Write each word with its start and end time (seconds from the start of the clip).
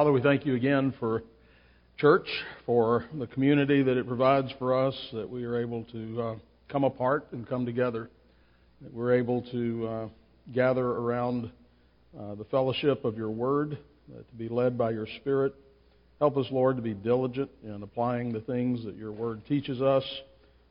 Father, 0.00 0.12
we 0.12 0.22
thank 0.22 0.46
you 0.46 0.54
again 0.54 0.94
for 0.98 1.22
church, 1.98 2.26
for 2.64 3.04
the 3.18 3.26
community 3.26 3.82
that 3.82 3.98
it 3.98 4.08
provides 4.08 4.50
for 4.58 4.86
us, 4.86 4.94
that 5.12 5.28
we 5.28 5.44
are 5.44 5.60
able 5.60 5.84
to 5.92 6.22
uh, 6.22 6.34
come 6.70 6.84
apart 6.84 7.26
and 7.32 7.46
come 7.46 7.66
together, 7.66 8.08
that 8.80 8.94
we're 8.94 9.12
able 9.12 9.42
to 9.52 9.86
uh, 9.86 10.08
gather 10.54 10.86
around 10.86 11.50
uh, 12.18 12.34
the 12.34 12.44
fellowship 12.44 13.04
of 13.04 13.18
your 13.18 13.28
word, 13.28 13.72
to 14.08 14.36
be 14.38 14.48
led 14.48 14.78
by 14.78 14.90
your 14.90 15.06
spirit. 15.20 15.54
Help 16.18 16.38
us, 16.38 16.46
Lord, 16.50 16.76
to 16.76 16.82
be 16.82 16.94
diligent 16.94 17.50
in 17.62 17.82
applying 17.82 18.32
the 18.32 18.40
things 18.40 18.82
that 18.86 18.96
your 18.96 19.12
word 19.12 19.42
teaches 19.46 19.82
us, 19.82 20.04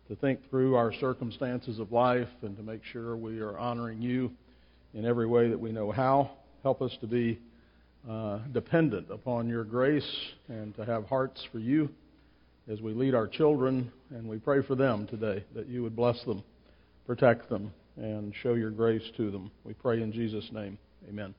to 0.07 0.15
think 0.15 0.39
through 0.49 0.73
our 0.73 0.91
circumstances 0.95 1.77
of 1.77 1.91
life, 1.91 2.29
and 2.41 2.57
to 2.57 2.63
make 2.63 2.81
sure 2.83 3.15
we 3.15 3.41
are 3.41 3.59
honoring 3.59 4.01
you 4.01 4.31
in 4.95 5.05
every 5.05 5.27
way 5.27 5.49
that 5.49 5.59
we 5.59 5.71
know 5.71 5.91
how. 5.91 6.31
Help 6.63 6.81
us 6.81 6.97
to 7.01 7.05
be 7.05 7.39
uh, 8.07 8.39
dependent 8.53 9.07
upon 9.11 9.49
your 9.49 9.63
grace 9.63 10.09
and 10.47 10.75
to 10.75 10.85
have 10.85 11.05
hearts 11.05 11.43
for 11.51 11.59
you 11.59 11.89
as 12.69 12.81
we 12.81 12.93
lead 12.93 13.15
our 13.15 13.27
children. 13.27 13.91
And 14.11 14.27
we 14.27 14.37
pray 14.37 14.61
for 14.61 14.75
them 14.75 15.07
today 15.07 15.43
that 15.55 15.67
you 15.67 15.83
would 15.83 15.95
bless 15.95 16.23
them, 16.23 16.43
protect 17.05 17.49
them, 17.49 17.71
and 17.97 18.33
show 18.41 18.53
your 18.53 18.71
grace 18.71 19.03
to 19.17 19.31
them. 19.31 19.51
We 19.63 19.73
pray 19.73 20.01
in 20.01 20.11
Jesus' 20.11 20.49
name. 20.51 20.77
Amen. 21.09 21.33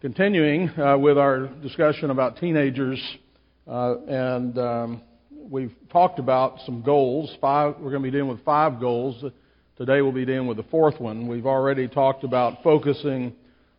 Continuing 0.00 0.68
uh, 0.78 0.98
with 0.98 1.16
our 1.16 1.46
discussion 1.62 2.10
about 2.10 2.36
teenagers, 2.38 3.00
uh, 3.68 3.98
and 4.08 4.58
um, 4.58 5.02
we've 5.30 5.74
talked 5.90 6.18
about 6.18 6.58
some 6.66 6.82
goals. 6.82 7.32
Five, 7.40 7.76
we're 7.78 7.90
going 7.90 8.02
to 8.02 8.10
be 8.10 8.10
dealing 8.10 8.30
with 8.30 8.44
five 8.44 8.80
goals. 8.80 9.24
Today 9.76 10.02
we'll 10.02 10.12
be 10.12 10.26
dealing 10.26 10.48
with 10.48 10.56
the 10.56 10.64
fourth 10.64 11.00
one. 11.00 11.28
We've 11.28 11.46
already 11.46 11.86
talked 11.88 12.24
about 12.24 12.62
focusing 12.64 13.32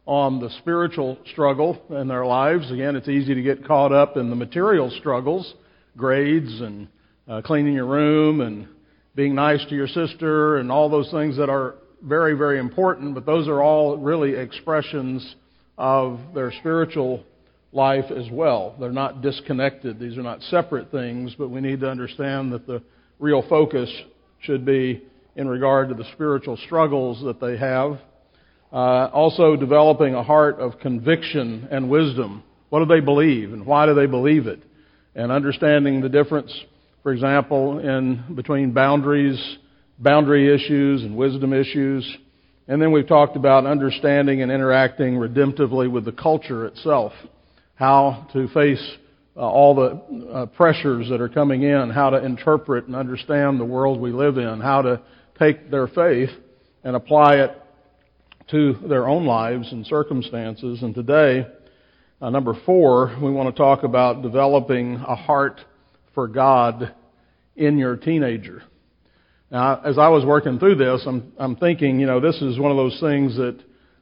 on 0.06 0.40
the 0.40 0.50
spiritual 0.60 1.18
struggle 1.32 1.82
in 1.90 2.08
their 2.08 2.26
lives. 2.26 2.70
Again, 2.72 2.96
it's 2.96 3.08
easy 3.08 3.34
to 3.34 3.42
get 3.42 3.66
caught 3.66 3.92
up 3.92 4.18
in 4.18 4.30
the 4.30 4.36
material 4.36 4.92
struggles, 5.00 5.54
grades 5.96 6.62
and 6.62 6.88
uh, 7.28 7.42
cleaning 7.42 7.74
your 7.74 7.86
room 7.86 8.42
and 8.42 8.68
being 9.16 9.36
nice 9.36 9.64
to 9.70 9.76
your 9.76 9.88
sister 9.88 10.58
and 10.58 10.72
all 10.72 10.90
those 10.90 11.10
things 11.12 11.38
that 11.38 11.50
are 11.50 11.76
very, 12.02 12.34
very 12.34 12.60
important, 12.60 13.16
but 13.16 13.26
those 13.26 13.48
are 13.48 13.62
all 13.62 13.98
really 13.98 14.36
expressions 14.36 15.36
of 15.78 16.20
their 16.34 16.52
spiritual 16.60 17.24
life 17.72 18.12
as 18.12 18.26
well. 18.32 18.76
They're 18.80 18.92
not 18.92 19.22
disconnected. 19.22 20.00
These 20.00 20.18
are 20.18 20.24
not 20.24 20.42
separate 20.44 20.92
things, 20.92 21.34
but 21.38 21.50
we 21.50 21.62
need 21.62 21.80
to 21.80 21.90
understand 21.90 22.52
that 22.52 22.68
the 22.68 22.84
real 23.20 23.44
focus 23.48 23.90
should 24.42 24.66
be 24.66 25.04
in 25.36 25.48
regard 25.48 25.90
to 25.90 25.96
the 25.96 26.06
spiritual 26.14 26.58
struggles 26.58 27.24
that 27.24 27.40
they 27.40 27.58
have. 27.58 28.00
Uh, 28.74 29.08
also, 29.14 29.56
developing 29.56 30.16
a 30.16 30.24
heart 30.24 30.60
of 30.60 30.80
conviction 30.80 31.68
and 31.70 31.92
wisdom. 31.92 32.42
What 32.70 32.80
do 32.80 32.86
they 32.86 33.02
believe, 33.02 33.54
and 33.54 33.68
why 33.68 33.86
do 33.86 33.94
they 33.94 34.08
believe 34.08 34.48
it? 34.48 34.64
And 35.14 35.32
understanding 35.32 36.02
the 36.02 36.10
difference, 36.10 36.52
for 37.04 37.14
example, 37.14 37.78
in 37.78 38.34
between 38.34 38.72
boundaries, 38.72 39.40
boundary 40.00 40.52
issues, 40.52 41.04
and 41.04 41.16
wisdom 41.16 41.54
issues. 41.54 42.18
And 42.68 42.82
then 42.82 42.92
we've 42.92 43.08
talked 43.08 43.36
about 43.36 43.68
understanding 43.68 44.42
and 44.42 44.52
interacting 44.52 45.18
redemptively 45.18 45.92
with 45.92 46.06
the 46.06 46.12
culture 46.12 46.66
itself, 46.66 47.14
how 47.76 48.28
to 48.34 48.48
face 48.56 48.84
uh, 49.38 49.42
all 49.42 49.76
the 49.76 50.30
uh, 50.34 50.46
pressures 50.48 51.10
that 51.10 51.22
are 51.22 51.30
coming 51.30 51.62
in, 51.62 51.92
how 51.92 52.10
to 52.10 52.26
interpret 52.26 52.88
and 52.88 52.96
understand 52.96 53.60
the 53.60 53.66
world 53.66 54.02
we 54.02 54.12
live 54.12 54.40
in, 54.40 54.62
how 54.62 54.82
to 54.82 55.00
take 55.38 55.70
their 55.70 55.86
faith 55.86 56.32
and 56.84 56.96
apply 56.96 57.36
it 57.36 57.52
to 58.52 58.74
their 58.88 59.08
own 59.08 59.26
lives 59.26 59.72
and 59.72 59.86
circumstances. 59.86 60.82
And 60.82 60.94
today, 60.94 61.46
uh, 62.22 62.30
number 62.30 62.54
four, 62.66 63.18
we 63.22 63.32
want 63.32 63.54
to 63.54 63.58
talk 63.58 63.84
about 63.84 64.22
developing 64.22 64.96
a 64.96 65.16
heart 65.16 65.62
for 66.14 66.28
God 66.28 66.94
in 67.56 67.78
your 67.78 67.96
teenager. 67.96 68.64
Now, 69.52 69.82
as 69.86 69.98
I 69.98 70.10
was 70.10 70.26
working 70.26 70.58
through 70.58 70.76
this, 70.76 71.04
I'm, 71.06 71.32
I'm 71.38 71.56
thinking, 71.56 72.00
you 72.00 72.08
know, 72.08 72.20
this 72.20 72.42
is 72.42 72.58
one 72.58 72.72
of 72.72 72.78
those 72.78 73.00
things 73.00 73.36
that 73.38 73.60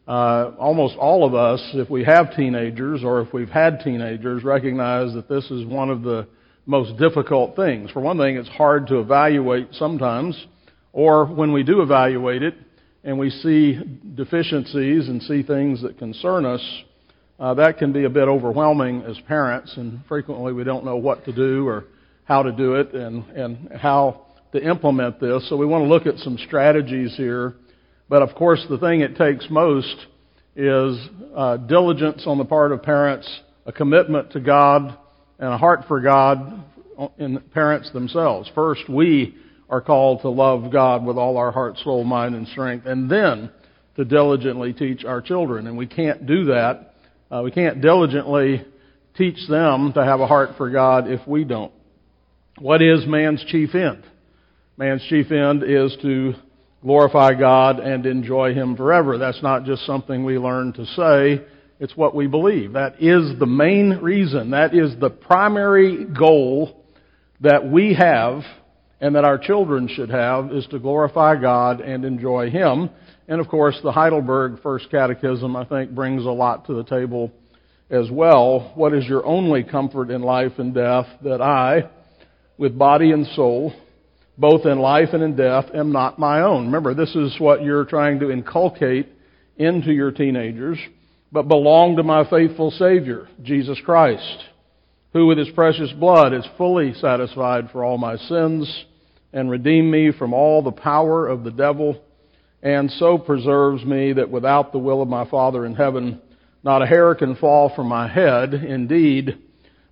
uh, 0.08 0.52
almost 0.58 0.96
all 0.98 1.26
of 1.26 1.36
us, 1.36 1.62
if 1.74 1.90
we 1.90 2.04
have 2.04 2.36
teenagers 2.36 3.04
or 3.04 3.22
if 3.22 3.34
we've 3.34 3.50
had 3.50 3.82
teenagers, 3.84 4.44
recognize 4.44 5.14
that 5.14 5.28
this 5.28 5.50
is 5.52 5.66
one 5.66 5.90
of 5.90 6.04
the 6.04 6.28
most 6.66 6.98
difficult 6.98 7.56
things. 7.56 7.92
For 7.92 8.00
one 8.00 8.18
thing, 8.18 8.38
it's 8.38 8.50
hard 8.50 8.88
to 8.88 9.00
evaluate 9.00 9.70
sometimes 9.74 10.48
or 10.94 11.26
when 11.26 11.52
we 11.54 11.64
do 11.64 11.82
evaluate 11.82 12.44
it 12.44 12.56
and 13.04 13.18
we 13.18 13.30
see 13.30 13.80
deficiencies 14.16 15.08
and 15.08 15.22
see 15.24 15.44
things 15.44 15.82
that 15.82 15.98
concern 15.98 16.46
us, 16.46 16.62
uh, 17.40 17.54
that 17.56 17.78
can 17.78 17.92
be 17.92 18.04
a 18.04 18.10
bit 18.10 18.28
overwhelming 18.28 19.02
as 19.04 19.18
parents, 19.28 19.76
and 19.76 20.02
frequently 20.08 20.54
we 20.54 20.64
don't 20.64 20.86
know 20.86 20.98
what 20.98 21.26
to 21.26 21.34
do 21.34 21.68
or 21.68 21.86
how 22.26 22.44
to 22.44 22.52
do 22.52 22.76
it 22.76 22.94
and, 22.94 23.26
and 23.30 23.72
how 23.80 24.22
to 24.52 24.64
implement 24.64 25.20
this. 25.20 25.50
So 25.50 25.58
we 25.58 25.66
want 25.66 25.84
to 25.84 25.88
look 25.88 26.06
at 26.06 26.18
some 26.20 26.38
strategies 26.46 27.16
here. 27.16 27.56
But 28.10 28.22
of 28.22 28.36
course, 28.36 28.64
the 28.70 28.78
thing 28.78 29.02
it 29.02 29.16
takes 29.16 29.48
most 29.50 29.96
is 30.56 30.98
uh, 31.36 31.58
diligence 31.58 32.24
on 32.28 32.38
the 32.38 32.46
part 32.46 32.72
of 32.72 32.84
parents, 32.84 33.28
a 33.66 33.72
commitment 33.72 34.34
to 34.34 34.40
God, 34.40 34.98
and 35.40 35.50
a 35.50 35.58
heart 35.58 35.86
for 35.88 36.00
God 36.02 36.64
in 37.18 37.40
parents 37.54 37.92
themselves. 37.92 38.52
First, 38.54 38.88
we 38.88 39.36
are 39.72 39.82
called 39.82 40.22
to 40.22 40.30
love 40.30 40.70
God 40.72 41.06
with 41.06 41.18
all 41.18 41.38
our 41.38 41.52
heart, 41.52 41.78
soul, 41.78 42.04
mind, 42.04 42.36
and 42.36 42.46
strength, 42.50 42.86
and 42.86 43.10
then 43.10 43.50
to 43.96 44.04
diligently 44.04 44.74
teach 44.74 45.06
our 45.06 45.22
children. 45.22 45.66
And 45.66 45.78
we 45.78 45.88
can't 45.88 46.28
do 46.28 46.46
that. 46.46 46.94
Uh, 47.32 47.42
we 47.44 47.52
can't 47.52 47.82
diligently 47.82 48.66
teach 49.16 49.38
them 49.50 49.94
to 49.94 50.04
have 50.04 50.20
a 50.20 50.28
heart 50.28 50.52
for 50.58 50.70
God 50.70 51.10
if 51.10 51.26
we 51.26 51.46
don't. 51.46 51.72
What 52.60 52.82
is 52.82 53.08
man's 53.08 53.44
chief 53.46 53.74
end? 53.74 54.04
Man's 54.76 55.04
chief 55.08 55.32
end 55.32 55.64
is 55.64 55.96
to 56.02 56.34
glorify 56.82 57.34
God 57.34 57.80
and 57.80 58.06
enjoy 58.06 58.54
Him 58.54 58.76
forever. 58.76 59.18
That's 59.18 59.42
not 59.42 59.64
just 59.64 59.86
something 59.86 60.26
we 60.26 60.38
learn 60.38 60.74
to 60.74 60.86
say. 60.86 61.46
It's 61.80 61.96
what 61.96 62.14
we 62.14 62.28
believe. 62.28 62.74
That 62.74 63.02
is 63.02 63.40
the 63.40 63.46
main 63.46 64.00
reason. 64.02 64.52
That 64.52 64.76
is 64.76 65.00
the 65.00 65.10
primary 65.10 66.06
goal 66.06 66.84
that 67.40 67.68
we 67.68 67.94
have 67.94 68.44
and 69.02 69.16
that 69.16 69.26
our 69.26 69.40
children 69.40 69.88
should 69.88 70.12
have 70.12 70.52
is 70.54 70.68
to 70.68 70.80
glorify 70.80 71.36
God 71.36 71.82
and 71.82 72.06
enjoy 72.06 72.52
Him. 72.52 72.92
And 73.28 73.42
of 73.42 73.48
course, 73.48 73.78
the 73.84 73.92
Heidelberg 73.92 74.62
First 74.62 74.92
Catechism, 74.92 75.56
I 75.56 75.66
think, 75.66 75.92
brings 75.92 76.24
a 76.24 76.30
lot 76.30 76.68
to 76.68 76.76
the 76.76 76.84
table 76.84 77.32
as 77.90 78.10
well. 78.12 78.72
What 78.76 78.94
is 78.94 79.06
your 79.06 79.26
only 79.26 79.64
comfort 79.64 80.12
in 80.12 80.22
life 80.22 80.54
and 80.60 80.74
death? 80.74 81.08
That 81.24 81.42
I, 81.42 81.90
with 82.60 82.78
body 82.78 83.12
and 83.12 83.26
soul, 83.36 83.74
both 84.38 84.68
in 84.68 84.78
life 84.78 85.10
and 85.14 85.24
in 85.24 85.36
death, 85.36 85.66
am 85.74 85.92
not 85.92 86.20
my 86.20 86.42
own. 86.42 86.68
Remember, 86.68 86.94
this 86.94 87.16
is 87.16 87.36
what 87.40 87.64
you're 87.64 87.86
trying 87.86 88.20
to 88.20 88.30
inculcate 88.30 89.10
into 89.58 89.92
your 89.92 90.12
teenagers, 90.12 90.78
but 91.32 91.48
belong 91.48 91.96
to 91.96 92.04
my 92.04 92.30
faithful 92.30 92.70
Savior, 92.70 93.28
Jesus 93.42 93.80
Christ, 93.84 94.44
who 95.14 95.26
with 95.26 95.40
his 95.40 95.50
precious 95.50 95.92
blood 95.94 96.34
is 96.34 96.46
fully 96.56 96.94
satisfied 96.94 97.70
for 97.72 97.84
all 97.84 97.98
my 97.98 98.16
sins 98.16 98.86
and 99.34 99.50
redeem 99.50 99.90
me 99.90 100.12
from 100.12 100.34
all 100.34 100.62
the 100.62 100.72
power 100.72 101.28
of 101.28 101.44
the 101.44 101.52
devil, 101.52 102.02
and 102.62 102.92
so 102.92 103.18
preserves 103.18 103.84
me 103.86 104.14
that 104.14 104.30
without 104.30 104.72
the 104.72 104.80
will 104.80 105.02
of 105.02 105.08
my 105.08 105.30
Father 105.30 105.66
in 105.66 105.76
heaven, 105.76 106.22
not 106.64 106.82
a 106.82 106.86
hair 106.86 107.16
can 107.16 107.36
fall 107.36 107.74
from 107.76 107.88
my 107.88 108.08
head. 108.08 108.54
Indeed, 108.54 109.38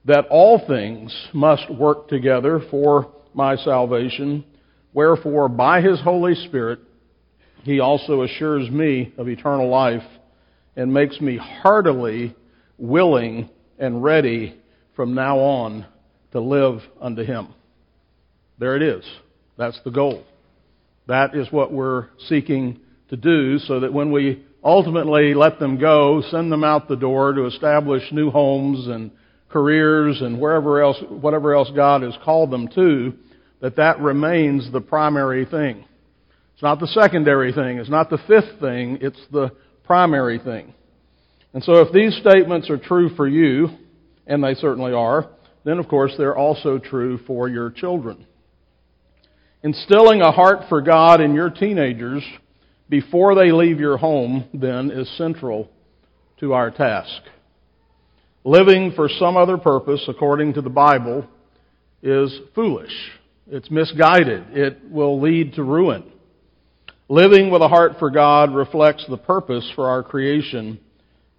that 0.05 0.27
all 0.29 0.61
things 0.67 1.15
must 1.33 1.69
work 1.69 2.07
together 2.07 2.61
for 2.69 3.11
my 3.33 3.55
salvation. 3.55 4.43
Wherefore, 4.93 5.49
by 5.49 5.81
his 5.81 5.99
Holy 6.01 6.35
Spirit, 6.35 6.79
he 7.63 7.79
also 7.79 8.23
assures 8.23 8.69
me 8.69 9.13
of 9.17 9.27
eternal 9.27 9.69
life 9.69 10.03
and 10.75 10.93
makes 10.93 11.19
me 11.19 11.37
heartily 11.37 12.35
willing 12.77 13.49
and 13.77 14.03
ready 14.03 14.59
from 14.95 15.13
now 15.13 15.39
on 15.39 15.85
to 16.31 16.39
live 16.39 16.81
unto 17.01 17.23
him. 17.23 17.53
There 18.59 18.75
it 18.75 18.81
is. 18.81 19.05
That's 19.59 19.79
the 19.83 19.91
goal. 19.91 20.23
That 21.07 21.35
is 21.35 21.51
what 21.51 21.73
we're 21.73 22.07
seeking 22.29 22.79
to 23.09 23.17
do 23.17 23.59
so 23.59 23.81
that 23.81 23.91
when 23.91 24.09
we 24.09 24.45
ultimately 24.63 25.33
let 25.33 25.59
them 25.59 25.77
go, 25.77 26.23
send 26.31 26.49
them 26.49 26.63
out 26.63 26.87
the 26.87 26.95
door 26.95 27.33
to 27.33 27.45
establish 27.45 28.03
new 28.13 28.31
homes 28.31 28.87
and 28.87 29.11
careers 29.49 30.21
and 30.21 30.39
wherever 30.39 30.81
else, 30.81 30.97
whatever 31.09 31.53
else 31.53 31.69
God 31.75 32.03
has 32.03 32.15
called 32.23 32.51
them 32.51 32.69
to, 32.75 33.13
that 33.59 33.75
that 33.75 33.99
remains 33.99 34.71
the 34.71 34.79
primary 34.79 35.45
thing. 35.45 35.83
It's 36.53 36.63
not 36.63 36.79
the 36.79 36.87
secondary 36.87 37.51
thing. 37.51 37.79
It's 37.79 37.89
not 37.89 38.09
the 38.09 38.19
fifth 38.27 38.61
thing. 38.61 38.99
It's 39.01 39.19
the 39.29 39.51
primary 39.83 40.39
thing. 40.39 40.73
And 41.53 41.61
so 41.65 41.81
if 41.81 41.91
these 41.91 42.15
statements 42.21 42.69
are 42.69 42.77
true 42.77 43.13
for 43.15 43.27
you, 43.27 43.67
and 44.25 44.41
they 44.41 44.53
certainly 44.53 44.93
are, 44.93 45.27
then 45.65 45.79
of 45.79 45.89
course 45.89 46.13
they're 46.17 46.37
also 46.37 46.77
true 46.77 47.17
for 47.27 47.49
your 47.49 47.71
children. 47.71 48.25
Instilling 49.61 50.21
a 50.21 50.31
heart 50.31 50.69
for 50.69 50.81
God 50.81 51.19
in 51.19 51.33
your 51.33 51.49
teenagers 51.49 52.23
before 52.87 53.35
they 53.35 53.51
leave 53.51 53.79
your 53.79 53.97
home, 53.97 54.45
then, 54.53 54.89
is 54.89 55.09
central 55.17 55.69
to 56.39 56.53
our 56.53 56.71
task. 56.71 57.21
Living 58.45 58.93
for 58.95 59.09
some 59.09 59.35
other 59.35 59.57
purpose, 59.57 60.01
according 60.07 60.53
to 60.53 60.61
the 60.61 60.69
Bible, 60.69 61.27
is 62.01 62.33
foolish. 62.55 62.93
It's 63.47 63.69
misguided. 63.69 64.45
It 64.51 64.89
will 64.89 65.19
lead 65.19 65.53
to 65.55 65.63
ruin. 65.63 66.09
Living 67.09 67.51
with 67.51 67.61
a 67.61 67.67
heart 67.67 67.93
for 67.99 68.09
God 68.09 68.55
reflects 68.55 69.05
the 69.09 69.17
purpose 69.17 69.69
for 69.75 69.89
our 69.89 70.03
creation, 70.03 70.79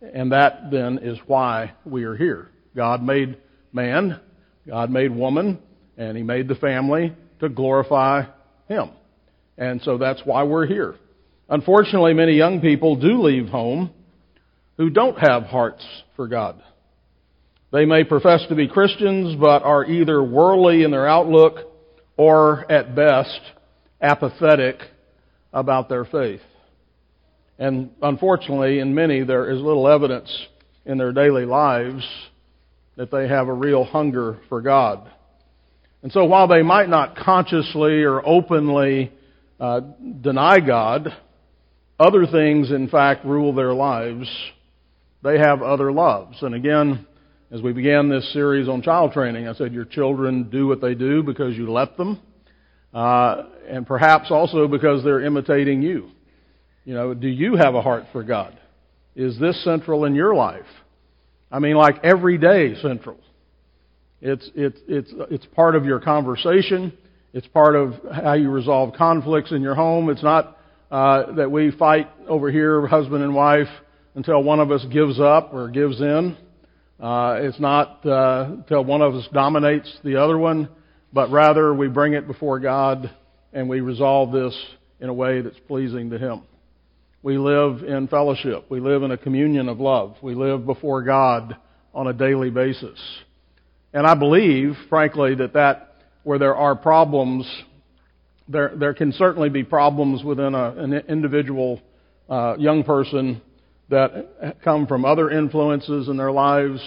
and 0.02 0.32
that 0.32 0.70
then 0.70 0.98
is 0.98 1.18
why 1.26 1.72
we 1.86 2.04
are 2.04 2.16
here. 2.16 2.50
God 2.76 3.02
made 3.02 3.38
man, 3.72 4.20
God 4.68 4.90
made 4.90 5.10
woman, 5.10 5.58
and 5.96 6.18
He 6.18 6.22
made 6.22 6.48
the 6.48 6.54
family 6.56 7.14
to 7.40 7.48
glorify 7.48 8.24
Him. 8.68 8.90
And 9.58 9.82
so 9.82 9.98
that's 9.98 10.22
why 10.24 10.44
we're 10.44 10.66
here. 10.66 10.94
Unfortunately, 11.48 12.14
many 12.14 12.32
young 12.32 12.60
people 12.60 12.96
do 12.96 13.22
leave 13.22 13.48
home 13.48 13.90
who 14.76 14.88
don't 14.88 15.18
have 15.18 15.42
hearts 15.44 15.84
for 16.16 16.28
God. 16.28 16.62
They 17.72 17.84
may 17.84 18.04
profess 18.04 18.44
to 18.48 18.54
be 18.54 18.68
Christians, 18.68 19.36
but 19.38 19.62
are 19.62 19.84
either 19.84 20.22
worldly 20.22 20.82
in 20.82 20.90
their 20.90 21.06
outlook 21.06 21.70
or, 22.16 22.70
at 22.70 22.94
best, 22.94 23.40
apathetic 24.00 24.76
about 25.52 25.88
their 25.88 26.04
faith. 26.04 26.40
And 27.58 27.90
unfortunately, 28.00 28.78
in 28.78 28.94
many, 28.94 29.22
there 29.22 29.50
is 29.50 29.60
little 29.60 29.86
evidence 29.86 30.30
in 30.86 30.98
their 30.98 31.12
daily 31.12 31.44
lives 31.44 32.06
that 32.96 33.10
they 33.10 33.28
have 33.28 33.48
a 33.48 33.52
real 33.52 33.84
hunger 33.84 34.38
for 34.48 34.60
God. 34.62 35.10
And 36.02 36.10
so 36.12 36.24
while 36.24 36.48
they 36.48 36.62
might 36.62 36.88
not 36.88 37.16
consciously 37.16 38.02
or 38.02 38.26
openly 38.26 39.12
uh, 39.58 39.80
deny 40.22 40.60
God, 40.60 41.14
other 41.98 42.26
things, 42.26 42.70
in 42.70 42.88
fact, 42.88 43.26
rule 43.26 43.52
their 43.52 43.74
lives. 43.74 44.26
They 45.22 45.38
have 45.38 45.60
other 45.60 45.92
loves. 45.92 46.42
And 46.42 46.54
again, 46.54 47.06
as 47.50 47.60
we 47.60 47.74
began 47.74 48.08
this 48.08 48.32
series 48.32 48.68
on 48.68 48.80
child 48.80 49.12
training, 49.12 49.46
I 49.46 49.52
said 49.52 49.74
your 49.74 49.84
children 49.84 50.48
do 50.50 50.66
what 50.66 50.80
they 50.80 50.94
do 50.94 51.22
because 51.22 51.56
you 51.56 51.70
let 51.70 51.98
them, 51.98 52.18
uh, 52.94 53.42
and 53.68 53.86
perhaps 53.86 54.30
also 54.30 54.66
because 54.66 55.04
they're 55.04 55.22
imitating 55.22 55.82
you. 55.82 56.10
You 56.86 56.94
know, 56.94 57.12
do 57.12 57.28
you 57.28 57.56
have 57.56 57.74
a 57.74 57.82
heart 57.82 58.04
for 58.12 58.22
God? 58.22 58.58
Is 59.14 59.38
this 59.38 59.62
central 59.62 60.06
in 60.06 60.14
your 60.14 60.34
life? 60.34 60.64
I 61.52 61.58
mean, 61.58 61.76
like 61.76 61.96
every 62.02 62.38
day 62.38 62.76
central. 62.80 63.18
It's, 64.22 64.50
it's, 64.54 64.78
it's, 64.86 65.12
it's 65.30 65.46
part 65.46 65.74
of 65.74 65.84
your 65.84 66.00
conversation. 66.00 66.92
It's 67.32 67.46
part 67.46 67.74
of 67.74 67.94
how 68.12 68.34
you 68.34 68.50
resolve 68.50 68.94
conflicts 68.94 69.52
in 69.52 69.62
your 69.62 69.74
home. 69.74 70.10
It's 70.10 70.22
not 70.22 70.58
uh, 70.90 71.32
that 71.32 71.50
we 71.50 71.70
fight 71.70 72.08
over 72.28 72.50
here, 72.50 72.86
husband 72.86 73.22
and 73.22 73.34
wife, 73.34 73.68
until 74.14 74.42
one 74.42 74.60
of 74.60 74.70
us 74.70 74.84
gives 74.92 75.20
up 75.20 75.54
or 75.54 75.68
gives 75.68 76.00
in. 76.00 76.36
Uh, 76.98 77.38
it's 77.40 77.58
not 77.58 78.04
uh, 78.04 78.48
until 78.50 78.84
one 78.84 79.00
of 79.00 79.14
us 79.14 79.26
dominates 79.32 79.90
the 80.04 80.16
other 80.16 80.36
one, 80.36 80.68
but 81.12 81.30
rather 81.30 81.72
we 81.72 81.88
bring 81.88 82.12
it 82.12 82.26
before 82.26 82.60
God 82.60 83.10
and 83.52 83.68
we 83.68 83.80
resolve 83.80 84.32
this 84.32 84.54
in 85.00 85.08
a 85.08 85.14
way 85.14 85.40
that's 85.40 85.58
pleasing 85.66 86.10
to 86.10 86.18
Him. 86.18 86.42
We 87.22 87.38
live 87.38 87.82
in 87.84 88.08
fellowship. 88.08 88.66
We 88.68 88.80
live 88.80 89.02
in 89.02 89.12
a 89.12 89.16
communion 89.16 89.68
of 89.68 89.80
love. 89.80 90.16
We 90.22 90.34
live 90.34 90.66
before 90.66 91.02
God 91.02 91.56
on 91.94 92.06
a 92.06 92.12
daily 92.12 92.50
basis. 92.50 92.98
And 93.92 94.06
I 94.06 94.14
believe, 94.14 94.76
frankly, 94.88 95.34
that 95.36 95.54
that 95.54 95.96
where 96.22 96.38
there 96.38 96.54
are 96.54 96.76
problems, 96.76 97.46
there 98.48 98.72
there 98.76 98.94
can 98.94 99.12
certainly 99.12 99.48
be 99.48 99.64
problems 99.64 100.22
within 100.22 100.54
a, 100.54 100.70
an 100.76 100.92
individual 100.92 101.80
uh, 102.28 102.56
young 102.58 102.84
person 102.84 103.42
that 103.90 104.56
come 104.62 104.86
from 104.86 105.04
other 105.04 105.30
influences 105.30 106.08
in 106.08 106.16
their 106.16 106.30
lives, 106.30 106.80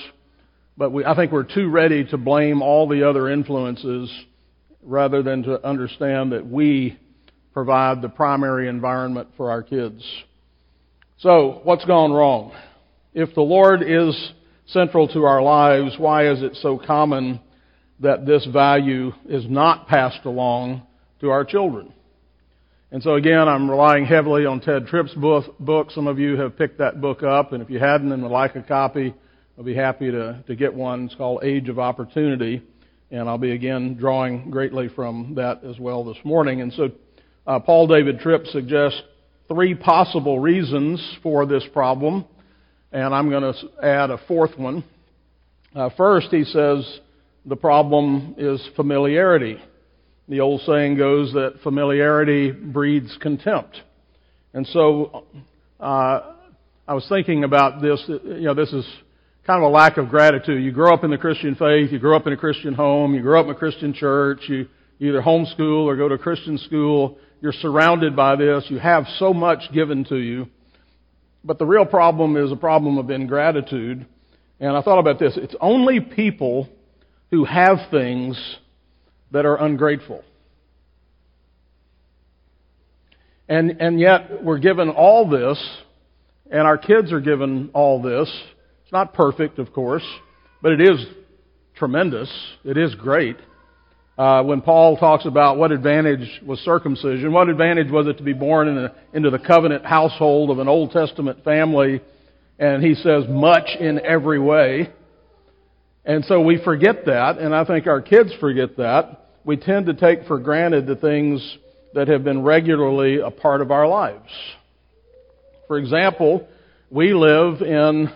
but 0.78 0.92
we, 0.92 1.04
I 1.04 1.16
think 1.16 1.34
we're 1.34 1.44
too 1.44 1.70
ready 1.70 2.06
to 2.06 2.18
blame 2.18 2.62
all 2.62 2.88
the 2.88 3.08
other 3.08 3.30
influences 3.30 4.10
rather 4.82 5.22
than 5.22 5.44
to 5.44 5.66
understand 5.68 6.32
that 6.32 6.48
we 6.48 6.98
provide 7.54 8.02
the 8.02 8.10
primary 8.10 8.68
environment 8.70 9.28
for 9.36 9.52
our 9.52 9.62
kids. 9.62 10.04
So, 11.20 11.62
what's 11.64 11.86
gone 11.86 12.12
wrong? 12.12 12.54
If 13.14 13.36
the 13.36 13.42
Lord 13.42 13.84
is 13.84 14.34
central 14.68 15.08
to 15.10 15.24
our 15.24 15.42
lives, 15.42 15.96
why 15.98 16.30
is 16.32 16.42
it 16.42 16.56
so 16.62 16.78
common 16.78 17.40
that 18.00 18.26
this 18.26 18.46
value 18.46 19.12
is 19.28 19.46
not 19.50 19.88
passed 19.88 20.26
along 20.26 20.84
to 21.22 21.30
our 21.30 21.46
children? 21.46 21.94
And 22.92 23.02
so 23.02 23.16
again, 23.16 23.48
I'm 23.48 23.70
relying 23.70 24.06
heavily 24.06 24.46
on 24.46 24.62
Ted 24.62 24.86
Tripp's 24.86 25.16
book. 25.16 25.92
Some 25.92 26.08
of 26.08 26.20
you 26.20 26.38
have 26.38 26.58
picked 26.58 26.78
that 26.78 27.02
book 27.02 27.24
up, 27.24 27.52
and 27.52 27.64
if 27.64 27.70
you 27.70 27.80
hadn't 27.80 28.12
and 28.12 28.22
would 28.22 28.32
like 28.32 28.56
a 28.56 28.62
copy, 28.62 29.14
I'll 29.58 29.64
be 29.64 29.76
happy 29.76 30.12
to, 30.12 30.44
to 30.46 30.56
get 30.56 30.74
one. 30.74 31.06
It's 31.06 31.16
called 31.16 31.44
Age 31.44 31.70
of 31.70 31.80
Opportunity, 31.80 32.62
and 33.10 33.28
I'll 33.28 33.38
be 33.40 33.52
again 33.52 33.96
drawing 33.96 34.52
greatly 34.52 34.90
from 34.90 35.34
that 35.36 35.64
as 35.64 35.80
well 35.80 36.04
this 36.04 36.18
morning. 36.24 36.62
And 36.62 36.72
so 36.74 36.90
uh, 37.48 37.60
Paul 37.60 37.88
David 37.88 38.20
Tripp 38.20 38.46
suggests 38.48 39.02
three 39.48 39.76
possible 39.76 40.40
reasons 40.40 41.18
for 41.22 41.46
this 41.46 41.64
problem, 41.74 42.26
and 42.94 43.14
I'm 43.14 43.30
going 43.30 43.54
to 43.54 43.86
add 43.86 44.12
a 44.12 44.20
fourth 44.28 44.58
one. 44.58 44.84
Uh, 45.76 45.90
first, 45.98 46.28
he 46.30 46.44
says 46.44 47.00
the 47.46 47.56
problem 47.56 48.36
is 48.38 48.62
familiarity. 48.76 49.58
The 50.30 50.42
old 50.42 50.62
saying 50.62 50.98
goes 50.98 51.34
that 51.34 51.56
familiarity 51.64 52.52
breeds 52.52 53.18
contempt. 53.20 53.76
And 54.54 54.66
so 54.68 55.26
uh, 55.80 56.34
I 56.88 56.94
was 56.94 57.06
thinking 57.10 57.44
about 57.44 57.82
this. 57.82 58.02
You 58.08 58.42
know, 58.42 58.54
this 58.54 58.72
is 58.72 58.86
kind 59.46 59.62
of 59.62 59.70
a 59.70 59.74
lack 59.74 59.98
of 59.98 60.10
gratitude. 60.10 60.64
You 60.64 60.72
grow 60.72 60.94
up 60.94 61.04
in 61.04 61.10
the 61.10 61.18
Christian 61.18 61.56
faith, 61.56 61.92
you 61.92 61.98
grow 61.98 62.16
up 62.16 62.28
in 62.28 62.34
a 62.34 62.38
Christian 62.38 62.76
home, 62.76 63.16
you 63.16 63.22
grow 63.24 63.40
up 63.40 63.48
in 63.48 63.52
a 63.52 63.58
Christian 63.58 63.94
church, 63.94 64.42
you 64.48 64.68
either 65.00 65.22
homeschool 65.22 65.86
or 65.86 65.98
go 65.98 66.08
to 66.08 66.16
a 66.16 66.20
Christian 66.20 66.60
school. 66.60 67.18
You're 67.42 67.54
surrounded 67.54 68.16
by 68.16 68.36
this. 68.36 68.66
You 68.70 68.78
have 68.78 69.06
so 69.18 69.34
much 69.34 69.60
given 69.74 70.06
to 70.06 70.18
you. 70.18 70.48
But 71.44 71.60
the 71.60 71.66
real 71.66 71.86
problem 71.86 72.38
is 72.38 72.52
a 72.52 72.56
problem 72.56 72.98
of 72.98 73.10
ingratitude. 73.10 74.06
And 74.60 74.78
I 74.78 74.82
thought 74.82 75.00
about 75.00 75.20
this. 75.20 75.34
It's 75.36 75.56
only 75.60 76.00
people 76.00 76.70
who 77.32 77.44
have 77.44 77.78
things 77.92 78.40
that 79.32 79.46
are 79.46 79.58
ungrateful. 79.58 80.24
And, 83.50 83.82
and 83.82 84.00
yet 84.00 84.44
we're 84.44 84.60
given 84.60 84.90
all 84.90 85.30
this, 85.30 85.62
and 86.50 86.62
our 86.62 86.78
kids 86.78 87.12
are 87.12 87.20
given 87.20 87.72
all 87.74 88.02
this. 88.02 88.30
It's 88.84 88.92
not 88.92 89.14
perfect, 89.14 89.60
of 89.60 89.74
course, 89.74 90.06
but 90.62 90.72
it 90.72 90.82
is 90.82 91.06
tremendous. 91.76 92.32
It 92.64 92.78
is 92.78 92.96
great. 92.96 93.36
Uh, 94.18 94.44
when 94.44 94.62
Paul 94.62 94.98
talks 94.98 95.26
about 95.26 95.58
what 95.58 95.72
advantage 95.72 96.42
was 96.46 96.60
circumcision, 96.60 97.32
what 97.32 97.50
advantage 97.50 97.90
was 97.90 98.08
it 98.08 98.18
to 98.18 98.24
be 98.24 98.34
born 98.34 98.68
in 98.68 98.78
a, 98.78 98.96
into 99.14 99.32
the 99.32 99.40
covenant 99.40 99.86
household 99.86 100.52
of 100.52 100.60
an 100.60 100.68
Old 100.68 100.92
Testament 100.92 101.44
family? 101.44 102.02
And 102.60 102.84
he 102.84 102.94
says, 102.94 103.24
much 103.28 103.70
in 103.80 104.00
every 104.00 104.40
way. 104.40 104.94
And 106.06 106.24
so 106.26 106.42
we 106.42 106.62
forget 106.64 107.06
that, 107.06 107.40
and 107.40 107.56
I 107.56 107.66
think 107.66 107.88
our 107.88 108.02
kids 108.02 108.32
forget 108.40 108.78
that 108.78 109.24
we 109.46 109.58
tend 109.58 109.88
to 109.88 109.94
take 109.94 110.26
for 110.28 110.40
granted 110.40 110.86
the 110.86 110.96
things 110.96 111.58
that 111.94 112.08
have 112.08 112.24
been 112.24 112.44
regularly 112.44 113.20
a 113.20 113.32
part 113.32 113.62
of 113.62 113.72
our 113.72 113.88
lives. 113.88 114.30
For 115.68 115.78
example, 115.78 116.48
we 116.90 117.14
live 117.14 117.62
in 117.62 118.12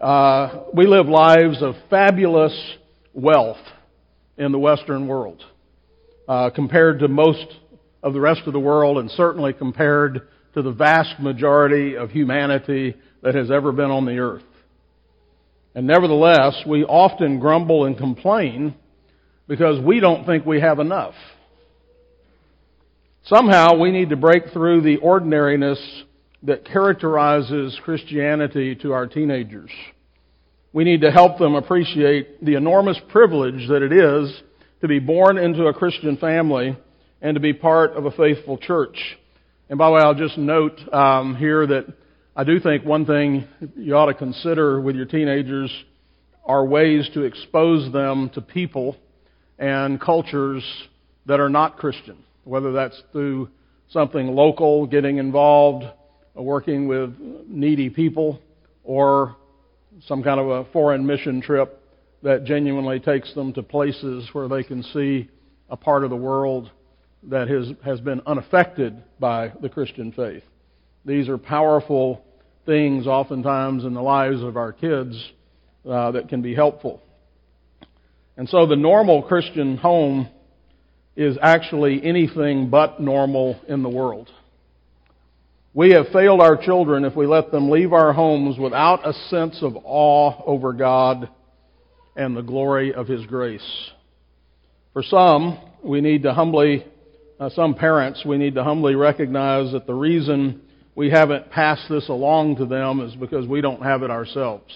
uh, 0.00 0.64
we 0.74 0.86
live 0.86 1.06
lives 1.06 1.62
of 1.62 1.74
fabulous 1.88 2.58
wealth 3.14 3.58
in 4.36 4.52
the 4.52 4.58
Western 4.58 5.06
world 5.06 5.42
uh, 6.28 6.50
compared 6.50 7.00
to 7.00 7.08
most 7.08 7.46
of 8.02 8.12
the 8.12 8.20
rest 8.20 8.42
of 8.46 8.52
the 8.52 8.60
world, 8.60 8.98
and 8.98 9.10
certainly 9.12 9.52
compared 9.52 10.28
to 10.54 10.62
the 10.62 10.72
vast 10.72 11.20
majority 11.20 11.96
of 11.96 12.10
humanity 12.10 12.94
that 13.22 13.34
has 13.34 13.50
ever 13.50 13.70
been 13.72 13.90
on 13.90 14.04
the 14.04 14.18
earth. 14.18 14.42
And 15.74 15.86
nevertheless, 15.86 16.62
we 16.66 16.84
often 16.84 17.38
grumble 17.38 17.84
and 17.84 17.96
complain 17.96 18.74
because 19.46 19.80
we 19.80 20.00
don't 20.00 20.26
think 20.26 20.44
we 20.44 20.60
have 20.60 20.78
enough. 20.78 21.14
Somehow 23.24 23.78
we 23.78 23.92
need 23.92 24.10
to 24.10 24.16
break 24.16 24.50
through 24.52 24.82
the 24.82 24.96
ordinariness 24.96 25.78
that 26.42 26.64
characterizes 26.64 27.78
Christianity 27.84 28.74
to 28.76 28.92
our 28.92 29.06
teenagers. 29.06 29.70
We 30.74 30.84
need 30.84 31.02
to 31.02 31.10
help 31.10 31.38
them 31.38 31.54
appreciate 31.54 32.42
the 32.42 32.54
enormous 32.54 32.98
privilege 33.10 33.68
that 33.68 33.82
it 33.82 33.92
is 33.92 34.42
to 34.80 34.88
be 34.88 35.00
born 35.00 35.36
into 35.36 35.66
a 35.66 35.74
Christian 35.74 36.16
family 36.16 36.76
and 37.20 37.34
to 37.34 37.40
be 37.40 37.52
part 37.52 37.92
of 37.92 38.06
a 38.06 38.10
faithful 38.10 38.56
church. 38.56 38.96
And 39.68 39.78
by 39.78 39.88
the 39.88 39.92
way, 39.92 40.00
I'll 40.00 40.14
just 40.14 40.38
note 40.38 40.80
um, 40.90 41.36
here 41.36 41.66
that 41.66 41.86
I 42.34 42.44
do 42.44 42.58
think 42.58 42.86
one 42.86 43.04
thing 43.04 43.46
you 43.76 43.94
ought 43.94 44.06
to 44.06 44.14
consider 44.14 44.80
with 44.80 44.96
your 44.96 45.04
teenagers 45.04 45.70
are 46.44 46.64
ways 46.64 47.08
to 47.12 47.22
expose 47.22 47.92
them 47.92 48.30
to 48.30 48.40
people 48.40 48.96
and 49.58 50.00
cultures 50.00 50.64
that 51.26 51.38
are 51.38 51.50
not 51.50 51.76
Christian, 51.76 52.16
whether 52.44 52.72
that's 52.72 53.00
through 53.12 53.50
something 53.90 54.28
local, 54.28 54.86
getting 54.86 55.18
involved, 55.18 55.84
working 56.34 56.88
with 56.88 57.14
needy 57.46 57.90
people, 57.90 58.40
or 58.82 59.36
some 60.00 60.22
kind 60.22 60.40
of 60.40 60.48
a 60.48 60.64
foreign 60.72 61.06
mission 61.06 61.40
trip 61.40 61.78
that 62.22 62.44
genuinely 62.44 63.00
takes 63.00 63.34
them 63.34 63.52
to 63.52 63.62
places 63.62 64.28
where 64.32 64.48
they 64.48 64.62
can 64.62 64.82
see 64.82 65.28
a 65.68 65.76
part 65.76 66.04
of 66.04 66.10
the 66.10 66.16
world 66.16 66.70
that 67.24 67.48
has, 67.48 67.72
has 67.84 68.00
been 68.00 68.20
unaffected 68.26 69.02
by 69.18 69.52
the 69.60 69.68
Christian 69.68 70.12
faith. 70.12 70.42
These 71.04 71.28
are 71.28 71.38
powerful 71.38 72.24
things, 72.66 73.06
oftentimes, 73.06 73.84
in 73.84 73.94
the 73.94 74.02
lives 74.02 74.42
of 74.42 74.56
our 74.56 74.72
kids 74.72 75.32
uh, 75.88 76.12
that 76.12 76.28
can 76.28 76.42
be 76.42 76.54
helpful. 76.54 77.02
And 78.36 78.48
so 78.48 78.66
the 78.66 78.76
normal 78.76 79.22
Christian 79.22 79.76
home 79.76 80.28
is 81.16 81.36
actually 81.42 82.00
anything 82.04 82.70
but 82.70 83.00
normal 83.00 83.60
in 83.68 83.82
the 83.82 83.88
world. 83.88 84.30
We 85.74 85.92
have 85.92 86.08
failed 86.12 86.42
our 86.42 86.58
children 86.58 87.06
if 87.06 87.16
we 87.16 87.26
let 87.26 87.50
them 87.50 87.70
leave 87.70 87.94
our 87.94 88.12
homes 88.12 88.58
without 88.58 89.08
a 89.08 89.14
sense 89.30 89.62
of 89.62 89.74
awe 89.84 90.42
over 90.44 90.74
God 90.74 91.30
and 92.14 92.36
the 92.36 92.42
glory 92.42 92.92
of 92.92 93.08
His 93.08 93.24
grace. 93.24 93.90
For 94.92 95.02
some, 95.02 95.58
we 95.82 96.02
need 96.02 96.24
to 96.24 96.34
humbly, 96.34 96.84
uh, 97.40 97.48
some 97.50 97.74
parents, 97.74 98.22
we 98.22 98.36
need 98.36 98.56
to 98.56 98.64
humbly 98.64 98.94
recognize 98.94 99.72
that 99.72 99.86
the 99.86 99.94
reason 99.94 100.60
we 100.94 101.08
haven't 101.08 101.50
passed 101.50 101.88
this 101.88 102.10
along 102.10 102.56
to 102.56 102.66
them 102.66 103.00
is 103.00 103.14
because 103.16 103.46
we 103.46 103.62
don't 103.62 103.82
have 103.82 104.02
it 104.02 104.10
ourselves. 104.10 104.74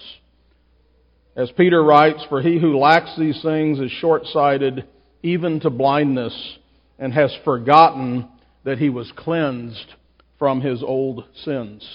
As 1.35 1.51
Peter 1.51 1.83
writes, 1.83 2.25
For 2.27 2.41
he 2.41 2.59
who 2.59 2.79
lacks 2.79 3.11
these 3.19 3.39
things 3.43 3.79
is 3.79 3.91
short 3.91 4.25
sighted, 4.25 4.87
even 5.21 5.59
to 5.59 5.69
blindness, 5.69 6.57
and 6.97 7.13
has 7.13 7.31
forgotten 7.45 8.27
that 8.63 8.79
he 8.79 8.89
was 8.89 9.11
cleansed 9.15 9.93
from 10.39 10.61
his 10.61 10.83
old 10.83 11.23
sins. 11.43 11.87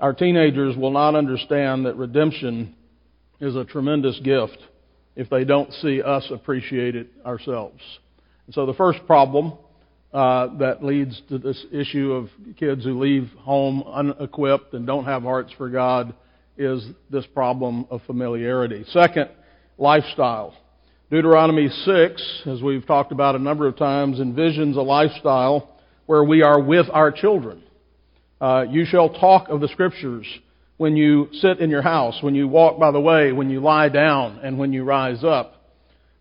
Our 0.00 0.12
teenagers 0.12 0.76
will 0.76 0.92
not 0.92 1.14
understand 1.14 1.86
that 1.86 1.96
redemption 1.96 2.74
is 3.40 3.56
a 3.56 3.64
tremendous 3.64 4.18
gift 4.20 4.58
if 5.16 5.28
they 5.28 5.44
don't 5.44 5.72
see 5.74 6.00
us 6.00 6.26
appreciate 6.30 6.94
it 6.94 7.08
ourselves. 7.26 7.80
And 8.46 8.54
so 8.54 8.66
the 8.66 8.74
first 8.74 9.00
problem 9.06 9.54
uh, 10.12 10.56
that 10.58 10.82
leads 10.82 11.20
to 11.28 11.38
this 11.38 11.66
issue 11.72 12.12
of 12.12 12.28
kids 12.56 12.84
who 12.84 12.98
leave 12.98 13.28
home 13.40 13.82
unequipped 13.82 14.72
and 14.74 14.86
don't 14.86 15.04
have 15.04 15.22
hearts 15.22 15.52
for 15.58 15.68
God 15.68 16.14
is 16.56 16.86
this 17.10 17.26
problem 17.26 17.86
of 17.90 18.00
familiarity. 18.06 18.84
Second, 18.88 19.28
lifestyle. 19.76 20.54
Deuteronomy 21.10 21.68
6, 21.68 22.42
as 22.46 22.62
we've 22.62 22.86
talked 22.86 23.12
about 23.12 23.34
a 23.34 23.38
number 23.38 23.66
of 23.66 23.76
times, 23.76 24.18
envisions 24.18 24.76
a 24.76 24.82
lifestyle 24.82 25.77
where 26.08 26.24
we 26.24 26.40
are 26.40 26.58
with 26.58 26.86
our 26.90 27.12
children. 27.12 27.62
Uh, 28.40 28.64
you 28.66 28.86
shall 28.86 29.10
talk 29.10 29.50
of 29.50 29.60
the 29.60 29.68
Scriptures 29.68 30.26
when 30.78 30.96
you 30.96 31.28
sit 31.34 31.58
in 31.60 31.68
your 31.68 31.82
house, 31.82 32.16
when 32.22 32.34
you 32.34 32.48
walk 32.48 32.80
by 32.80 32.90
the 32.90 33.00
way, 33.00 33.30
when 33.30 33.50
you 33.50 33.60
lie 33.60 33.90
down, 33.90 34.40
and 34.42 34.58
when 34.58 34.72
you 34.72 34.84
rise 34.84 35.22
up. 35.22 35.52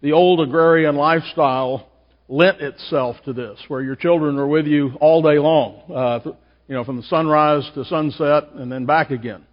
The 0.01 0.11
old 0.11 0.41
agrarian 0.41 0.97
lifestyle 0.97 1.87
lent 2.27 2.59
itself 2.59 3.15
to 3.23 3.31
this, 3.31 3.57
where 3.69 3.81
your 3.81 3.95
children 3.95 4.37
are 4.37 4.45
with 4.45 4.67
you 4.67 4.91
all 4.99 5.21
day 5.21 5.39
long, 5.39 5.81
uh, 5.89 6.19
you 6.67 6.75
know, 6.75 6.83
from 6.83 6.97
the 6.97 7.03
sunrise 7.03 7.63
to 7.73 7.85
sunset 7.85 8.49
and 8.55 8.69
then 8.69 8.85
back 8.85 9.11
again. 9.11 9.45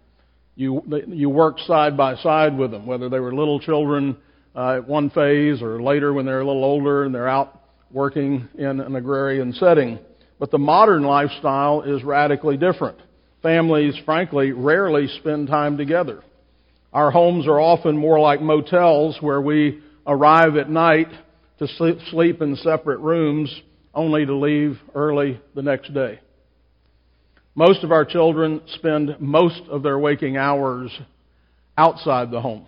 You 0.57 0.83
you 1.07 1.29
work 1.29 1.59
side 1.59 1.95
by 1.95 2.15
side 2.17 2.57
with 2.57 2.71
them, 2.71 2.85
whether 2.85 3.07
they 3.07 3.21
were 3.21 3.33
little 3.33 3.61
children 3.61 4.17
uh, 4.53 4.79
at 4.79 4.87
one 4.87 5.11
phase 5.11 5.61
or 5.61 5.81
later 5.81 6.11
when 6.11 6.25
they're 6.25 6.41
a 6.41 6.45
little 6.45 6.65
older 6.65 7.05
and 7.05 7.15
they're 7.15 7.29
out 7.29 7.61
working 7.89 8.49
in 8.57 8.81
an 8.81 8.97
agrarian 8.97 9.53
setting. 9.53 9.97
But 10.39 10.51
the 10.51 10.57
modern 10.57 11.03
lifestyle 11.03 11.83
is 11.83 12.03
radically 12.03 12.57
different. 12.57 12.97
Families, 13.41 13.95
frankly, 14.05 14.51
rarely 14.51 15.07
spend 15.19 15.47
time 15.47 15.77
together. 15.77 16.23
Our 16.91 17.11
homes 17.11 17.47
are 17.47 17.59
often 17.59 17.97
more 17.97 18.19
like 18.19 18.41
motels 18.41 19.17
where 19.21 19.41
we 19.41 19.81
arrive 20.07 20.55
at 20.57 20.69
night 20.69 21.07
to 21.59 21.67
sleep 22.09 22.41
in 22.41 22.55
separate 22.57 22.99
rooms 22.99 23.53
only 23.93 24.25
to 24.25 24.35
leave 24.35 24.79
early 24.93 25.39
the 25.55 25.61
next 25.61 25.93
day. 25.93 26.19
Most 27.53 27.83
of 27.83 27.91
our 27.91 28.03
children 28.03 28.61
spend 28.67 29.15
most 29.19 29.61
of 29.69 29.83
their 29.83 29.97
waking 29.97 30.35
hours 30.35 30.91
outside 31.77 32.29
the 32.29 32.41
home. 32.41 32.67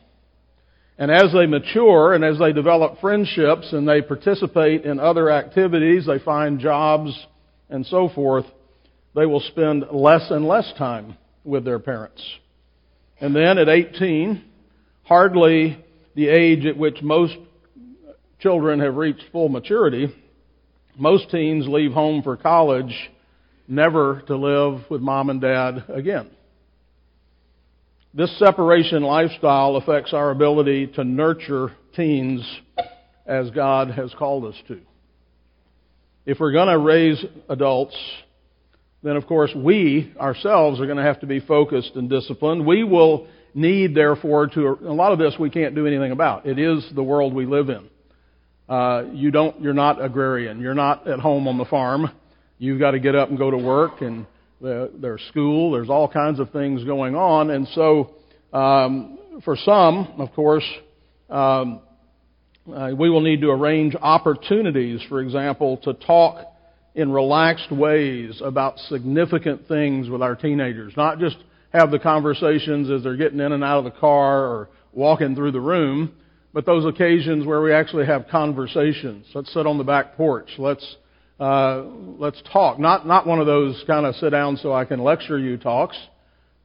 And 0.98 1.12
as 1.12 1.32
they 1.34 1.46
mature 1.46 2.14
and 2.14 2.24
as 2.24 2.40
they 2.40 2.54
develop 2.54 3.00
friendships 3.02 3.72
and 3.74 3.88
they 3.88 4.02
participate 4.02 4.86
in 4.86 5.00
other 5.00 5.30
activities, 5.30 6.06
they 6.06 6.20
find 6.20 6.60
jobs 6.60 7.14
and 7.70 7.86
so 7.86 8.10
forth, 8.10 8.46
they 9.16 9.26
will 9.26 9.40
spend 9.40 9.86
less 9.92 10.30
and 10.30 10.48
less 10.48 10.72
time 10.78 11.18
with 11.44 11.66
their 11.66 11.80
parents. 11.80 12.22
And 13.20 13.36
then 13.36 13.58
at 13.58 13.70
18, 13.70 14.44
hardly 15.04 15.84
the 16.16 16.28
age 16.28 16.66
at 16.66 16.78
which 16.78 17.02
most 17.02 17.36
children 18.40 18.80
have 18.80 18.96
reached 18.96 19.24
full 19.32 19.50
maturity, 19.50 20.14
most 20.98 21.30
teens 21.32 21.68
leave 21.68 21.92
home 21.92 22.22
for 22.22 22.38
college 22.38 22.94
never 23.68 24.22
to 24.28 24.36
live 24.36 24.82
with 24.90 25.02
mom 25.02 25.30
and 25.30 25.42
dad 25.42 25.84
again. 25.90 26.30
This 28.14 28.38
separation 28.40 29.04
lifestyle 29.04 29.76
affects 29.76 30.14
our 30.14 30.32
ability 30.32 30.88
to 30.96 31.04
nurture 31.04 31.72
teens 31.96 32.44
as 33.26 33.52
God 33.52 33.92
has 33.92 34.14
called 34.18 34.46
us 34.46 34.56
to. 34.70 34.80
If 36.28 36.42
we're 36.42 36.52
going 36.52 36.68
to 36.68 36.78
raise 36.78 37.24
adults, 37.48 37.96
then 39.02 39.16
of 39.16 39.26
course 39.28 39.50
we 39.56 40.14
ourselves 40.20 40.82
are 40.82 40.86
going 40.86 40.98
to 40.98 41.04
have 41.04 41.22
to 41.22 41.26
be 41.26 41.40
focused 41.40 41.92
and 41.96 42.10
disciplined. 42.10 42.66
We 42.66 42.84
will 42.84 43.28
need, 43.54 43.96
therefore, 43.96 44.48
to 44.48 44.78
a 44.86 44.92
lot 44.92 45.14
of 45.14 45.20
this 45.20 45.36
we 45.40 45.50
can't 45.50 45.74
do 45.74 45.88
anything 45.88 46.12
about. 46.12 46.46
It 46.46 46.60
is 46.60 46.86
the 46.94 47.02
world 47.02 47.34
we 47.34 47.46
live 47.46 47.70
in. 47.70 47.90
Uh, 48.68 49.04
you 49.14 49.32
don't, 49.32 49.62
you're 49.62 49.74
not 49.74 50.04
agrarian. 50.04 50.60
You're 50.60 50.74
not 50.74 51.08
at 51.08 51.20
home 51.20 51.48
on 51.48 51.58
the 51.58 51.64
farm. 51.64 52.12
You've 52.58 52.82
got 52.82 52.92
to 52.92 53.00
get 53.00 53.16
up 53.16 53.30
and 53.30 53.38
go 53.38 53.50
to 53.50 53.58
work, 53.58 54.02
and 54.02 54.26
there's 54.60 55.22
school. 55.30 55.72
There's 55.72 55.90
all 55.90 56.10
kinds 56.10 56.42
of 56.42 56.52
things 56.52 56.84
going 56.84 57.16
on, 57.16 57.52
and 57.52 57.66
so 57.70 58.16
um, 58.52 59.18
for 59.46 59.56
some, 59.56 60.16
of 60.18 60.34
course, 60.34 60.66
um, 61.30 61.80
uh, 62.74 62.92
we 62.98 63.10
will 63.10 63.22
need 63.22 63.42
to 63.42 63.50
arrange 63.50 63.96
opportunities, 63.96 65.02
for 65.08 65.22
example, 65.22 65.78
to 65.78 65.94
talk 65.94 66.46
in 66.96 67.12
relaxed 67.12 67.72
ways 67.72 68.42
about 68.44 68.80
significant 68.80 69.68
things 69.68 70.10
with 70.10 70.22
our 70.22 70.36
teenagers. 70.36 70.94
Not 70.98 71.20
just 71.20 71.38
have 71.72 71.92
the 71.92 72.00
conversations 72.00 72.90
as 72.90 73.04
they're 73.04 73.16
getting 73.16 73.40
in 73.40 73.52
and 73.52 73.64
out 73.64 73.78
of 73.78 73.84
the 73.84 74.00
car 74.00 74.46
or 74.46 74.70
walking 74.94 75.36
through 75.36 75.52
the 75.52 75.62
room, 75.62 76.14
but 76.54 76.66
those 76.66 76.86
occasions 76.86 77.46
where 77.46 77.62
we 77.62 77.72
actually 77.72 78.06
have 78.06 78.28
conversations. 78.30 79.28
Let's 79.34 79.54
sit 79.54 79.68
on 79.68 79.78
the 79.78 79.84
back 79.84 80.18
porch. 80.18 80.50
Let's 80.58 80.98
uh, 81.40 81.84
let's 82.18 82.42
talk. 82.52 82.80
Not 82.80 83.06
not 83.06 83.28
one 83.28 83.40
of 83.40 83.46
those 83.46 83.84
kind 83.86 84.06
of 84.06 84.16
sit 84.16 84.32
down 84.32 84.58
so 84.58 84.74
I 84.74 84.86
can 84.86 85.04
lecture 85.04 85.38
you 85.38 85.58
talks, 85.58 85.98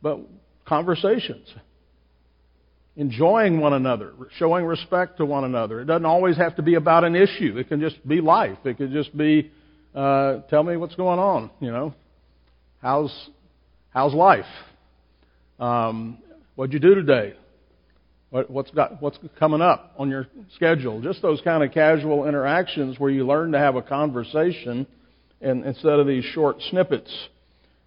but 0.00 0.18
conversations. 0.66 1.46
Enjoying 2.94 3.58
one 3.58 3.72
another, 3.72 4.12
showing 4.36 4.66
respect 4.66 5.16
to 5.16 5.24
one 5.24 5.44
another. 5.44 5.80
It 5.80 5.86
doesn't 5.86 6.04
always 6.04 6.36
have 6.36 6.56
to 6.56 6.62
be 6.62 6.74
about 6.74 7.04
an 7.04 7.16
issue. 7.16 7.56
It 7.56 7.68
can 7.68 7.80
just 7.80 8.06
be 8.06 8.20
life. 8.20 8.58
It 8.64 8.76
could 8.76 8.92
just 8.92 9.16
be, 9.16 9.50
uh, 9.94 10.40
tell 10.50 10.62
me 10.62 10.76
what's 10.76 10.94
going 10.94 11.18
on. 11.18 11.50
You 11.60 11.72
know, 11.72 11.94
how's 12.82 13.30
how's 13.88 14.12
life? 14.12 14.44
Um, 15.58 16.18
what'd 16.54 16.74
you 16.74 16.80
do 16.80 16.94
today? 16.94 17.34
What, 18.28 18.50
what's 18.50 18.70
got 18.72 19.00
what's 19.00 19.18
coming 19.38 19.62
up 19.62 19.94
on 19.98 20.10
your 20.10 20.26
schedule? 20.54 21.00
Just 21.00 21.22
those 21.22 21.40
kind 21.40 21.64
of 21.64 21.72
casual 21.72 22.28
interactions 22.28 22.98
where 22.98 23.10
you 23.10 23.26
learn 23.26 23.52
to 23.52 23.58
have 23.58 23.74
a 23.74 23.82
conversation, 23.82 24.86
and 25.40 25.64
instead 25.64 25.98
of 25.98 26.06
these 26.06 26.24
short 26.24 26.56
snippets. 26.68 27.10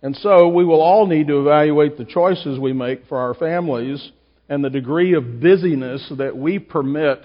And 0.01 0.15
so 0.15 0.47
we 0.47 0.65
will 0.65 0.81
all 0.81 1.05
need 1.05 1.27
to 1.27 1.41
evaluate 1.41 1.95
the 1.97 2.05
choices 2.05 2.57
we 2.59 2.73
make 2.73 3.07
for 3.07 3.19
our 3.19 3.35
families 3.35 4.11
and 4.49 4.63
the 4.63 4.69
degree 4.69 5.13
of 5.13 5.39
busyness 5.39 6.11
that 6.17 6.35
we 6.35 6.59
permit 6.59 7.19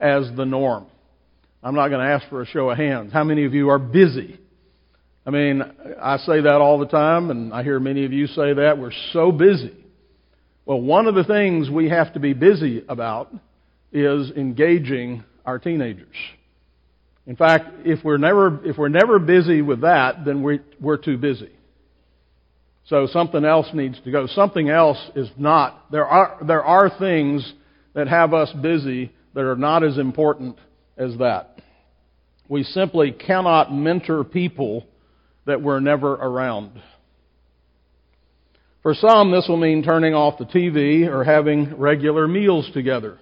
as 0.00 0.28
the 0.36 0.44
norm. 0.44 0.86
I'm 1.62 1.74
not 1.74 1.88
going 1.88 2.06
to 2.06 2.12
ask 2.12 2.28
for 2.28 2.42
a 2.42 2.46
show 2.46 2.70
of 2.70 2.76
hands. 2.76 3.12
How 3.12 3.24
many 3.24 3.44
of 3.44 3.54
you 3.54 3.70
are 3.70 3.78
busy? 3.78 4.38
I 5.26 5.30
mean, 5.30 5.62
I 6.00 6.18
say 6.18 6.42
that 6.42 6.60
all 6.60 6.78
the 6.78 6.86
time, 6.86 7.30
and 7.30 7.52
I 7.52 7.62
hear 7.64 7.80
many 7.80 8.04
of 8.04 8.12
you 8.12 8.28
say 8.28 8.52
that. 8.52 8.78
We're 8.78 8.92
so 9.12 9.32
busy. 9.32 9.74
Well, 10.64 10.80
one 10.80 11.06
of 11.06 11.14
the 11.14 11.24
things 11.24 11.68
we 11.70 11.88
have 11.88 12.12
to 12.14 12.20
be 12.20 12.32
busy 12.32 12.84
about 12.88 13.32
is 13.92 14.30
engaging 14.36 15.24
our 15.44 15.58
teenagers. 15.58 16.14
In 17.26 17.34
fact, 17.34 17.66
if 17.84 18.04
we're 18.04 18.18
never, 18.18 18.64
if 18.64 18.78
we're 18.78 18.88
never 18.88 19.18
busy 19.18 19.62
with 19.62 19.80
that, 19.80 20.24
then 20.24 20.42
we, 20.42 20.60
we're 20.80 20.96
too 20.96 21.16
busy. 21.16 21.50
So 22.86 23.08
something 23.08 23.44
else 23.44 23.66
needs 23.74 24.00
to 24.04 24.10
go. 24.12 24.26
Something 24.28 24.68
else 24.68 24.98
is 25.16 25.28
not. 25.36 25.90
There 25.90 26.06
are, 26.06 26.38
there 26.46 26.64
are 26.64 26.90
things 26.98 27.52
that 27.94 28.06
have 28.08 28.32
us 28.32 28.52
busy 28.52 29.12
that 29.34 29.44
are 29.44 29.56
not 29.56 29.82
as 29.82 29.98
important 29.98 30.56
as 30.96 31.16
that. 31.18 31.60
We 32.48 32.62
simply 32.62 33.10
cannot 33.10 33.74
mentor 33.74 34.22
people 34.22 34.86
that 35.46 35.60
we're 35.60 35.80
never 35.80 36.12
around. 36.14 36.80
For 38.82 38.94
some, 38.94 39.32
this 39.32 39.46
will 39.48 39.56
mean 39.56 39.82
turning 39.82 40.14
off 40.14 40.38
the 40.38 40.44
TV 40.44 41.08
or 41.08 41.24
having 41.24 41.76
regular 41.76 42.28
meals 42.28 42.70
together. 42.72 43.18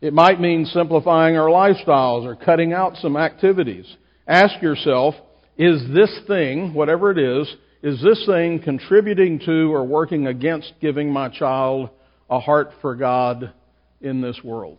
It 0.00 0.12
might 0.12 0.40
mean 0.40 0.64
simplifying 0.66 1.36
our 1.36 1.48
lifestyles 1.48 2.26
or 2.26 2.34
cutting 2.34 2.72
out 2.72 2.96
some 2.96 3.16
activities. 3.16 3.86
Ask 4.26 4.60
yourself, 4.60 5.14
is 5.56 5.80
this 5.94 6.10
thing, 6.26 6.74
whatever 6.74 7.12
it 7.12 7.18
is, 7.18 7.54
is 7.84 8.00
this 8.00 8.24
thing 8.24 8.60
contributing 8.60 9.38
to 9.40 9.74
or 9.74 9.84
working 9.84 10.26
against 10.26 10.72
giving 10.80 11.12
my 11.12 11.28
child 11.28 11.90
a 12.30 12.40
heart 12.40 12.70
for 12.80 12.94
God 12.94 13.52
in 14.00 14.22
this 14.22 14.40
world? 14.42 14.78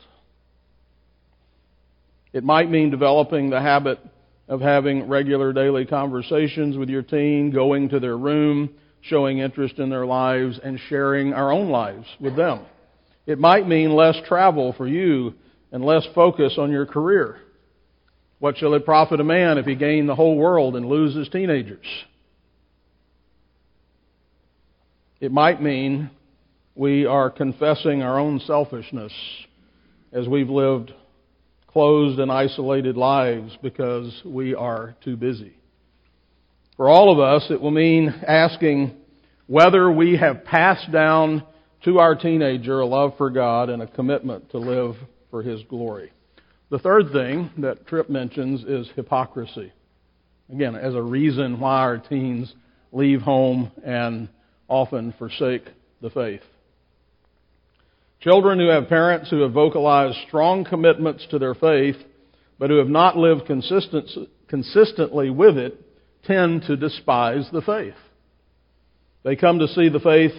It 2.34 2.44
might 2.44 2.72
mean 2.72 2.90
developing 2.90 3.52
the 3.52 3.62
habit 3.62 4.00
of 4.48 4.60
having 4.60 5.08
regular 5.08 5.54
daily 5.54 5.86
conversations 5.86 6.78
with 6.78 6.90
your 6.90 7.04
teen, 7.04 7.52
going 7.52 7.90
to 7.90 8.00
their 8.00 8.18
room, 8.18 8.72
showing 9.02 9.38
interest 9.38 9.78
in 9.78 9.92
their 9.92 10.08
lives, 10.08 10.60
and 10.64 10.80
sharing 10.90 11.32
our 11.32 11.52
own 11.52 11.70
lives 11.70 12.08
with 12.20 12.36
them. 12.36 12.62
It 13.28 13.38
might 13.38 13.68
mean 13.68 13.92
less 13.92 14.18
travel 14.28 14.74
for 14.74 14.88
you 14.88 15.36
and 15.72 15.86
less 15.86 16.08
focus 16.16 16.56
on 16.58 16.72
your 16.72 16.88
career. 16.88 17.38
What 18.40 18.58
shall 18.58 18.74
it 18.74 18.84
profit 18.84 19.20
a 19.20 19.24
man 19.24 19.60
if 19.60 19.68
he 19.68 19.76
gain 19.76 20.08
the 20.08 20.16
whole 20.16 20.38
world 20.38 20.76
and 20.76 20.88
lose 20.88 21.16
his 21.16 21.30
teenagers? 21.30 21.86
It 25.22 25.32
might 25.32 25.62
mean 25.62 26.10
we 26.76 27.06
are 27.06 27.30
confessing 27.30 28.02
our 28.02 28.20
own 28.20 28.42
selfishness 28.42 29.14
as 30.12 30.28
we've 30.28 30.50
lived 30.50 30.92
closed 31.68 32.20
and 32.20 32.32
isolated 32.32 32.98
lives 32.98 33.58
because 33.62 34.22
we 34.26 34.56
are 34.56 34.96
too 35.04 35.16
busy. 35.16 35.54
For 36.76 36.90
all 36.90 37.14
of 37.14 37.20
us, 37.20 37.50
it 37.50 37.62
will 37.62 37.72
mean 37.72 38.10
asking 38.28 38.96
whether 39.48 39.90
we 39.90 40.18
have 40.18 40.44
passed 40.44 40.92
down 40.92 41.44
to 41.86 42.00
our 42.00 42.16
teenager 42.16 42.82
a 42.82 42.86
love 42.86 43.14
for 43.18 43.30
God 43.30 43.70
and 43.70 43.82
a 43.82 43.88
commitment 43.88 44.50
to 44.52 44.58
live 44.58 44.96
for 45.32 45.42
His 45.42 45.64
glory. 45.64 46.12
The 46.70 46.80
third 46.80 47.12
thing 47.14 47.52
that 47.60 47.88
Tripp 47.88 48.10
mentions 48.10 48.64
is 48.64 48.90
hypocrisy. 48.96 49.72
Again, 50.52 50.76
as 50.76 50.94
a 50.94 51.02
reason 51.02 51.60
why 51.60 51.80
our 51.80 52.00
teens 52.00 52.54
leave 52.92 53.22
home 53.22 53.72
and 53.84 54.28
often 54.68 55.14
forsake 55.18 55.66
the 56.02 56.10
faith. 56.10 56.42
Children 58.22 58.60
who 58.60 58.68
have 58.68 58.90
parents 58.90 59.30
who 59.30 59.42
have 59.42 59.52
vocalized 59.52 60.18
strong 60.28 60.66
commitments 60.66 61.28
to 61.30 61.40
their 61.40 61.54
faith, 61.54 61.98
but 62.58 62.70
who 62.70 62.78
have 62.78 62.90
not 62.90 63.18
lived 63.18 63.46
consistent, 63.46 64.10
consistently 64.48 65.30
with 65.30 65.58
it, 65.58 65.80
tend 66.24 66.64
to 66.64 66.76
despise 66.76 67.48
the 67.52 67.62
faith. 67.62 67.94
They 69.24 69.36
come 69.36 69.60
to 69.60 69.68
see 69.68 69.90
the 69.90 70.00
faith 70.00 70.34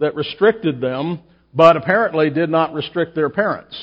that 0.00 0.14
restricted 0.14 0.80
them, 0.80 1.20
but 1.54 1.76
apparently 1.76 2.30
did 2.30 2.50
not 2.50 2.74
restrict 2.74 3.14
their 3.14 3.30
parents. 3.30 3.78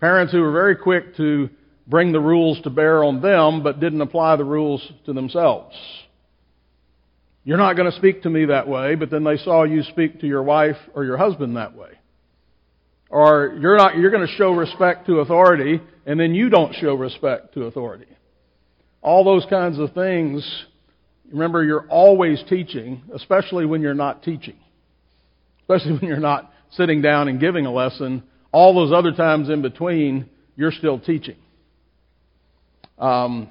Parents 0.00 0.32
who 0.32 0.40
were 0.40 0.52
very 0.52 0.76
quick 0.76 1.16
to 1.16 1.50
bring 1.86 2.12
the 2.12 2.20
rules 2.20 2.60
to 2.62 2.70
bear 2.70 3.04
on 3.04 3.20
them, 3.20 3.62
but 3.62 3.80
didn't 3.80 4.00
apply 4.00 4.36
the 4.36 4.44
rules 4.44 4.86
to 5.04 5.12
themselves. 5.12 5.74
You're 7.46 7.58
not 7.58 7.76
going 7.76 7.88
to 7.88 7.96
speak 7.96 8.22
to 8.22 8.28
me 8.28 8.46
that 8.46 8.66
way, 8.66 8.96
but 8.96 9.08
then 9.08 9.22
they 9.22 9.36
saw 9.36 9.62
you 9.62 9.84
speak 9.84 10.20
to 10.20 10.26
your 10.26 10.42
wife 10.42 10.76
or 10.96 11.04
your 11.04 11.16
husband 11.16 11.56
that 11.56 11.76
way. 11.76 11.90
Or 13.08 13.56
you're 13.60 13.76
not, 13.76 13.96
you're 13.96 14.10
going 14.10 14.26
to 14.26 14.32
show 14.34 14.50
respect 14.50 15.06
to 15.06 15.20
authority 15.20 15.80
and 16.06 16.18
then 16.18 16.34
you 16.34 16.48
don't 16.48 16.74
show 16.74 16.94
respect 16.94 17.54
to 17.54 17.66
authority. 17.66 18.08
All 19.00 19.22
those 19.22 19.46
kinds 19.48 19.78
of 19.78 19.94
things, 19.94 20.64
remember 21.30 21.62
you're 21.62 21.86
always 21.88 22.42
teaching, 22.48 23.02
especially 23.14 23.64
when 23.64 23.80
you're 23.80 23.94
not 23.94 24.24
teaching. 24.24 24.56
Especially 25.60 25.92
when 25.92 26.08
you're 26.08 26.18
not 26.18 26.52
sitting 26.72 27.00
down 27.00 27.28
and 27.28 27.38
giving 27.38 27.64
a 27.64 27.72
lesson. 27.72 28.24
All 28.50 28.74
those 28.74 28.92
other 28.92 29.12
times 29.12 29.50
in 29.50 29.62
between, 29.62 30.28
you're 30.56 30.72
still 30.72 30.98
teaching. 30.98 31.36
Um, 32.98 33.50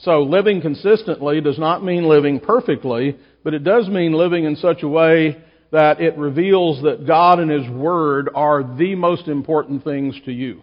so 0.00 0.22
living 0.22 0.60
consistently 0.60 1.40
does 1.40 1.58
not 1.58 1.84
mean 1.84 2.08
living 2.08 2.40
perfectly, 2.40 3.16
but 3.42 3.54
it 3.54 3.64
does 3.64 3.88
mean 3.88 4.12
living 4.12 4.44
in 4.44 4.56
such 4.56 4.82
a 4.82 4.88
way 4.88 5.42
that 5.72 6.00
it 6.00 6.16
reveals 6.16 6.82
that 6.82 7.06
God 7.06 7.38
and 7.38 7.50
His 7.50 7.68
Word 7.70 8.30
are 8.34 8.62
the 8.62 8.94
most 8.94 9.28
important 9.28 9.84
things 9.84 10.18
to 10.24 10.32
you. 10.32 10.62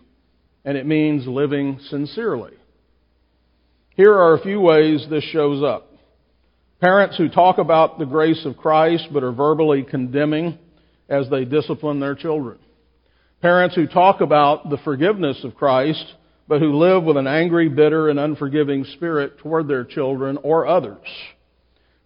And 0.65 0.77
it 0.77 0.85
means 0.85 1.27
living 1.27 1.79
sincerely. 1.89 2.53
Here 3.95 4.13
are 4.13 4.35
a 4.35 4.41
few 4.41 4.59
ways 4.59 5.05
this 5.09 5.23
shows 5.25 5.63
up. 5.63 5.89
Parents 6.81 7.17
who 7.17 7.29
talk 7.29 7.57
about 7.57 7.99
the 7.99 8.05
grace 8.05 8.45
of 8.45 8.57
Christ 8.57 9.07
but 9.13 9.23
are 9.23 9.31
verbally 9.31 9.83
condemning 9.83 10.57
as 11.07 11.29
they 11.29 11.45
discipline 11.45 11.99
their 11.99 12.15
children. 12.15 12.59
Parents 13.41 13.75
who 13.75 13.87
talk 13.87 14.21
about 14.21 14.69
the 14.69 14.77
forgiveness 14.79 15.43
of 15.43 15.55
Christ 15.55 16.03
but 16.47 16.61
who 16.61 16.77
live 16.77 17.03
with 17.03 17.17
an 17.17 17.27
angry, 17.27 17.69
bitter, 17.69 18.09
and 18.09 18.19
unforgiving 18.19 18.85
spirit 18.95 19.37
toward 19.39 19.67
their 19.67 19.83
children 19.83 20.37
or 20.43 20.67
others. 20.67 21.07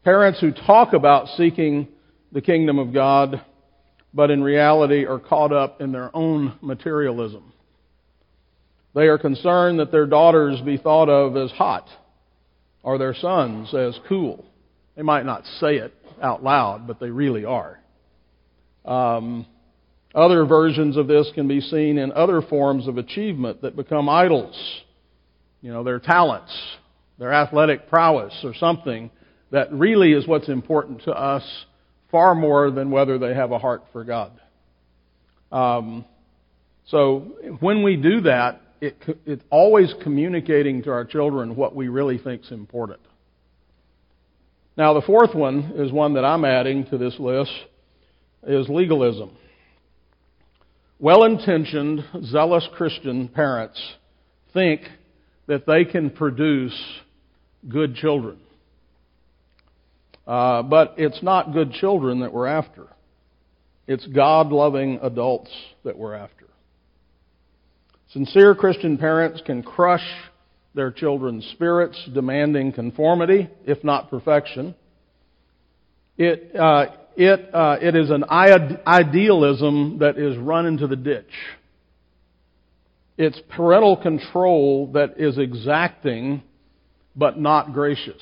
Parents 0.03 0.39
who 0.39 0.51
talk 0.51 0.93
about 0.93 1.27
seeking 1.37 1.87
the 2.31 2.41
kingdom 2.41 2.79
of 2.79 2.93
God, 2.93 3.41
but 4.13 4.31
in 4.31 4.43
reality 4.43 5.05
are 5.05 5.19
caught 5.19 5.51
up 5.51 5.81
in 5.81 5.91
their 5.91 6.15
own 6.15 6.57
materialism. 6.61 7.51
They 8.93 9.07
are 9.07 9.17
concerned 9.17 9.79
that 9.79 9.91
their 9.91 10.05
daughters 10.05 10.61
be 10.61 10.77
thought 10.77 11.09
of 11.09 11.35
as 11.37 11.51
hot 11.51 11.87
or 12.83 12.97
their 12.97 13.13
sons 13.13 13.73
as 13.73 13.97
cool. 14.07 14.45
They 14.95 15.03
might 15.03 15.25
not 15.25 15.45
say 15.59 15.77
it 15.77 15.93
out 16.21 16.43
loud, 16.43 16.87
but 16.87 16.99
they 16.99 17.09
really 17.09 17.45
are. 17.45 17.79
Um, 18.85 19.45
other 20.17 20.45
versions 20.45 20.97
of 20.97 21.07
this 21.07 21.29
can 21.35 21.47
be 21.47 21.61
seen 21.61 21.99
in 21.99 22.11
other 22.11 22.41
forms 22.41 22.87
of 22.87 22.97
achievement 22.97 23.61
that 23.61 23.75
become 23.75 24.09
idols. 24.09 24.55
You 25.61 25.71
know, 25.71 25.83
their 25.83 25.99
talents, 25.99 26.51
their 27.19 27.31
athletic 27.31 27.87
prowess, 27.87 28.33
or 28.43 28.55
something 28.55 29.11
that 29.51 29.71
really 29.71 30.13
is 30.13 30.27
what's 30.27 30.49
important 30.49 31.03
to 31.03 31.11
us 31.11 31.43
far 32.11 32.33
more 32.33 32.71
than 32.71 32.89
whether 32.89 33.19
they 33.19 33.33
have 33.35 33.51
a 33.51 33.59
heart 33.59 33.83
for 33.93 34.03
God. 34.03 34.31
Um, 35.51 36.03
so 36.87 37.35
when 37.59 37.83
we 37.83 37.95
do 37.95 38.21
that, 38.21 38.61
it, 38.81 38.97
it's 39.25 39.43
always 39.51 39.93
communicating 40.03 40.83
to 40.83 40.91
our 40.91 41.05
children 41.05 41.55
what 41.55 41.75
we 41.75 41.89
really 41.89 42.17
think 42.17 42.43
is 42.43 42.51
important. 42.51 43.01
Now, 44.75 44.93
the 44.93 45.01
fourth 45.01 45.35
one 45.35 45.73
is 45.75 45.91
one 45.91 46.15
that 46.15 46.25
I'm 46.25 46.45
adding 46.45 46.85
to 46.87 46.97
this 46.97 47.15
list 47.19 47.51
is 48.47 48.67
legalism. 48.69 49.31
Well 50.99 51.25
intentioned, 51.25 52.03
zealous 52.25 52.67
Christian 52.73 53.27
parents 53.27 53.79
think 54.51 54.81
that 55.45 55.67
they 55.67 55.85
can 55.85 56.09
produce 56.09 56.75
good 57.69 57.95
children. 57.95 58.37
Uh, 60.25 60.63
but 60.63 60.95
it's 60.97 61.21
not 61.21 61.53
good 61.53 61.71
children 61.73 62.21
that 62.21 62.33
we're 62.33 62.47
after. 62.47 62.87
It's 63.87 64.05
God 64.07 64.51
loving 64.51 64.99
adults 65.03 65.51
that 65.83 65.95
we're 65.95 66.15
after. 66.15 66.47
Sincere 68.11 68.55
Christian 68.55 68.97
parents 68.97 69.41
can 69.45 69.61
crush 69.61 70.05
their 70.73 70.91
children's 70.91 71.45
spirits, 71.53 71.97
demanding 72.11 72.71
conformity, 72.73 73.47
if 73.65 73.83
not 73.83 74.09
perfection. 74.09 74.73
It, 76.17 76.55
uh, 76.55 76.87
it, 77.17 77.49
uh, 77.53 77.77
it 77.81 77.95
is 77.95 78.11
an 78.11 78.23
idealism 78.29 79.97
that 79.99 80.19
is 80.19 80.37
run 80.37 80.67
into 80.67 80.85
the 80.85 80.95
ditch. 80.95 81.33
It's 83.17 83.41
parental 83.49 83.97
control 83.97 84.91
that 84.93 85.15
is 85.17 85.39
exacting 85.39 86.43
but 87.15 87.39
not 87.39 87.73
gracious. 87.73 88.21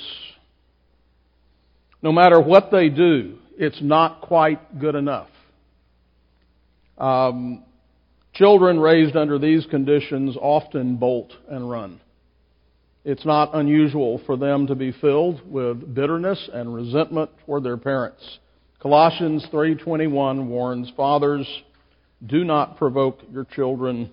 No 2.01 2.13
matter 2.13 2.39
what 2.39 2.71
they 2.71 2.87
do, 2.87 3.37
it's 3.57 3.81
not 3.81 4.21
quite 4.21 4.79
good 4.79 4.95
enough. 4.95 5.27
Um, 6.97 7.65
children 8.33 8.79
raised 8.79 9.17
under 9.17 9.37
these 9.37 9.65
conditions 9.65 10.37
often 10.39 10.95
bolt 10.95 11.33
and 11.49 11.69
run. 11.69 11.99
It's 13.03 13.25
not 13.25 13.53
unusual 13.53 14.21
for 14.25 14.37
them 14.37 14.67
to 14.67 14.75
be 14.75 14.93
filled 14.93 15.41
with 15.51 15.93
bitterness 15.93 16.49
and 16.53 16.73
resentment 16.73 17.31
toward 17.45 17.63
their 17.63 17.77
parents. 17.77 18.39
Colossians 18.85 19.43
3:21 19.51 20.47
warns 20.47 20.91
fathers, 20.95 21.47
do 22.23 22.43
not 22.43 22.77
provoke 22.77 23.19
your 23.31 23.43
children 23.43 24.11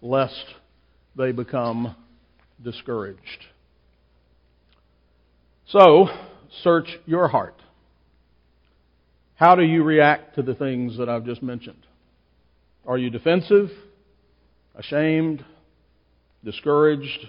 lest 0.00 0.46
they 1.14 1.30
become 1.30 1.94
discouraged. 2.62 3.44
So, 5.66 6.08
search 6.62 6.88
your 7.04 7.28
heart. 7.28 7.60
How 9.34 9.56
do 9.56 9.62
you 9.62 9.82
react 9.82 10.36
to 10.36 10.42
the 10.42 10.54
things 10.54 10.96
that 10.96 11.10
I've 11.10 11.26
just 11.26 11.42
mentioned? 11.42 11.86
Are 12.86 12.96
you 12.96 13.10
defensive, 13.10 13.68
ashamed, 14.74 15.44
discouraged? 16.42 17.28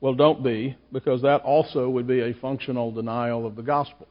Well, 0.00 0.14
don't 0.14 0.42
be, 0.42 0.78
because 0.92 1.20
that 1.20 1.42
also 1.42 1.90
would 1.90 2.06
be 2.06 2.20
a 2.20 2.32
functional 2.32 2.90
denial 2.90 3.44
of 3.46 3.54
the 3.54 3.62
gospel. 3.62 4.08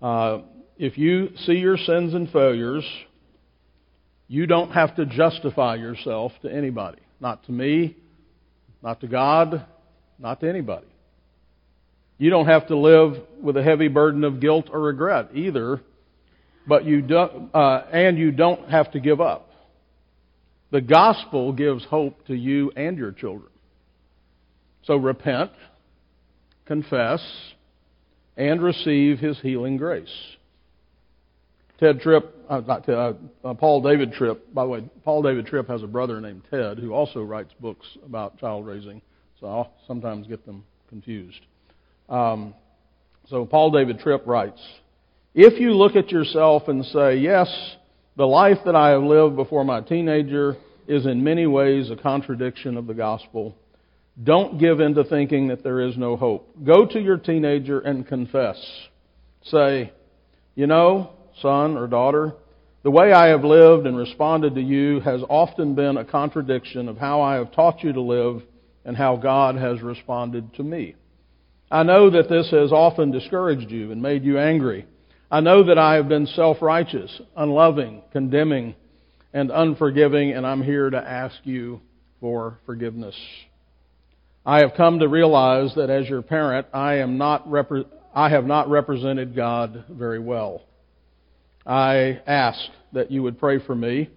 Uh, 0.00 0.38
if 0.78 0.96
you 0.96 1.30
see 1.44 1.54
your 1.54 1.76
sins 1.76 2.14
and 2.14 2.30
failures, 2.30 2.84
you 4.28 4.46
don't 4.46 4.70
have 4.70 4.96
to 4.96 5.04
justify 5.04 5.74
yourself 5.74 6.32
to 6.42 6.52
anybody. 6.52 7.00
Not 7.20 7.44
to 7.46 7.52
me, 7.52 7.96
not 8.82 9.00
to 9.00 9.08
God, 9.08 9.66
not 10.18 10.40
to 10.40 10.48
anybody. 10.48 10.86
You 12.16 12.30
don't 12.30 12.46
have 12.46 12.68
to 12.68 12.76
live 12.76 13.14
with 13.42 13.56
a 13.56 13.62
heavy 13.62 13.88
burden 13.88 14.24
of 14.24 14.40
guilt 14.40 14.66
or 14.70 14.80
regret 14.80 15.30
either, 15.34 15.80
but 16.66 16.84
you 16.84 17.02
do, 17.02 17.16
uh, 17.16 17.86
and 17.92 18.18
you 18.18 18.30
don't 18.30 18.70
have 18.70 18.92
to 18.92 19.00
give 19.00 19.20
up. 19.20 19.50
The 20.70 20.80
gospel 20.80 21.52
gives 21.52 21.84
hope 21.84 22.26
to 22.26 22.34
you 22.34 22.70
and 22.76 22.96
your 22.96 23.12
children. 23.12 23.50
So 24.84 24.96
repent, 24.96 25.50
confess, 26.66 27.20
and 28.40 28.62
receive 28.62 29.18
his 29.18 29.38
healing 29.40 29.76
grace. 29.76 30.08
Ted 31.78 32.00
Tripp, 32.00 32.34
uh, 32.48 32.60
not 32.60 32.86
Ted, 32.86 32.94
uh, 32.94 33.12
uh, 33.44 33.52
Paul 33.52 33.82
David 33.82 34.14
Tripp, 34.14 34.54
by 34.54 34.62
the 34.62 34.68
way, 34.70 34.90
Paul 35.04 35.20
David 35.22 35.44
Tripp 35.44 35.68
has 35.68 35.82
a 35.82 35.86
brother 35.86 36.22
named 36.22 36.42
Ted 36.50 36.78
who 36.78 36.94
also 36.94 37.22
writes 37.22 37.52
books 37.60 37.86
about 38.04 38.38
child 38.38 38.66
raising, 38.66 39.02
so 39.38 39.46
I'll 39.46 39.72
sometimes 39.86 40.26
get 40.26 40.46
them 40.46 40.64
confused. 40.88 41.40
Um, 42.08 42.54
so 43.28 43.44
Paul 43.44 43.72
David 43.72 43.98
Tripp 43.98 44.26
writes, 44.26 44.60
if 45.34 45.60
you 45.60 45.72
look 45.72 45.94
at 45.94 46.10
yourself 46.10 46.62
and 46.68 46.82
say, 46.86 47.18
yes, 47.18 47.46
the 48.16 48.26
life 48.26 48.58
that 48.64 48.74
I 48.74 48.90
have 48.90 49.02
lived 49.02 49.36
before 49.36 49.64
my 49.64 49.82
teenager 49.82 50.56
is 50.88 51.04
in 51.04 51.22
many 51.22 51.46
ways 51.46 51.90
a 51.90 51.96
contradiction 51.96 52.78
of 52.78 52.86
the 52.86 52.94
gospel, 52.94 53.54
don't 54.22 54.58
give 54.58 54.80
in 54.80 54.94
to 54.94 55.04
thinking 55.04 55.48
that 55.48 55.62
there 55.62 55.80
is 55.80 55.96
no 55.96 56.16
hope. 56.16 56.48
Go 56.64 56.84
to 56.86 57.00
your 57.00 57.16
teenager 57.16 57.80
and 57.80 58.06
confess. 58.06 58.58
Say, 59.42 59.92
you 60.54 60.66
know, 60.66 61.10
son 61.40 61.76
or 61.76 61.86
daughter, 61.86 62.34
the 62.82 62.90
way 62.90 63.12
I 63.12 63.28
have 63.28 63.44
lived 63.44 63.86
and 63.86 63.96
responded 63.96 64.54
to 64.54 64.60
you 64.60 65.00
has 65.00 65.22
often 65.28 65.74
been 65.74 65.96
a 65.96 66.04
contradiction 66.04 66.88
of 66.88 66.98
how 66.98 67.20
I 67.20 67.34
have 67.34 67.52
taught 67.52 67.82
you 67.82 67.92
to 67.92 68.00
live 68.00 68.42
and 68.84 68.96
how 68.96 69.16
God 69.16 69.56
has 69.56 69.82
responded 69.82 70.54
to 70.54 70.62
me. 70.62 70.96
I 71.70 71.82
know 71.82 72.10
that 72.10 72.28
this 72.28 72.50
has 72.50 72.72
often 72.72 73.10
discouraged 73.10 73.70
you 73.70 73.92
and 73.92 74.02
made 74.02 74.24
you 74.24 74.38
angry. 74.38 74.86
I 75.30 75.40
know 75.40 75.62
that 75.64 75.78
I 75.78 75.94
have 75.94 76.08
been 76.08 76.26
self-righteous, 76.26 77.20
unloving, 77.36 78.02
condemning, 78.12 78.74
and 79.32 79.50
unforgiving, 79.50 80.32
and 80.32 80.46
I'm 80.46 80.62
here 80.62 80.90
to 80.90 80.98
ask 80.98 81.36
you 81.44 81.80
for 82.20 82.58
forgiveness. 82.66 83.14
I 84.44 84.60
have 84.60 84.72
come 84.74 85.00
to 85.00 85.08
realize 85.08 85.74
that 85.74 85.90
as 85.90 86.08
your 86.08 86.22
parent, 86.22 86.66
I 86.72 86.94
am 86.96 87.18
not 87.18 87.46
repre- 87.46 87.86
I 88.14 88.30
have 88.30 88.46
not 88.46 88.70
represented 88.70 89.36
God 89.36 89.84
very 89.90 90.18
well. 90.18 90.62
I 91.66 92.20
ask 92.26 92.58
that 92.92 93.10
you 93.10 93.22
would 93.22 93.38
pray 93.38 93.58
for 93.58 93.74
me, 93.74 94.08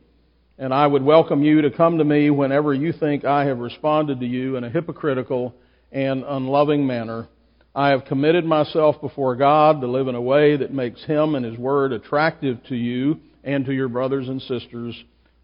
and 0.57 0.73
I 0.73 0.87
would 0.87 1.03
welcome 1.03 1.43
you 1.43 1.63
to 1.63 1.71
come 1.71 1.97
to 1.97 2.05
me 2.05 2.29
whenever 2.29 2.73
you 2.73 2.93
think 2.93 3.25
I 3.25 3.45
have 3.45 3.59
responded 3.59 4.21
to 4.21 4.25
you 4.25 4.55
in 4.55 4.63
a 4.63 4.69
hypocritical 4.69 5.53
and 5.91 6.23
unloving 6.25 6.87
manner. 6.87 7.27
I 7.75 7.89
have 7.89 8.05
committed 8.05 8.45
myself 8.45 9.01
before 9.01 9.35
God 9.35 9.81
to 9.81 9.87
live 9.87 10.07
in 10.07 10.15
a 10.15 10.21
way 10.21 10.55
that 10.55 10.73
makes 10.73 11.03
Him 11.03 11.35
and 11.35 11.45
His 11.45 11.57
Word 11.57 11.91
attractive 11.91 12.63
to 12.69 12.75
you 12.75 13.19
and 13.43 13.65
to 13.65 13.73
your 13.73 13.89
brothers 13.89 14.29
and 14.29 14.41
sisters. 14.41 14.95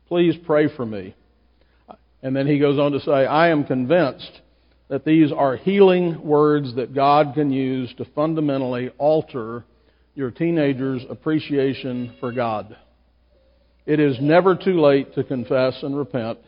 Please 0.08 0.36
pray 0.46 0.74
for 0.74 0.86
me. 0.86 1.15
And 2.24 2.36
then 2.36 2.48
he 2.48 2.60
goes 2.60 2.80
on 2.80 2.94
to 2.94 3.00
say, 3.02 3.12
I 3.26 3.50
am 3.50 3.63
convinced 3.65 4.42
that 4.89 5.06
these 5.06 5.32
are 5.32 5.56
healing 5.56 6.21
words 6.23 6.75
that 6.75 6.93
God 6.93 7.34
can 7.36 7.52
use 7.52 7.93
to 7.97 8.06
fundamentally 8.15 8.89
alter 8.97 9.63
your 10.15 10.32
teenager's 10.32 11.06
appreciation 11.10 12.15
for 12.19 12.32
God. 12.32 12.75
It 13.86 13.99
is 13.99 14.17
never 14.19 14.56
too 14.56 14.82
late 14.82 15.15
to 15.15 15.23
confess 15.23 15.82
and 15.82 15.97
repent. 15.97 16.39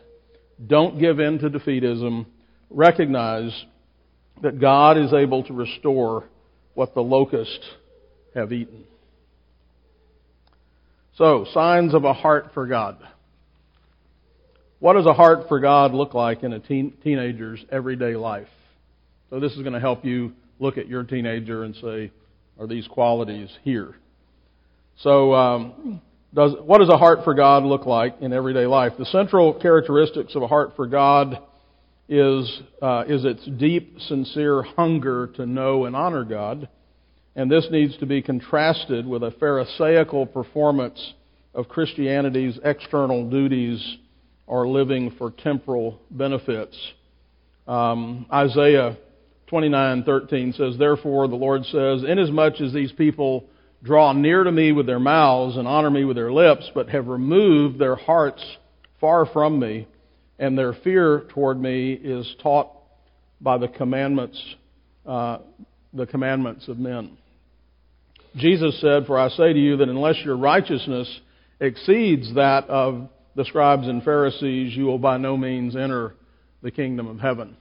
Don't 0.68 1.00
give 1.00 1.20
in 1.20 1.40
to 1.40 1.50
defeatism. 1.50 2.26
Recognize 2.70 3.66
that 4.42 4.60
God 4.60 4.98
is 4.98 5.14
able 5.14 5.44
to 5.44 5.54
restore 5.54 6.26
what 6.74 6.94
the 6.94 7.02
locusts 7.02 7.68
have 8.34 8.52
eaten. 8.52 8.84
So, 11.16 11.46
signs 11.54 11.94
of 11.94 12.04
a 12.04 12.14
heart 12.14 12.52
for 12.54 12.66
God. 12.66 12.98
What 14.82 14.94
does 14.94 15.06
a 15.06 15.14
heart 15.14 15.48
for 15.48 15.60
God 15.60 15.94
look 15.94 16.16
like 16.16 16.42
in 16.42 16.54
a 16.54 16.60
teen, 16.60 16.94
teenager's 17.04 17.64
everyday 17.72 18.16
life? 18.16 18.48
So, 19.30 19.40
this 19.40 19.52
is 19.52 19.60
going 19.60 19.74
to 19.74 19.80
help 19.80 20.04
you 20.04 20.32
look 20.60 20.80
at 20.80 20.88
your 20.88 21.04
teenager 21.04 21.64
and 21.64 21.76
say, 21.76 22.12
are 22.60 22.66
these 22.66 22.88
qualities 22.88 23.56
here? 23.62 23.94
So, 25.02 25.36
um, 25.36 26.02
does, 26.34 26.56
what 26.66 26.80
does 26.80 26.90
a 26.90 26.98
heart 26.98 27.20
for 27.24 27.36
God 27.36 27.62
look 27.62 27.86
like 27.86 28.16
in 28.22 28.34
everyday 28.34 28.66
life? 28.66 28.94
The 28.98 29.06
central 29.06 29.54
characteristics 29.54 30.34
of 30.34 30.42
a 30.42 30.48
heart 30.48 30.72
for 30.76 30.88
God 30.88 31.38
is, 32.10 32.62
uh, 32.82 33.04
is 33.08 33.24
its 33.24 33.46
deep, 33.60 34.00
sincere 34.00 34.64
hunger 34.64 35.28
to 35.36 35.46
know 35.46 35.86
and 35.86 35.96
honor 35.96 36.24
God. 36.24 36.68
And 37.36 37.52
this 37.52 37.68
needs 37.70 37.96
to 37.98 38.08
be 38.08 38.24
contrasted 38.24 39.06
with 39.06 39.22
a 39.22 39.30
Pharisaical 39.40 40.26
performance 40.26 41.14
of 41.54 41.70
Christianity's 41.70 42.58
external 42.64 43.30
duties 43.30 44.00
or 44.52 44.68
living 44.68 45.10
for 45.18 45.32
temporal 45.32 45.98
benefits. 46.12 46.78
Um, 47.70 48.26
Isaiah 48.30 48.98
29:13 49.48 50.52
says, 50.52 50.78
"Therefore 50.78 51.30
the 51.30 51.38
Lord 51.38 51.66
says, 51.68 52.04
inasmuch 52.04 52.60
as 52.60 52.74
these 52.74 52.92
people 52.92 53.46
draw 53.82 54.12
near 54.12 54.44
to 54.44 54.52
me 54.52 54.74
with 54.74 54.88
their 54.88 55.00
mouths 55.00 55.56
and 55.56 55.70
honor 55.70 55.90
me 55.90 56.04
with 56.04 56.18
their 56.18 56.34
lips, 56.34 56.70
but 56.76 56.90
have 56.90 57.08
removed 57.08 57.80
their 57.80 57.96
hearts 57.96 58.44
far 59.00 59.26
from 59.26 59.58
me, 59.58 59.88
and 60.38 60.58
their 60.58 60.74
fear 60.74 61.22
toward 61.30 61.58
me 61.58 61.94
is 61.94 62.36
taught 62.44 62.72
by 63.40 63.58
the 63.58 63.70
commandments, 63.70 64.38
uh, 65.06 65.38
the 65.94 66.06
commandments 66.06 66.68
of 66.68 66.78
men." 66.78 67.12
Jesus 68.36 68.78
said, 68.82 69.08
"For 69.08 69.18
I 69.18 69.30
say 69.30 69.54
to 69.54 69.60
you 69.60 69.78
that 69.78 69.88
unless 69.88 70.26
your 70.26 70.36
righteousness 70.36 71.22
exceeds 71.62 72.34
that 72.34 72.70
of 72.70 73.08
the 73.36 73.46
scribes 73.46 73.88
and 73.88 74.04
Pharisees, 74.04 74.76
you 74.76 74.86
will 74.86 75.00
by 75.00 75.18
no 75.18 75.38
means 75.38 75.76
enter 75.76 76.16
the 76.62 76.72
kingdom 76.72 77.08
of 77.08 77.20
heaven." 77.20 77.58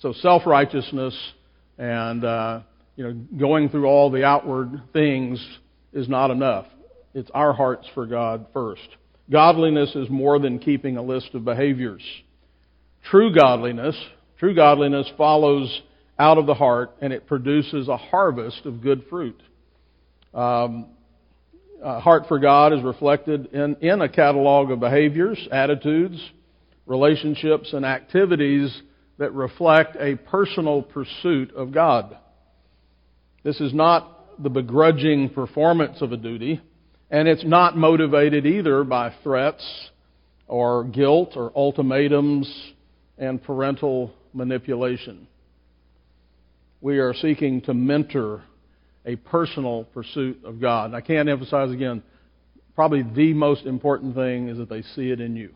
So 0.00 0.12
self-righteousness 0.12 1.16
and 1.78 2.24
uh, 2.24 2.60
you 2.96 3.04
know 3.04 3.12
going 3.38 3.68
through 3.68 3.86
all 3.86 4.10
the 4.10 4.24
outward 4.24 4.82
things 4.92 5.44
is 5.92 6.08
not 6.08 6.30
enough. 6.30 6.66
It's 7.14 7.30
our 7.34 7.52
hearts 7.52 7.86
for 7.94 8.06
God 8.06 8.46
first. 8.52 8.88
Godliness 9.30 9.94
is 9.94 10.08
more 10.10 10.38
than 10.38 10.58
keeping 10.58 10.96
a 10.96 11.02
list 11.02 11.34
of 11.34 11.44
behaviors. 11.44 12.02
True 13.10 13.34
godliness, 13.34 13.96
true 14.38 14.54
godliness 14.54 15.10
follows 15.16 15.82
out 16.18 16.38
of 16.38 16.46
the 16.46 16.54
heart 16.54 16.92
and 17.00 17.12
it 17.12 17.26
produces 17.26 17.88
a 17.88 17.96
harvest 17.96 18.64
of 18.64 18.82
good 18.82 19.04
fruit. 19.08 19.40
Um, 20.34 20.88
uh, 21.82 22.00
heart 22.00 22.24
for 22.28 22.38
God 22.38 22.72
is 22.72 22.82
reflected 22.82 23.46
in, 23.46 23.76
in 23.76 24.00
a 24.00 24.08
catalog 24.08 24.70
of 24.70 24.80
behaviors, 24.80 25.48
attitudes, 25.50 26.20
relationships, 26.86 27.72
and 27.72 27.84
activities 27.84 28.82
that 29.18 29.32
reflect 29.32 29.96
a 29.96 30.16
personal 30.16 30.82
pursuit 30.82 31.52
of 31.54 31.72
God. 31.72 32.16
This 33.42 33.60
is 33.60 33.74
not 33.74 34.42
the 34.42 34.50
begrudging 34.50 35.30
performance 35.30 36.00
of 36.00 36.12
a 36.12 36.16
duty, 36.16 36.60
and 37.10 37.28
it's 37.28 37.44
not 37.44 37.76
motivated 37.76 38.46
either 38.46 38.84
by 38.84 39.12
threats 39.22 39.90
or 40.46 40.84
guilt 40.84 41.32
or 41.36 41.52
ultimatums 41.54 42.72
and 43.18 43.42
parental 43.42 44.12
manipulation. 44.32 45.26
We 46.80 46.98
are 46.98 47.14
seeking 47.14 47.60
to 47.62 47.74
mentor 47.74 48.42
a 49.04 49.16
personal 49.16 49.84
pursuit 49.84 50.44
of 50.44 50.60
God. 50.60 50.86
And 50.86 50.96
I 50.96 51.00
can't 51.00 51.28
emphasize 51.28 51.70
again, 51.70 52.02
probably 52.74 53.02
the 53.02 53.32
most 53.34 53.66
important 53.66 54.14
thing 54.14 54.48
is 54.48 54.58
that 54.58 54.68
they 54.68 54.82
see 54.82 55.10
it 55.10 55.20
in 55.20 55.36
you. 55.36 55.54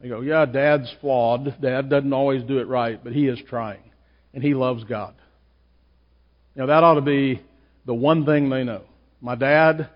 They 0.00 0.08
go, 0.08 0.20
yeah, 0.20 0.44
dad's 0.44 0.92
flawed. 1.00 1.60
Dad 1.60 1.88
doesn't 1.88 2.12
always 2.12 2.42
do 2.44 2.58
it 2.58 2.68
right, 2.68 3.02
but 3.02 3.12
he 3.12 3.26
is 3.26 3.38
trying. 3.48 3.82
And 4.32 4.42
he 4.42 4.54
loves 4.54 4.84
God. 4.84 5.14
Now 6.56 6.66
that 6.66 6.84
ought 6.84 6.94
to 6.94 7.00
be 7.00 7.42
the 7.86 7.94
one 7.94 8.24
thing 8.24 8.50
they 8.50 8.64
know. 8.64 8.82
My 9.20 9.34
dad 9.34 9.88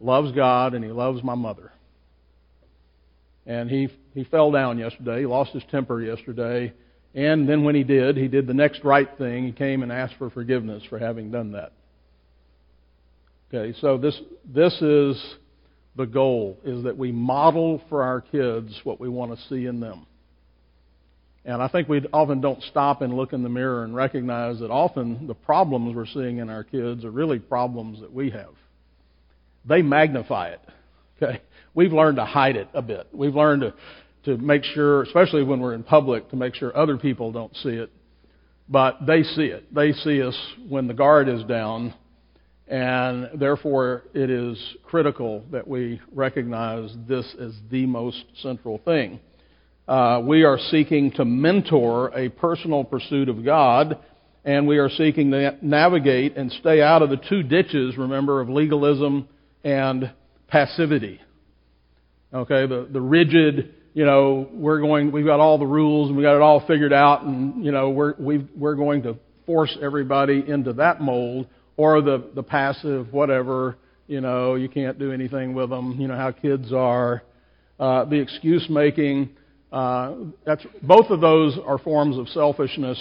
loves 0.00 0.32
God 0.32 0.74
and 0.74 0.84
he 0.84 0.90
loves 0.90 1.22
my 1.22 1.34
mother. 1.34 1.72
And 3.46 3.68
he, 3.70 3.88
he 4.14 4.24
fell 4.24 4.50
down 4.50 4.78
yesterday. 4.78 5.20
He 5.20 5.26
lost 5.26 5.52
his 5.52 5.62
temper 5.70 6.00
yesterday. 6.00 6.72
And 7.14 7.48
then 7.48 7.62
when 7.62 7.74
he 7.74 7.84
did, 7.84 8.16
he 8.16 8.28
did 8.28 8.46
the 8.46 8.54
next 8.54 8.82
right 8.82 9.08
thing. 9.18 9.44
He 9.44 9.52
came 9.52 9.82
and 9.82 9.92
asked 9.92 10.14
for 10.18 10.30
forgiveness 10.30 10.82
for 10.88 10.98
having 10.98 11.30
done 11.30 11.52
that. 11.52 11.72
Okay, 13.52 13.76
so 13.80 13.98
this, 13.98 14.20
this 14.44 14.72
is 14.82 15.22
the 15.96 16.06
goal, 16.06 16.58
is 16.64 16.84
that 16.84 16.96
we 16.96 17.12
model 17.12 17.80
for 17.88 18.02
our 18.02 18.20
kids 18.20 18.80
what 18.82 18.98
we 18.98 19.08
want 19.08 19.36
to 19.36 19.48
see 19.48 19.66
in 19.66 19.78
them. 19.78 20.06
And 21.44 21.62
I 21.62 21.68
think 21.68 21.88
we 21.88 22.00
often 22.12 22.40
don't 22.40 22.62
stop 22.64 23.02
and 23.02 23.14
look 23.14 23.32
in 23.32 23.42
the 23.42 23.48
mirror 23.48 23.84
and 23.84 23.94
recognize 23.94 24.58
that 24.60 24.70
often 24.70 25.26
the 25.26 25.34
problems 25.34 25.94
we're 25.94 26.06
seeing 26.06 26.38
in 26.38 26.48
our 26.48 26.64
kids 26.64 27.04
are 27.04 27.10
really 27.10 27.38
problems 27.38 28.00
that 28.00 28.12
we 28.12 28.30
have. 28.30 28.54
They 29.66 29.82
magnify 29.82 30.48
it. 30.48 30.60
Okay? 31.22 31.42
We've 31.74 31.92
learned 31.92 32.16
to 32.16 32.24
hide 32.24 32.56
it 32.56 32.68
a 32.74 32.82
bit. 32.82 33.08
We've 33.12 33.34
learned 33.34 33.62
to, 33.62 33.74
to 34.24 34.36
make 34.38 34.64
sure, 34.64 35.02
especially 35.02 35.42
when 35.42 35.60
we're 35.60 35.74
in 35.74 35.82
public, 35.82 36.30
to 36.30 36.36
make 36.36 36.54
sure 36.54 36.76
other 36.76 36.96
people 36.96 37.32
don't 37.32 37.54
see 37.56 37.70
it. 37.70 37.90
But 38.68 39.06
they 39.06 39.22
see 39.22 39.46
it. 39.46 39.72
They 39.74 39.92
see 39.92 40.22
us 40.22 40.36
when 40.68 40.86
the 40.86 40.94
guard 40.94 41.28
is 41.28 41.44
down, 41.44 41.94
and 42.66 43.28
therefore 43.38 44.04
it 44.14 44.30
is 44.30 44.58
critical 44.84 45.44
that 45.52 45.68
we 45.68 46.00
recognize 46.12 46.94
this 47.06 47.34
as 47.38 47.52
the 47.70 47.84
most 47.84 48.24
central 48.40 48.78
thing. 48.78 49.20
Uh, 49.86 50.22
we 50.24 50.44
are 50.44 50.58
seeking 50.70 51.10
to 51.12 51.26
mentor 51.26 52.10
a 52.16 52.30
personal 52.30 52.84
pursuit 52.84 53.28
of 53.28 53.44
God, 53.44 53.98
and 54.42 54.66
we 54.66 54.78
are 54.78 54.88
seeking 54.88 55.30
to 55.30 55.58
navigate 55.60 56.38
and 56.38 56.50
stay 56.52 56.80
out 56.80 57.02
of 57.02 57.10
the 57.10 57.18
two 57.28 57.42
ditches, 57.42 57.98
remember, 57.98 58.40
of 58.40 58.48
legalism 58.48 59.28
and 59.62 60.10
passivity. 60.48 61.20
Okay, 62.32 62.66
the, 62.66 62.88
the 62.90 63.00
rigid, 63.00 63.74
you 63.94 64.04
know, 64.04 64.48
we're 64.52 64.80
going, 64.80 65.12
we've 65.12 65.24
got 65.24 65.38
all 65.38 65.56
the 65.56 65.66
rules 65.66 66.08
and 66.08 66.16
we 66.16 66.24
got 66.24 66.34
it 66.34 66.42
all 66.42 66.66
figured 66.66 66.92
out 66.92 67.22
and, 67.22 67.64
you 67.64 67.70
know, 67.70 67.90
we're, 67.90 68.14
we 68.18 68.46
we're 68.56 68.74
going 68.74 69.02
to 69.04 69.16
force 69.46 69.76
everybody 69.80 70.44
into 70.46 70.72
that 70.72 71.00
mold 71.00 71.46
or 71.76 72.02
the, 72.02 72.28
the 72.34 72.42
passive, 72.42 73.12
whatever, 73.12 73.76
you 74.08 74.20
know, 74.20 74.56
you 74.56 74.68
can't 74.68 74.98
do 74.98 75.12
anything 75.12 75.54
with 75.54 75.70
them, 75.70 75.96
you 76.00 76.08
know, 76.08 76.16
how 76.16 76.32
kids 76.32 76.72
are, 76.72 77.22
uh, 77.78 78.04
the 78.04 78.16
excuse 78.16 78.66
making, 78.68 79.30
uh, 79.70 80.14
that's, 80.44 80.66
both 80.82 81.06
of 81.10 81.20
those 81.20 81.56
are 81.64 81.78
forms 81.78 82.18
of 82.18 82.28
selfishness 82.28 82.98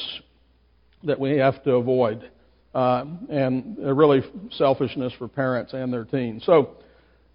that 1.04 1.20
we 1.20 1.38
have 1.38 1.64
to 1.64 1.74
avoid. 1.74 2.30
Uh, 2.74 3.06
and 3.30 3.78
really 3.78 4.22
selfishness 4.52 5.14
for 5.20 5.28
parents 5.28 5.74
and 5.74 5.94
their 5.94 6.06
teens. 6.06 6.44
So, 6.44 6.72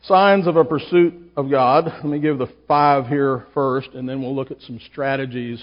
Signs 0.03 0.47
of 0.47 0.57
a 0.57 0.65
pursuit 0.65 1.15
of 1.37 1.51
God. 1.51 1.87
Let 1.87 2.05
me 2.05 2.21
give 2.21 2.39
the 2.39 2.47
five 2.67 3.09
here 3.09 3.47
first, 3.53 3.91
and 3.95 4.09
then 4.09 4.23
we'll 4.23 4.35
look 4.35 4.51
at 4.51 4.61
some 4.63 4.81
strategies 4.91 5.63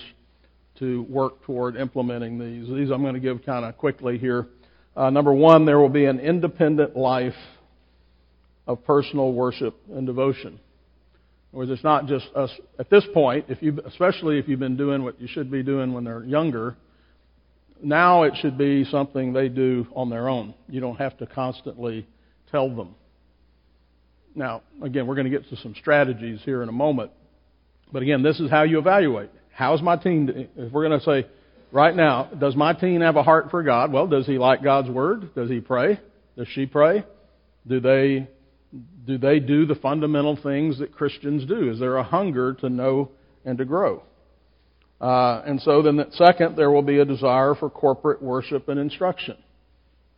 to 0.79 1.03
work 1.03 1.41
toward 1.45 1.77
implementing 1.77 2.37
these. 2.37 2.67
These 2.67 2.91
I'm 2.91 3.01
going 3.01 3.13
to 3.13 3.19
give 3.19 3.45
kind 3.45 3.63
of 3.63 3.77
quickly 3.77 4.17
here. 4.17 4.47
Uh, 4.95 5.09
number 5.09 5.33
one, 5.33 5.65
there 5.65 5.79
will 5.79 5.89
be 5.89 6.05
an 6.05 6.19
independent 6.19 6.97
life 6.97 7.33
of 8.67 8.83
personal 8.85 9.31
worship 9.31 9.75
and 9.93 10.05
devotion. 10.05 10.59
Where 11.51 11.71
it's 11.71 11.83
not 11.83 12.07
just 12.07 12.27
us 12.35 12.51
at 12.77 12.89
this 12.89 13.05
point, 13.13 13.45
if 13.47 13.61
you, 13.61 13.79
especially 13.85 14.37
if 14.37 14.49
you've 14.49 14.59
been 14.59 14.75
doing 14.75 15.03
what 15.03 15.21
you 15.21 15.27
should 15.27 15.49
be 15.49 15.63
doing 15.63 15.93
when 15.93 16.03
they're 16.03 16.25
younger. 16.25 16.75
Now 17.81 18.23
it 18.23 18.33
should 18.41 18.57
be 18.57 18.83
something 18.85 19.31
they 19.31 19.47
do 19.47 19.87
on 19.95 20.09
their 20.09 20.27
own. 20.27 20.53
You 20.67 20.81
don't 20.81 20.97
have 20.97 21.17
to 21.19 21.25
constantly 21.25 22.05
tell 22.51 22.73
them. 22.75 22.95
Now, 24.35 24.61
again, 24.81 25.07
we're 25.07 25.15
going 25.15 25.31
to 25.31 25.37
get 25.37 25.49
to 25.49 25.55
some 25.57 25.73
strategies 25.79 26.41
here 26.43 26.61
in 26.61 26.69
a 26.69 26.73
moment. 26.73 27.11
But 27.91 28.01
again, 28.01 28.21
this 28.21 28.39
is 28.39 28.49
how 28.51 28.63
you 28.63 28.79
evaluate. 28.79 29.29
How's 29.53 29.81
my 29.81 29.95
teen? 29.95 30.49
If 30.57 30.71
we're 30.71 30.87
going 30.87 30.99
to 30.99 31.05
say, 31.05 31.27
right 31.71 31.95
now, 31.95 32.29
does 32.37 32.55
my 32.55 32.73
teen 32.73 33.01
have 33.01 33.15
a 33.15 33.23
heart 33.23 33.49
for 33.49 33.63
God? 33.63 33.93
Well, 33.93 34.07
does 34.07 34.25
he 34.25 34.37
like 34.37 34.61
God's 34.63 34.89
word? 34.89 35.33
Does 35.33 35.49
he 35.49 35.61
pray? 35.61 35.99
Does 36.37 36.47
she 36.49 36.65
pray? 36.65 37.05
Do 37.65 37.79
they 37.79 38.27
do 39.05 39.17
they 39.17 39.39
do 39.39 39.65
the 39.65 39.75
fundamental 39.75 40.37
things 40.41 40.79
that 40.79 40.93
Christians 40.93 41.45
do? 41.45 41.71
Is 41.71 41.79
there 41.79 41.95
a 41.95 42.03
hunger 42.03 42.53
to 42.55 42.69
know 42.69 43.11
and 43.45 43.57
to 43.57 43.65
grow? 43.65 44.03
Uh, 44.99 45.41
and 45.45 45.61
so 45.61 45.81
then, 45.81 46.03
second, 46.11 46.57
there 46.57 46.71
will 46.71 46.81
be 46.81 46.99
a 46.99 47.05
desire 47.05 47.55
for 47.55 47.69
corporate 47.69 48.21
worship 48.21 48.67
and 48.67 48.79
instruction. 48.79 49.37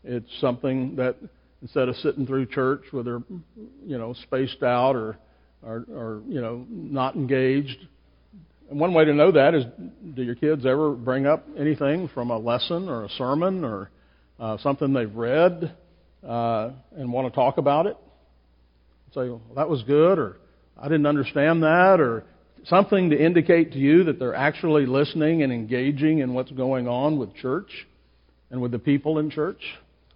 It's 0.04 0.32
something 0.40 0.96
that 0.96 1.18
instead 1.62 1.90
of 1.90 1.96
sitting 1.98 2.26
through 2.26 2.46
church 2.46 2.84
where 2.92 3.04
they're, 3.04 3.24
you 3.86 3.98
know, 3.98 4.14
spaced 4.24 4.64
out 4.64 4.96
or, 4.96 5.18
or, 5.64 5.86
or 5.90 6.22
you 6.28 6.42
know, 6.42 6.66
not 6.70 7.16
engaged. 7.16 7.78
And 8.70 8.80
one 8.80 8.94
way 8.94 9.06
to 9.06 9.14
know 9.14 9.32
that 9.32 9.56
is, 9.56 9.64
do 10.16 10.24
your 10.24 10.36
kids 10.36 10.66
ever 10.66 10.92
bring 10.92 11.26
up 11.26 11.48
anything 11.58 12.10
from 12.14 12.32
a 12.32 12.38
lesson 12.38 12.90
or 12.90 13.06
a 13.06 13.10
sermon 13.10 13.64
or 13.64 13.90
uh, 14.40 14.58
something 14.58 14.94
they've 14.94 15.14
read 15.16 15.76
uh, 16.28 16.72
and 16.96 17.12
want 17.12 17.28
to 17.32 17.36
talk 17.36 17.58
about 17.58 17.88
it? 17.88 17.98
Say, 19.14 19.30
well, 19.30 19.42
that 19.56 19.70
was 19.70 19.84
good, 19.84 20.20
or 20.20 20.38
I 20.78 20.84
didn't 20.90 21.06
understand 21.06 21.64
that, 21.64 22.02
or 22.02 22.26
something 22.66 23.10
to 23.10 23.18
indicate 23.26 23.72
to 23.72 23.80
you 23.80 24.04
that 24.04 24.20
they're 24.20 24.36
actually 24.36 24.86
listening 24.86 25.44
and 25.44 25.54
engaging 25.54 26.20
in 26.20 26.34
what's 26.34 26.52
going 26.52 26.88
on 26.88 27.18
with 27.18 27.34
church 27.36 27.88
and 28.52 28.62
with 28.62 28.72
the 28.72 28.80
people 28.80 29.20
in 29.20 29.30
church. 29.30 29.62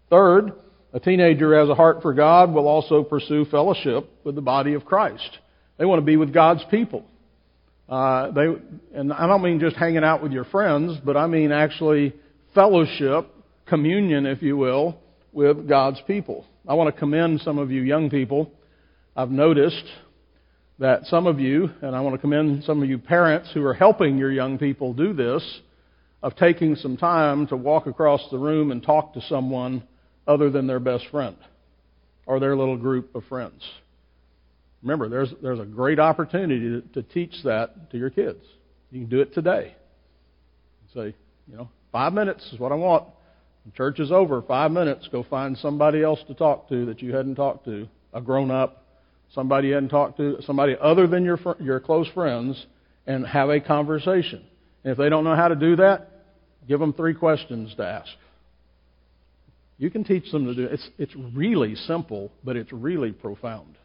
Third, 0.09 0.51
a 0.93 0.99
teenager 0.99 1.53
who 1.53 1.59
has 1.59 1.69
a 1.69 1.75
heart 1.75 2.01
for 2.01 2.13
God 2.13 2.53
will 2.53 2.67
also 2.67 3.03
pursue 3.03 3.45
fellowship 3.45 4.09
with 4.23 4.35
the 4.35 4.41
body 4.41 4.73
of 4.73 4.85
Christ. 4.85 5.37
They 5.77 5.85
want 5.85 5.99
to 5.99 6.05
be 6.05 6.17
with 6.17 6.33
God's 6.33 6.63
people. 6.69 7.05
Uh, 7.87 8.31
they, 8.31 8.47
and 8.93 9.11
I 9.11 9.27
don't 9.27 9.41
mean 9.41 9.59
just 9.59 9.75
hanging 9.75 10.03
out 10.03 10.21
with 10.21 10.31
your 10.31 10.45
friends, 10.45 10.97
but 11.03 11.17
I 11.17 11.27
mean 11.27 11.51
actually 11.51 12.13
fellowship, 12.53 13.27
communion, 13.65 14.25
if 14.25 14.41
you 14.41 14.57
will, 14.57 14.97
with 15.31 15.67
God's 15.67 15.99
people. 16.07 16.45
I 16.67 16.73
want 16.73 16.93
to 16.93 16.99
commend 16.99 17.41
some 17.41 17.57
of 17.57 17.71
you 17.71 17.81
young 17.81 18.09
people. 18.09 18.51
I've 19.15 19.31
noticed 19.31 19.85
that 20.79 21.05
some 21.05 21.27
of 21.27 21.39
you, 21.39 21.69
and 21.81 21.95
I 21.95 22.01
want 22.01 22.15
to 22.15 22.21
commend 22.21 22.63
some 22.63 22.81
of 22.81 22.89
you 22.89 22.97
parents 22.97 23.49
who 23.53 23.63
are 23.65 23.73
helping 23.73 24.17
your 24.17 24.31
young 24.31 24.57
people 24.57 24.93
do 24.93 25.13
this, 25.13 25.43
of 26.23 26.35
taking 26.35 26.75
some 26.75 26.97
time 26.97 27.47
to 27.47 27.57
walk 27.57 27.87
across 27.87 28.21
the 28.29 28.37
room 28.37 28.71
and 28.71 28.83
talk 28.83 29.13
to 29.13 29.21
someone 29.21 29.83
other 30.31 30.49
than 30.49 30.67
their 30.67 30.79
best 30.79 31.05
friend 31.11 31.35
or 32.25 32.39
their 32.39 32.55
little 32.55 32.77
group 32.77 33.13
of 33.15 33.23
friends. 33.25 33.61
Remember, 34.81 35.09
there's, 35.09 35.33
there's 35.43 35.59
a 35.59 35.65
great 35.65 35.99
opportunity 35.99 36.59
to, 36.59 36.81
to 36.93 37.03
teach 37.03 37.33
that 37.43 37.91
to 37.91 37.97
your 37.97 38.09
kids. 38.09 38.43
You 38.91 39.01
can 39.01 39.09
do 39.09 39.21
it 39.21 39.33
today. 39.33 39.75
Say, 40.93 41.15
you 41.47 41.57
know, 41.57 41.69
five 41.91 42.13
minutes 42.13 42.49
is 42.53 42.59
what 42.59 42.71
I 42.71 42.75
want. 42.75 43.07
Church 43.75 43.99
is 43.99 44.11
over. 44.11 44.41
Five 44.41 44.71
minutes. 44.71 45.07
Go 45.11 45.23
find 45.23 45.57
somebody 45.57 46.01
else 46.03 46.19
to 46.27 46.33
talk 46.33 46.67
to 46.69 46.85
that 46.87 47.01
you 47.01 47.15
hadn't 47.15 47.35
talked 47.35 47.65
to, 47.65 47.87
a 48.11 48.19
grown 48.19 48.49
up, 48.49 48.83
somebody 49.33 49.67
you 49.67 49.75
hadn't 49.75 49.89
talked 49.89 50.17
to, 50.17 50.37
somebody 50.41 50.75
other 50.81 51.05
than 51.07 51.23
your 51.23 51.39
your 51.59 51.79
close 51.79 52.07
friends, 52.13 52.65
and 53.05 53.25
have 53.25 53.49
a 53.49 53.59
conversation. 53.59 54.43
And 54.83 54.91
if 54.91 54.97
they 54.97 55.09
don't 55.09 55.23
know 55.23 55.35
how 55.35 55.47
to 55.47 55.55
do 55.55 55.75
that, 55.75 56.09
give 56.67 56.79
them 56.79 56.91
three 56.93 57.13
questions 57.13 57.73
to 57.75 57.85
ask. 57.85 58.09
You 59.81 59.89
can 59.89 60.03
teach 60.03 60.31
them 60.31 60.45
to 60.45 60.53
do 60.53 60.65
it. 60.65 60.73
It's, 60.73 60.89
it's 60.99 61.15
really 61.33 61.73
simple, 61.73 62.31
but 62.43 62.55
it's 62.55 62.71
really 62.71 63.11
profound. 63.11 63.79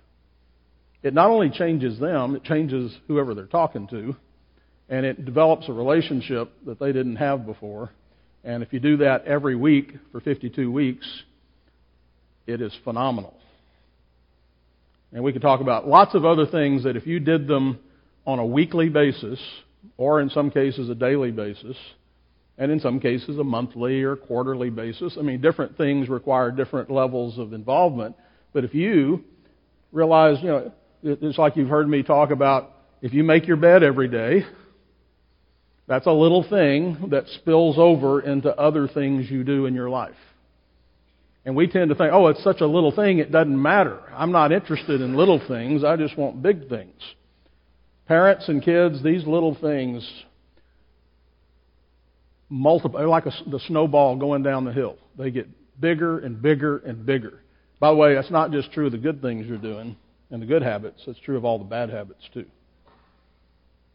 It 1.02 1.14
not 1.14 1.30
only 1.30 1.48
changes 1.48 1.98
them, 1.98 2.36
it 2.36 2.44
changes 2.44 2.94
whoever 3.08 3.34
they're 3.34 3.46
talking 3.46 3.88
to, 3.88 4.14
and 4.90 5.06
it 5.06 5.24
develops 5.24 5.70
a 5.70 5.72
relationship 5.72 6.52
that 6.66 6.78
they 6.78 6.92
didn't 6.92 7.16
have 7.16 7.46
before. 7.46 7.92
And 8.44 8.62
if 8.62 8.74
you 8.74 8.78
do 8.78 8.98
that 8.98 9.24
every 9.24 9.56
week 9.56 9.94
for 10.12 10.20
52 10.20 10.70
weeks, 10.70 11.06
it 12.46 12.60
is 12.60 12.76
phenomenal. 12.84 13.32
And 15.12 15.24
we 15.24 15.32
could 15.32 15.40
talk 15.40 15.62
about 15.62 15.88
lots 15.88 16.14
of 16.14 16.26
other 16.26 16.44
things 16.44 16.84
that 16.84 16.96
if 16.96 17.06
you 17.06 17.20
did 17.20 17.48
them 17.48 17.78
on 18.26 18.38
a 18.38 18.44
weekly 18.44 18.90
basis, 18.90 19.40
or 19.96 20.20
in 20.20 20.28
some 20.28 20.50
cases 20.50 20.90
a 20.90 20.94
daily 20.94 21.30
basis, 21.30 21.76
and 22.58 22.72
in 22.72 22.80
some 22.80 23.00
cases 23.00 23.38
a 23.38 23.44
monthly 23.44 24.02
or 24.02 24.16
quarterly 24.16 24.70
basis. 24.70 25.16
I 25.18 25.22
mean, 25.22 25.40
different 25.40 25.76
things 25.76 26.08
require 26.08 26.50
different 26.50 26.90
levels 26.90 27.38
of 27.38 27.52
involvement. 27.52 28.16
But 28.52 28.64
if 28.64 28.74
you 28.74 29.24
realize, 29.92 30.38
you 30.42 30.48
know, 30.48 30.72
it's 31.02 31.38
like 31.38 31.56
you've 31.56 31.68
heard 31.68 31.88
me 31.88 32.02
talk 32.02 32.30
about 32.30 32.72
if 33.02 33.12
you 33.12 33.22
make 33.22 33.46
your 33.46 33.56
bed 33.56 33.82
every 33.82 34.08
day, 34.08 34.44
that's 35.86 36.06
a 36.06 36.12
little 36.12 36.42
thing 36.48 37.08
that 37.10 37.28
spills 37.28 37.76
over 37.78 38.20
into 38.20 38.54
other 38.56 38.88
things 38.88 39.30
you 39.30 39.44
do 39.44 39.66
in 39.66 39.74
your 39.74 39.90
life. 39.90 40.16
And 41.44 41.54
we 41.54 41.68
tend 41.68 41.90
to 41.90 41.94
think, 41.94 42.12
oh, 42.12 42.26
it's 42.26 42.42
such 42.42 42.60
a 42.60 42.66
little 42.66 42.90
thing, 42.90 43.18
it 43.18 43.30
doesn't 43.30 43.62
matter. 43.62 44.00
I'm 44.12 44.32
not 44.32 44.50
interested 44.50 45.00
in 45.00 45.14
little 45.14 45.40
things, 45.46 45.84
I 45.84 45.96
just 45.96 46.18
want 46.18 46.42
big 46.42 46.68
things. 46.68 47.00
Parents 48.08 48.48
and 48.48 48.62
kids, 48.62 49.02
these 49.02 49.24
little 49.26 49.54
things 49.54 50.08
multiply, 52.48 53.02
like 53.04 53.26
a, 53.26 53.32
the 53.46 53.60
snowball 53.66 54.16
going 54.16 54.42
down 54.42 54.64
the 54.64 54.72
hill. 54.72 54.96
They 55.18 55.30
get 55.30 55.48
bigger 55.80 56.18
and 56.18 56.40
bigger 56.40 56.78
and 56.78 57.04
bigger. 57.04 57.42
By 57.78 57.90
the 57.90 57.96
way, 57.96 58.14
that's 58.14 58.30
not 58.30 58.52
just 58.52 58.72
true 58.72 58.86
of 58.86 58.92
the 58.92 58.98
good 58.98 59.20
things 59.20 59.46
you're 59.46 59.58
doing 59.58 59.96
and 60.30 60.42
the 60.42 60.46
good 60.46 60.62
habits, 60.62 61.02
it's 61.06 61.20
true 61.20 61.36
of 61.36 61.44
all 61.44 61.58
the 61.58 61.64
bad 61.64 61.90
habits 61.90 62.28
too. 62.34 62.46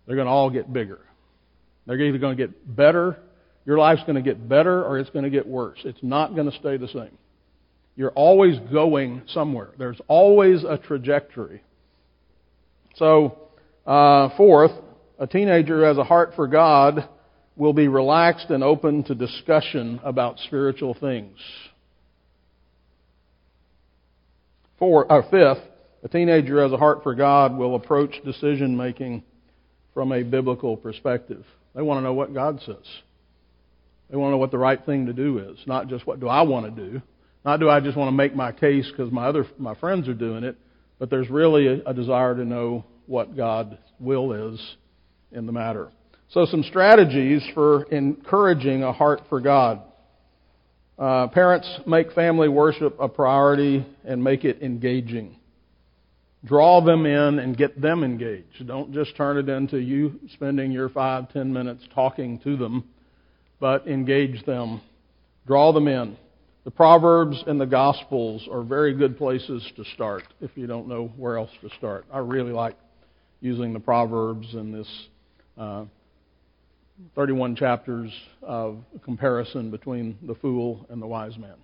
They're 0.06 0.16
going 0.16 0.28
to 0.28 0.32
all 0.32 0.50
get 0.50 0.72
bigger. 0.72 1.00
They're 1.86 2.00
either 2.00 2.18
going 2.18 2.38
to 2.38 2.48
get 2.48 2.76
better, 2.76 3.18
your 3.66 3.78
life's 3.78 4.04
going 4.04 4.16
to 4.16 4.22
get 4.22 4.48
better, 4.48 4.84
or 4.84 4.98
it's 4.98 5.10
going 5.10 5.24
to 5.24 5.30
get 5.30 5.46
worse. 5.46 5.80
It's 5.84 6.02
not 6.02 6.36
going 6.36 6.50
to 6.50 6.58
stay 6.58 6.78
the 6.78 6.88
same. 6.88 7.18
You're 7.96 8.12
always 8.12 8.58
going 8.72 9.24
somewhere, 9.28 9.70
there's 9.78 10.00
always 10.08 10.64
a 10.64 10.78
trajectory. 10.78 11.64
So, 12.96 13.38
uh, 13.86 14.30
fourth, 14.38 14.72
a 15.20 15.28
teenager 15.28 15.78
who 15.78 15.84
has 15.84 15.98
a 15.98 16.04
heart 16.04 16.34
for 16.36 16.48
God 16.48 17.08
will 17.62 17.74
be 17.74 17.88
relaxed 17.88 18.50
and 18.50 18.64
open 18.64 19.04
to 19.04 19.14
discussion 19.14 20.00
about 20.04 20.40
spiritual 20.40 20.96
things. 20.96 21.38
Four, 24.80 25.06
or 25.12 25.22
fifth, 25.30 25.64
a 26.04 26.08
teenager 26.08 26.56
who 26.56 26.64
has 26.64 26.72
a 26.72 26.78
heart 26.78 27.04
for 27.04 27.14
God 27.14 27.56
will 27.56 27.76
approach 27.76 28.16
decision 28.26 28.76
making 28.76 29.22
from 29.94 30.12
a 30.12 30.24
biblical 30.24 30.76
perspective. 30.76 31.46
They 31.76 31.84
want 31.84 32.00
to 32.00 32.02
know 32.02 32.16
what 32.16 32.34
God 32.34 32.60
says. 32.66 32.78
They 34.10 34.18
want 34.18 34.30
to 34.30 34.32
know 34.32 34.40
what 34.40 34.50
the 34.50 34.58
right 34.58 34.84
thing 34.84 35.06
to 35.06 35.14
do 35.14 35.38
is, 35.38 35.60
not 35.68 35.88
just 35.88 36.08
what 36.08 36.20
do 36.20 36.28
I 36.28 36.42
want 36.42 36.76
to 36.76 36.90
do. 36.90 37.00
Not 37.46 37.60
do 37.60 37.70
I 37.70 37.80
just 37.80 37.96
want 37.96 38.08
to 38.08 38.18
make 38.18 38.36
my 38.36 38.52
case 38.52 38.90
because 38.90 39.12
my 39.12 39.28
other 39.28 39.46
my 39.60 39.76
friends 39.76 40.08
are 40.08 40.16
doing 40.16 40.44
it, 40.44 40.58
but 40.98 41.12
there's 41.12 41.30
really 41.30 41.68
a, 41.68 41.90
a 41.90 41.94
desire 41.94 42.34
to 42.34 42.44
know 42.44 42.86
what 43.06 43.38
God's 43.38 43.76
will 44.00 44.52
is 44.52 44.76
in 45.32 45.46
the 45.46 45.52
matter. 45.52 45.92
So 46.32 46.46
some 46.46 46.64
strategies 46.64 47.46
for 47.54 47.84
encouraging 47.92 48.84
a 48.84 48.94
heart 48.94 49.24
for 49.28 49.42
God. 49.42 49.82
Uh, 50.98 51.28
parents 51.28 51.70
make 51.86 52.14
family 52.14 52.48
worship 52.48 52.96
a 53.02 53.10
priority 53.10 53.86
and 54.06 54.24
make 54.24 54.46
it 54.46 54.62
engaging. 54.62 55.36
Draw 56.46 56.86
them 56.86 57.06
in 57.06 57.40
and 57.40 57.58
get 57.58 57.82
them 57.82 58.06
engaged. 58.06 58.66
Don't 58.66 58.94
just 58.94 59.18
turn 59.18 59.38
it 59.40 59.50
into 59.50 59.78
you 59.78 60.22
spending 60.34 60.72
your 60.72 60.88
five, 60.88 61.32
ten 61.34 61.52
minutes 61.52 61.84
talking 61.94 62.40
to 62.46 62.56
them, 62.56 62.86
but 63.60 63.86
engage 63.86 64.46
them. 64.46 64.80
Draw 65.48 65.74
them 65.74 65.90
in. 65.90 66.16
The 66.64 66.72
Proverbs 66.72 67.44
and 67.46 67.60
the 67.60 67.66
Gospels 67.66 68.48
are 68.50 68.64
very 68.64 68.94
good 68.94 69.18
places 69.18 69.70
to 69.76 69.84
start 69.96 70.24
if 70.40 70.52
you 70.56 70.66
don't 70.66 70.88
know 70.88 71.12
where 71.18 71.38
else 71.38 71.52
to 71.60 71.70
start. 71.78 72.06
I 72.12 72.20
really 72.20 72.54
like 72.54 72.78
using 73.42 73.74
the 73.74 73.80
Proverbs 73.82 74.48
and 74.54 74.74
this 74.74 75.08
uh, 75.58 75.86
31 77.16 77.56
chapters 77.56 78.12
of 78.42 78.80
comparison 79.04 79.72
between 79.72 80.18
the 80.24 80.36
fool 80.36 80.86
and 80.90 81.02
the 81.02 81.08
wise 81.08 81.38
man 81.38 81.56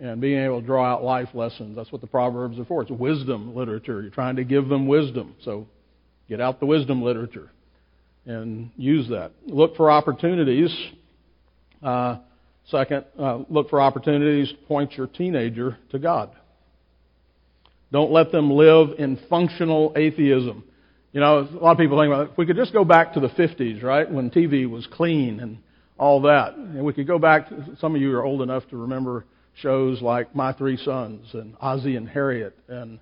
and 0.00 0.20
being 0.20 0.42
able 0.42 0.60
to 0.60 0.66
draw 0.66 0.92
out 0.92 1.04
life 1.04 1.28
lessons. 1.34 1.76
That's 1.76 1.92
what 1.92 2.00
the 2.00 2.06
Proverbs 2.06 2.58
are 2.58 2.64
for. 2.64 2.82
It's 2.82 2.90
wisdom 2.90 3.54
literature. 3.54 4.02
You're 4.02 4.10
trying 4.10 4.36
to 4.36 4.44
give 4.44 4.68
them 4.68 4.86
wisdom. 4.86 5.34
So 5.42 5.66
get 6.28 6.40
out 6.40 6.60
the 6.60 6.66
wisdom 6.66 7.02
literature 7.02 7.50
and 8.26 8.70
use 8.76 9.08
that. 9.10 9.32
Look 9.46 9.76
for 9.76 9.90
opportunities. 9.90 10.74
Uh, 11.82 12.18
second, 12.66 13.04
uh, 13.18 13.40
look 13.48 13.70
for 13.70 13.80
opportunities 13.80 14.50
to 14.50 14.56
point 14.66 14.92
your 14.94 15.06
teenager 15.06 15.78
to 15.90 15.98
God. 15.98 16.30
Don't 17.92 18.10
let 18.10 18.32
them 18.32 18.50
live 18.50 18.98
in 18.98 19.18
functional 19.30 19.92
atheism. 19.94 20.64
You 21.14 21.20
know, 21.20 21.48
a 21.48 21.62
lot 21.62 21.70
of 21.70 21.78
people 21.78 21.96
think 21.96 22.12
about 22.12 22.32
if 22.32 22.36
we 22.36 22.44
could 22.44 22.56
just 22.56 22.72
go 22.72 22.84
back 22.84 23.14
to 23.14 23.20
the 23.20 23.28
50s, 23.28 23.84
right, 23.84 24.10
when 24.10 24.30
TV 24.30 24.68
was 24.68 24.84
clean 24.90 25.38
and 25.38 25.58
all 25.96 26.22
that, 26.22 26.56
and 26.56 26.84
we 26.84 26.92
could 26.92 27.06
go 27.06 27.20
back. 27.20 27.48
Some 27.78 27.94
of 27.94 28.00
you 28.00 28.12
are 28.16 28.24
old 28.24 28.42
enough 28.42 28.64
to 28.70 28.76
remember 28.76 29.24
shows 29.62 30.02
like 30.02 30.34
My 30.34 30.52
Three 30.52 30.76
Sons 30.76 31.24
and 31.32 31.54
Ozzie 31.60 31.94
and 31.94 32.08
Harriet 32.08 32.58
and 32.66 32.98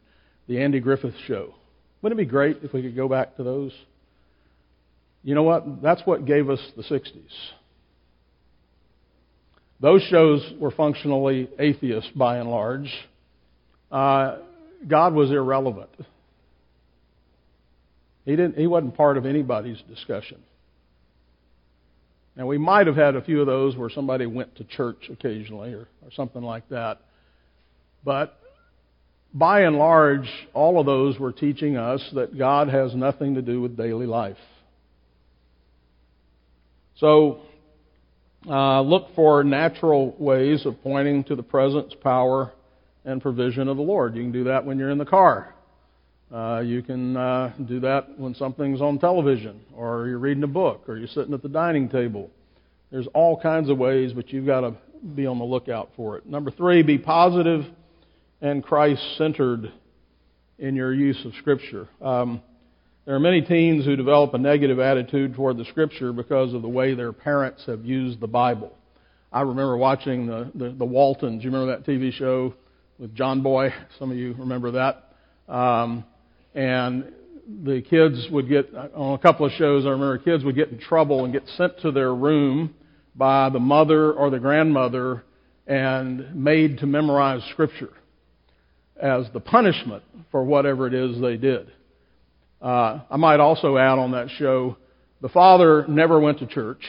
the 0.46 0.60
Andy 0.60 0.78
Griffith 0.78 1.14
Show. 1.26 1.54
Wouldn't 2.02 2.20
it 2.20 2.24
be 2.24 2.30
great 2.30 2.58
if 2.62 2.74
we 2.74 2.82
could 2.82 2.94
go 2.94 3.08
back 3.08 3.36
to 3.38 3.44
those? 3.44 3.72
You 5.24 5.34
know 5.34 5.44
what? 5.44 5.80
That's 5.80 6.02
what 6.04 6.26
gave 6.26 6.50
us 6.50 6.60
the 6.76 6.82
60s. 6.82 7.22
Those 9.80 10.02
shows 10.10 10.52
were 10.60 10.70
functionally 10.70 11.48
atheist 11.58 12.10
by 12.14 12.36
and 12.36 12.50
large. 12.50 12.92
Uh, 13.90 14.36
God 14.86 15.14
was 15.14 15.30
irrelevant. 15.30 15.88
He 18.24 18.32
didn't. 18.32 18.56
He 18.56 18.66
wasn't 18.66 18.96
part 18.96 19.16
of 19.16 19.26
anybody's 19.26 19.80
discussion. 19.88 20.38
Now, 22.36 22.46
we 22.46 22.56
might 22.56 22.86
have 22.86 22.96
had 22.96 23.14
a 23.14 23.22
few 23.22 23.40
of 23.40 23.46
those 23.46 23.76
where 23.76 23.90
somebody 23.90 24.24
went 24.26 24.56
to 24.56 24.64
church 24.64 25.10
occasionally 25.10 25.74
or, 25.74 25.86
or 26.02 26.10
something 26.14 26.42
like 26.42 26.66
that. 26.70 27.00
But 28.04 28.38
by 29.34 29.62
and 29.62 29.76
large, 29.76 30.28
all 30.54 30.80
of 30.80 30.86
those 30.86 31.18
were 31.18 31.32
teaching 31.32 31.76
us 31.76 32.02
that 32.14 32.36
God 32.38 32.68
has 32.68 32.94
nothing 32.94 33.34
to 33.34 33.42
do 33.42 33.60
with 33.60 33.76
daily 33.76 34.06
life. 34.06 34.38
So, 36.96 37.40
uh, 38.48 38.80
look 38.80 39.14
for 39.14 39.44
natural 39.44 40.14
ways 40.18 40.64
of 40.64 40.82
pointing 40.82 41.24
to 41.24 41.36
the 41.36 41.42
presence, 41.42 41.94
power, 42.02 42.52
and 43.04 43.20
provision 43.20 43.68
of 43.68 43.76
the 43.76 43.82
Lord. 43.82 44.16
You 44.16 44.22
can 44.22 44.32
do 44.32 44.44
that 44.44 44.64
when 44.64 44.78
you're 44.78 44.90
in 44.90 44.98
the 44.98 45.04
car. 45.04 45.54
Uh, 46.32 46.60
you 46.60 46.82
can 46.82 47.16
uh, 47.16 47.52
do 47.66 47.80
that 47.80 48.18
when 48.18 48.34
something's 48.34 48.80
on 48.80 48.98
television, 48.98 49.60
or 49.76 50.06
you're 50.08 50.18
reading 50.18 50.42
a 50.44 50.48
book, 50.48 50.84
or 50.88 50.96
you're 50.96 51.08
sitting 51.08 51.34
at 51.34 51.42
the 51.42 51.48
dining 51.48 51.88
table. 51.88 52.30
There's 52.90 53.06
all 53.14 53.38
kinds 53.38 53.68
of 53.68 53.76
ways, 53.76 54.12
but 54.14 54.30
you've 54.30 54.46
got 54.46 54.60
to 54.60 54.74
be 55.14 55.26
on 55.26 55.38
the 55.38 55.44
lookout 55.44 55.90
for 55.94 56.16
it. 56.16 56.26
Number 56.26 56.50
three, 56.50 56.82
be 56.82 56.96
positive 56.96 57.66
and 58.40 58.62
Christ 58.62 59.02
centered 59.18 59.72
in 60.58 60.74
your 60.74 60.94
use 60.94 61.22
of 61.24 61.32
Scripture. 61.38 61.88
Um, 62.00 62.42
there 63.04 63.14
are 63.14 63.20
many 63.20 63.42
teens 63.42 63.84
who 63.84 63.96
develop 63.96 64.32
a 64.32 64.38
negative 64.38 64.78
attitude 64.78 65.34
toward 65.34 65.58
the 65.58 65.64
Scripture 65.66 66.12
because 66.12 66.54
of 66.54 66.62
the 66.62 66.68
way 66.68 66.94
their 66.94 67.12
parents 67.12 67.64
have 67.66 67.84
used 67.84 68.20
the 68.20 68.26
Bible. 68.26 68.72
I 69.32 69.42
remember 69.42 69.76
watching 69.76 70.26
the, 70.26 70.50
the, 70.54 70.70
the 70.70 70.84
Waltons. 70.84 71.44
You 71.44 71.50
remember 71.50 71.76
that 71.76 71.86
TV 71.86 72.12
show 72.12 72.54
with 72.98 73.14
John 73.14 73.42
Boy? 73.42 73.72
Some 73.98 74.10
of 74.10 74.16
you 74.16 74.34
remember 74.38 74.72
that. 74.72 75.14
Um, 75.48 76.04
and 76.54 77.12
the 77.64 77.82
kids 77.82 78.28
would 78.30 78.48
get 78.48 78.72
on 78.74 79.14
a 79.14 79.18
couple 79.18 79.46
of 79.46 79.52
shows. 79.52 79.84
I 79.84 79.90
remember 79.90 80.18
kids 80.18 80.44
would 80.44 80.54
get 80.54 80.68
in 80.68 80.78
trouble 80.78 81.24
and 81.24 81.32
get 81.32 81.46
sent 81.56 81.80
to 81.80 81.90
their 81.90 82.14
room 82.14 82.74
by 83.14 83.50
the 83.50 83.58
mother 83.58 84.12
or 84.12 84.30
the 84.30 84.38
grandmother 84.38 85.24
and 85.66 86.34
made 86.34 86.78
to 86.78 86.86
memorize 86.86 87.42
scripture 87.52 87.92
as 89.00 89.26
the 89.32 89.40
punishment 89.40 90.02
for 90.30 90.44
whatever 90.44 90.86
it 90.86 90.94
is 90.94 91.20
they 91.20 91.36
did. 91.36 91.70
Uh, 92.60 93.00
I 93.10 93.16
might 93.16 93.40
also 93.40 93.76
add 93.76 93.98
on 93.98 94.12
that 94.12 94.28
show, 94.38 94.76
the 95.20 95.28
father 95.28 95.84
never 95.88 96.20
went 96.20 96.38
to 96.38 96.46
church. 96.46 96.82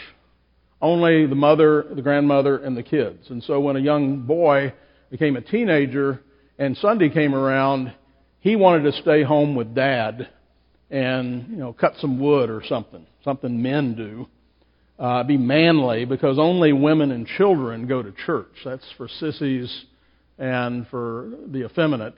Only 0.82 1.26
the 1.26 1.36
mother, 1.36 1.86
the 1.96 2.02
grandmother, 2.02 2.58
and 2.58 2.76
the 2.76 2.84
kids. 2.84 3.30
And 3.30 3.42
so 3.44 3.60
when 3.60 3.76
a 3.76 3.80
young 3.80 4.22
boy 4.22 4.74
became 5.10 5.36
a 5.36 5.42
teenager 5.42 6.22
and 6.60 6.76
Sunday 6.78 7.10
came 7.10 7.34
around, 7.34 7.94
he 8.44 8.58
wanted 8.58 8.92
to 8.92 9.02
stay 9.02 9.24
home 9.24 9.56
with 9.56 9.74
dad 9.74 10.28
and 10.92 11.48
you 11.50 11.56
know 11.56 11.72
cut 11.72 11.94
some 12.00 12.20
wood 12.20 12.50
or 12.50 12.62
something, 12.68 13.08
something 13.24 13.62
men 13.62 13.96
do. 13.96 14.28
Uh, 15.00 15.24
be 15.24 15.38
manly 15.38 16.04
because 16.04 16.38
only 16.38 16.74
women 16.74 17.12
and 17.12 17.26
children 17.26 17.88
go 17.88 18.04
to 18.04 18.12
church. 18.26 18.52
That's 18.66 18.86
for 18.98 19.08
sissies 19.08 19.86
and 20.38 20.86
for 20.90 21.32
the 21.48 21.66
effeminate. 21.66 22.16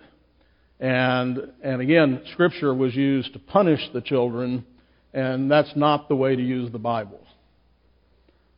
And 0.80 1.52
and 1.64 1.80
again, 1.80 2.24
Scripture 2.34 2.74
was 2.74 2.96
used 2.96 3.32
to 3.34 3.40
punish 3.40 3.82
the 3.94 4.02
children, 4.02 4.66
and 5.14 5.50
that's 5.50 5.76
not 5.76 6.10
the 6.10 6.16
way 6.16 6.36
to 6.36 6.42
use 6.42 6.72
the 6.72 6.80
Bible. 6.80 7.22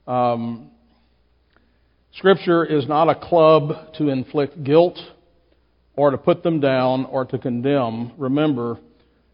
Um, 0.08 0.72
scripture 2.14 2.64
is 2.64 2.88
not 2.88 3.10
a 3.10 3.16
club 3.16 3.94
to 3.98 4.08
inflict 4.08 4.64
guilt 4.64 4.98
or 5.98 6.12
to 6.12 6.18
put 6.18 6.44
them 6.44 6.62
down 6.62 7.06
or 7.06 7.26
to 7.26 7.38
condemn. 7.38 8.14
Remember, 8.18 8.80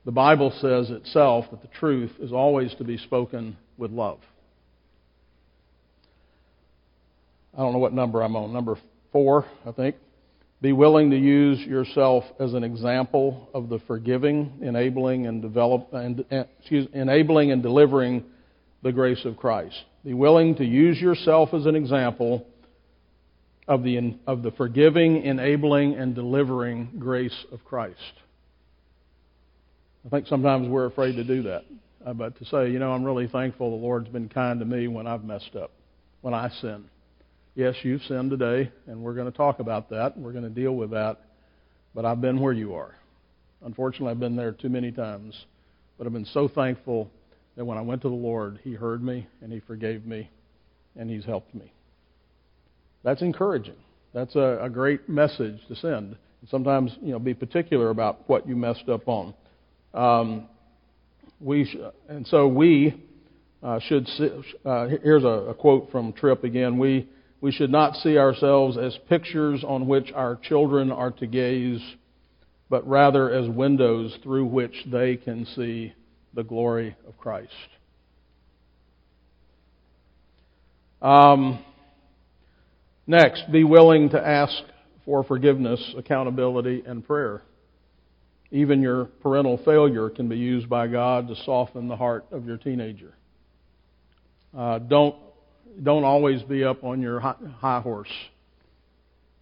the 0.06 0.12
Bible 0.12 0.52
says 0.60 0.90
itself 0.90 1.46
that 1.52 1.62
the 1.62 1.68
truth 1.68 2.12
is 2.20 2.32
always 2.32 2.74
to 2.76 2.84
be 2.84 2.98
spoken 2.98 3.58
with 3.78 3.92
love. 3.92 4.20
I 7.54 7.60
don't 7.60 7.74
know 7.74 7.80
what 7.80 7.94
number 7.94 8.24
I'm 8.24 8.36
on. 8.36 8.52
Number 8.52 8.78
four, 9.12 9.46
I 9.68 9.72
think. 9.72 9.98
Be 10.62 10.72
willing 10.72 11.12
to 11.12 11.18
use 11.18 11.60
yourself 11.60 12.24
as 12.40 12.54
an 12.54 12.64
example 12.64 13.50
of 13.54 13.68
the 13.68 13.80
forgiving, 13.80 14.60
enabling, 14.62 15.28
and 15.28 15.42
develop, 15.42 15.90
and, 15.92 16.24
excuse, 16.32 16.88
enabling 16.94 17.52
and 17.52 17.62
delivering 17.62 18.24
the 18.82 18.94
grace 18.94 19.24
of 19.26 19.36
Christ. 19.36 19.76
Be 20.06 20.14
willing 20.14 20.56
to 20.56 20.66
use 20.66 21.00
yourself 21.00 21.54
as 21.54 21.66
an 21.66 21.76
example 21.76 22.48
of 23.68 23.84
the, 23.84 24.18
of 24.28 24.44
the 24.44 24.52
forgiving, 24.52 25.24
enabling, 25.24 25.96
and 25.96 26.16
delivering 26.16 26.92
grace 27.00 27.46
of 27.52 27.64
Christ. 27.64 27.98
I 30.06 30.10
think 30.10 30.28
sometimes 30.28 30.68
we're 30.68 30.86
afraid 30.86 31.16
to 31.16 31.24
do 31.24 31.44
that. 31.44 31.64
Uh, 32.06 32.14
but 32.14 32.38
to 32.38 32.46
say, 32.46 32.70
you 32.70 32.80
know, 32.80 32.92
I'm 32.92 33.04
really 33.04 33.28
thankful 33.28 33.70
the 33.70 33.82
Lord's 33.82 34.10
been 34.10 34.28
kind 34.28 34.60
to 34.60 34.66
me 34.66 34.88
when 34.88 35.08
I've 35.08 35.24
messed 35.24 35.56
up, 35.56 35.72
when 36.22 36.34
I 36.34 36.50
sin. 36.50 36.86
Yes, 37.56 37.76
you've 37.84 38.02
sinned 38.04 38.32
today, 38.32 38.72
and 38.88 39.02
we're 39.02 39.14
going 39.14 39.32
to 39.32 39.38
talk 39.38 39.60
about 39.60 39.90
that. 39.92 40.18
We're 40.18 40.34
going 40.34 40.44
to 40.44 40.50
deal 40.50 40.76
with 40.76 40.92
that. 40.92 41.20
But 41.96 42.04
I've 42.04 42.20
been 42.20 42.42
where 42.42 42.52
you 42.52 42.74
are. 42.74 42.96
Unfortunately, 43.64 44.10
I've 44.10 44.20
been 44.20 44.36
there 44.36 44.52
too 44.52 44.70
many 44.70 44.92
times. 44.92 45.46
But 45.98 46.08
I've 46.08 46.14
been 46.14 46.26
so 46.26 46.48
thankful 46.48 47.10
that 47.56 47.64
when 47.64 47.78
I 47.78 47.82
went 47.82 48.02
to 48.02 48.10
the 48.10 48.16
Lord, 48.16 48.60
He 48.64 48.74
heard 48.74 49.04
me 49.04 49.28
and 49.42 49.54
He 49.54 49.60
forgave 49.62 50.06
me 50.06 50.30
and 50.98 51.10
He's 51.10 51.24
helped 51.24 51.54
me. 51.54 51.72
That's 53.04 53.22
encouraging. 53.22 53.76
That's 54.14 54.36
a, 54.36 54.60
a 54.62 54.70
great 54.70 55.10
message 55.10 55.60
to 55.68 55.76
send. 55.76 56.16
And 56.42 56.50
Sometimes, 56.50 56.96
you 57.02 57.12
know, 57.12 57.20
be 57.20 57.34
particular 57.34 57.90
about 57.90 58.28
what 58.28 58.48
you 58.48 58.56
messed 58.56 58.90
up 58.90 59.08
on. 59.08 59.34
Um, 59.94 60.48
we 61.40 61.66
sh- 61.66 61.78
and 62.08 62.26
so 62.28 62.48
we 62.48 63.02
uh, 63.62 63.80
should 63.80 64.08
see, 64.08 64.30
uh, 64.66 64.88
here's 65.04 65.24
a, 65.24 65.28
a 65.28 65.54
quote 65.54 65.92
from 65.92 66.14
Tripp 66.14 66.44
again. 66.44 66.78
We 66.78 67.08
we 67.44 67.52
should 67.52 67.72
not 67.72 67.98
see 67.98 68.18
ourselves 68.18 68.78
as 68.78 68.98
pictures 69.10 69.66
on 69.68 69.86
which 69.86 70.14
our 70.16 70.38
children 70.38 70.90
are 70.90 71.12
to 71.12 71.28
gaze, 71.28 71.82
but 72.70 72.88
rather 72.88 73.34
as 73.34 73.50
windows 73.50 74.18
through 74.24 74.46
which 74.46 74.74
they 74.90 75.18
can 75.18 75.46
see 75.48 75.94
the 76.34 76.44
glory 76.46 76.96
of 77.06 77.18
Christ. 77.18 77.52
Um, 81.02 81.62
next, 83.08 83.52
be 83.52 83.64
willing 83.64 84.10
to 84.10 84.28
ask 84.28 84.54
for 85.06 85.24
forgiveness, 85.24 85.94
accountability, 85.98 86.84
and 86.86 87.06
prayer. 87.06 87.42
Even 88.52 88.82
your 88.82 89.06
parental 89.22 89.60
failure 89.66 90.10
can 90.10 90.30
be 90.30 90.38
used 90.38 90.70
by 90.70 90.88
God 90.88 91.28
to 91.28 91.36
soften 91.44 91.88
the 91.88 91.96
heart 91.96 92.26
of 92.32 92.46
your 92.46 92.58
teenager. 92.58 93.14
Uh, 94.56 94.80
don't 94.80 95.16
don't 95.82 96.04
always 96.04 96.44
be 96.44 96.64
up 96.64 96.84
on 96.84 97.02
your 97.02 97.20
high 97.20 97.80
horse, 97.82 98.12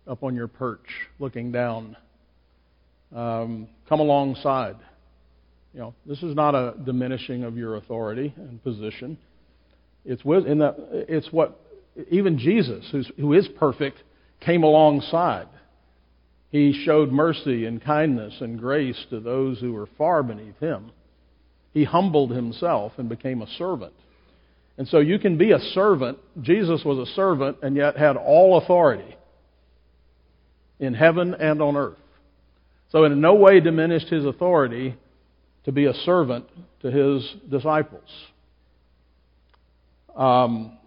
up 0.08 0.24
on 0.24 0.34
your 0.34 0.48
perch, 0.48 0.88
looking 1.20 1.52
down. 1.52 1.98
Um, 3.14 3.68
come 3.90 4.00
alongside. 4.00 4.78
You 5.74 5.82
know, 5.82 5.96
this 6.06 6.24
is 6.24 6.36
not 6.36 6.56
a 6.56 6.76
diminishing 6.86 7.44
of 7.44 7.58
your 7.58 7.76
authority 7.76 8.34
and 8.38 8.64
position. 8.64 9.18
It's 10.06 10.24
in 10.24 10.60
that 10.60 10.76
it's 11.10 11.32
what 11.32 11.60
even 12.10 12.38
Jesus, 12.38 12.88
who's, 12.92 13.12
who 13.18 13.34
is 13.34 13.48
perfect, 13.60 13.98
came 14.40 14.64
alongside. 14.64 15.48
He 16.50 16.74
showed 16.86 17.12
mercy 17.12 17.66
and 17.66 17.84
kindness 17.84 18.36
and 18.42 18.60
grace 18.60 19.06
to 19.10 19.20
those 19.20 19.60
who 19.60 19.74
were 19.74 19.88
far 19.98 20.24
beneath 20.24 20.58
him. 20.60 20.92
He 21.74 21.86
humbled 21.86 22.32
himself 22.32 22.94
and 22.98 23.08
became 23.08 23.42
a 23.42 23.48
servant. 23.58 23.94
And 24.78 24.88
so 24.88 25.00
you 25.00 25.20
can 25.20 25.38
be 25.38 25.52
a 25.52 25.60
servant. 25.60 26.18
Jesus 26.42 26.84
was 26.84 26.98
a 26.98 27.12
servant 27.14 27.58
and 27.62 27.76
yet 27.76 27.98
had 27.98 28.18
all 28.18 28.58
authority 28.58 29.16
in 30.80 30.94
heaven 30.94 31.34
and 31.36 31.62
on 31.62 31.78
earth. 31.78 31.98
So 32.92 33.06
in 33.06 33.22
no 33.22 33.36
way 33.36 33.60
diminished 33.60 34.10
his 34.10 34.26
authority 34.26 34.96
to 35.64 35.72
be 35.72 35.86
a 35.86 35.94
servant 35.94 36.46
to 36.82 36.92
his 36.92 37.36
disciples. 37.50 38.10
Um, 40.16 40.78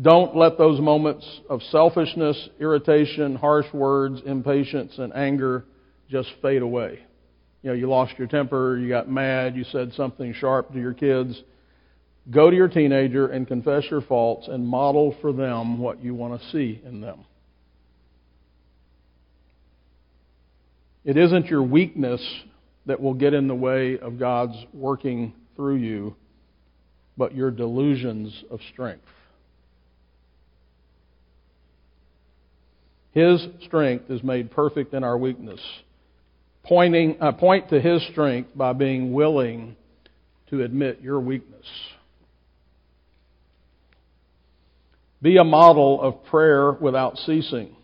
don't 0.00 0.36
let 0.36 0.56
those 0.56 0.80
moments 0.80 1.26
of 1.48 1.62
selfishness, 1.70 2.48
irritation, 2.60 3.34
harsh 3.34 3.66
words, 3.72 4.20
impatience, 4.24 4.98
and 4.98 5.14
anger 5.14 5.64
just 6.08 6.28
fade 6.40 6.62
away. 6.62 7.00
You 7.62 7.70
know, 7.70 7.76
you 7.76 7.88
lost 7.88 8.14
your 8.16 8.28
temper, 8.28 8.78
you 8.78 8.88
got 8.88 9.10
mad, 9.10 9.56
you 9.56 9.64
said 9.64 9.92
something 9.94 10.32
sharp 10.34 10.72
to 10.72 10.78
your 10.78 10.94
kids. 10.94 11.40
Go 12.30 12.50
to 12.50 12.56
your 12.56 12.68
teenager 12.68 13.26
and 13.26 13.46
confess 13.46 13.84
your 13.90 14.00
faults 14.02 14.46
and 14.48 14.66
model 14.66 15.16
for 15.20 15.32
them 15.32 15.78
what 15.78 16.02
you 16.02 16.14
want 16.14 16.40
to 16.40 16.48
see 16.50 16.80
in 16.84 17.00
them. 17.00 17.24
It 21.04 21.16
isn't 21.16 21.46
your 21.46 21.62
weakness 21.62 22.22
that 22.86 23.00
will 23.00 23.14
get 23.14 23.34
in 23.34 23.48
the 23.48 23.54
way 23.54 23.98
of 23.98 24.18
God's 24.18 24.56
working 24.72 25.32
through 25.56 25.76
you, 25.76 26.14
but 27.16 27.34
your 27.34 27.50
delusions 27.50 28.44
of 28.50 28.60
strength. 28.72 29.04
His 33.12 33.44
strength 33.64 34.10
is 34.10 34.22
made 34.22 34.50
perfect 34.50 34.94
in 34.94 35.02
our 35.02 35.18
weakness. 35.18 35.60
Pointing, 36.62 37.16
uh, 37.20 37.32
point 37.32 37.70
to 37.70 37.80
His 37.80 38.06
strength 38.08 38.50
by 38.54 38.72
being 38.72 39.12
willing 39.12 39.76
to 40.50 40.62
admit 40.62 41.00
your 41.00 41.20
weakness. 41.20 41.66
Be 45.22 45.36
a 45.36 45.44
model 45.44 46.00
of 46.00 46.24
prayer 46.24 46.72
without 46.72 47.18
ceasing. 47.18 47.74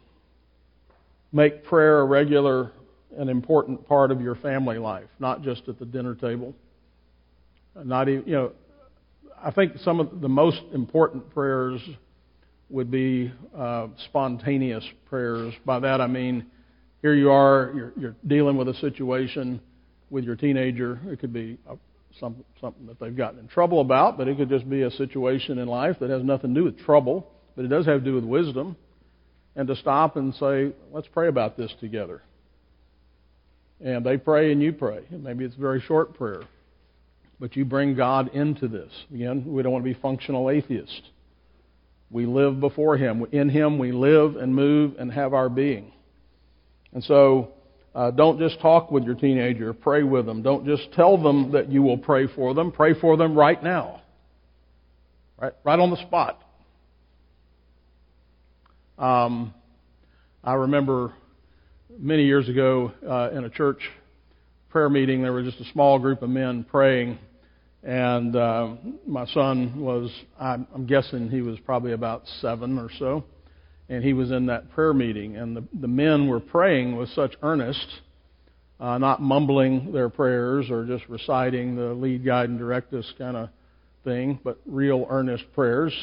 Make 1.33 1.65
prayer 1.65 2.01
a 2.01 2.05
regular 2.05 2.73
and 3.17 3.29
important 3.29 3.87
part 3.87 4.11
of 4.11 4.21
your 4.21 4.37
family 4.37 4.79
life, 4.79 5.09
not 5.19 5.43
just 5.43 5.69
at 5.69 5.79
the 5.79 5.85
dinner 5.85 6.15
table. 6.15 6.55
Not 7.85 8.09
even, 8.09 8.25
you 8.27 8.33
know, 8.33 8.53
I 9.43 9.51
think 9.51 9.79
some 9.79 10.01
of 10.01 10.21
the 10.21 10.29
most 10.29 10.63
important 10.73 11.33
prayers 11.35 11.81
would 12.69 12.91
be 12.91 13.33
uh, 13.57 13.89
spontaneous 14.07 14.85
prayers. 15.07 15.55
By 15.65 15.81
that 15.81 16.01
I 16.01 16.07
mean, 16.07 16.47
here 17.03 17.15
you 17.15 17.31
are, 17.31 17.73
you're, 17.75 17.93
you're 17.97 18.17
dealing 18.27 18.57
with 18.57 18.69
a 18.69 18.75
situation 18.75 19.61
with 20.11 20.25
your 20.25 20.37
teenager. 20.37 21.01
It 21.07 21.21
could 21.21 21.33
be 21.33 21.59
a, 21.69 21.77
some, 22.19 22.45
something 22.61 22.87
that 22.87 22.99
they've 22.99 23.17
gotten 23.17 23.39
in 23.39 23.49
trouble 23.49 23.81
about, 23.81 24.19
but 24.19 24.29
it 24.29 24.37
could 24.37 24.49
just 24.49 24.69
be 24.69 24.83
a 24.83 24.91
situation 24.91 25.59
in 25.59 25.69
life 25.69 25.97
that 26.01 26.11
has 26.11 26.23
nothing 26.23 26.55
to 26.55 26.61
do 26.61 26.65
with 26.65 26.79
trouble, 26.79 27.31
but 27.55 27.65
it 27.65 27.69
does 27.69 27.87
have 27.87 28.01
to 28.01 28.05
do 28.05 28.15
with 28.15 28.25
wisdom. 28.25 28.77
And 29.55 29.67
to 29.69 29.77
stop 29.77 30.17
and 30.17 30.35
say, 30.35 30.73
let's 30.93 31.09
pray 31.09 31.29
about 31.29 31.57
this 31.57 31.73
together. 31.81 32.21
And 33.83 34.05
they 34.05 34.19
pray 34.19 34.53
and 34.53 34.63
you 34.63 34.73
pray. 34.73 35.05
Maybe 35.11 35.47
it's 35.47 35.57
a 35.57 35.61
very 35.61 35.81
short 35.81 36.15
prayer. 36.15 36.43
But 37.41 37.57
you 37.57 37.65
bring 37.65 37.95
God 37.95 38.35
into 38.35 38.69
this. 38.69 38.93
Again, 39.15 39.45
we 39.47 39.63
don't 39.63 39.73
want 39.73 39.83
to 39.85 39.95
be 39.95 39.99
functional 39.99 40.51
atheists. 40.51 41.01
We 42.11 42.27
live 42.27 42.61
before 42.61 42.97
Him. 42.97 43.27
In 43.33 43.49
Him 43.49 43.79
we 43.79 43.93
live 43.93 44.37
and 44.37 44.55
move 44.55 44.97
and 44.99 45.13
have 45.13 45.35
our 45.35 45.49
being. 45.49 45.93
And 46.93 47.03
so, 47.05 47.53
uh, 47.95 48.11
don't 48.11 48.39
just 48.39 48.61
talk 48.61 48.91
with 48.91 49.05
your 49.05 49.15
teenager, 49.15 49.73
pray 49.73 50.03
with 50.03 50.27
them. 50.27 50.43
Don't 50.43 50.67
just 50.67 50.93
tell 50.93 51.21
them 51.21 51.53
that 51.53 51.71
you 51.71 51.83
will 51.83 51.99
pray 51.99 52.27
for 52.27 52.55
them. 52.55 52.71
Pray 52.71 52.93
for 53.01 53.17
them 53.17 53.35
right 53.35 53.63
now. 53.63 54.03
Right, 55.41 55.53
right 55.65 55.79
on 55.79 55.91
the 55.91 56.03
spot. 56.07 56.43
Um, 58.99 59.53
I 60.43 60.55
remember 60.55 61.13
many 61.99 62.25
years 62.25 62.49
ago 62.49 62.93
uh, 63.07 63.31
in 63.37 63.45
a 63.45 63.51
church 63.51 63.81
prayer 64.71 64.89
meeting, 64.89 65.23
there 65.23 65.33
was 65.33 65.47
just 65.47 65.61
a 65.61 65.73
small 65.73 65.99
group 65.99 66.23
of 66.23 66.31
men 66.31 66.65
praying 66.65 67.19
and 67.87 68.35
uh, 68.35 68.75
my 69.07 69.27
son 69.27 69.81
was, 69.81 70.11
I'm, 70.41 70.87
guessing 70.89 71.31
he 71.31 71.41
was 71.41 71.57
probably 71.61 71.93
about 71.93 72.25
seven 72.41 72.79
or 72.81 72.91
so. 72.99 73.23
And 73.89 74.03
he 74.03 74.13
was 74.13 74.33
in 74.33 74.47
that 74.47 74.73
prayer 74.73 74.93
meeting. 74.93 75.37
And 75.37 75.57
the, 75.57 75.63
the 75.73 75.87
men 75.87 76.27
were 76.27 76.41
praying 76.41 76.97
with 76.97 77.09
such 77.11 77.35
earnest, 77.43 77.87
uh, 78.81 78.99
not 78.99 79.23
mumbling 79.23 79.93
their 79.93 80.09
prayers 80.09 80.69
or 80.69 80.85
just 80.85 81.09
reciting 81.09 81.77
the 81.77 81.95
lead, 81.95 82.25
guide, 82.25 82.49
and 82.49 82.59
direct 82.59 82.93
us 82.93 83.07
kind 83.19 83.37
of 83.37 83.51
thing, 84.03 84.41
but 84.43 84.59
real 84.67 85.07
earnest 85.09 85.45
prayers. 85.55 85.95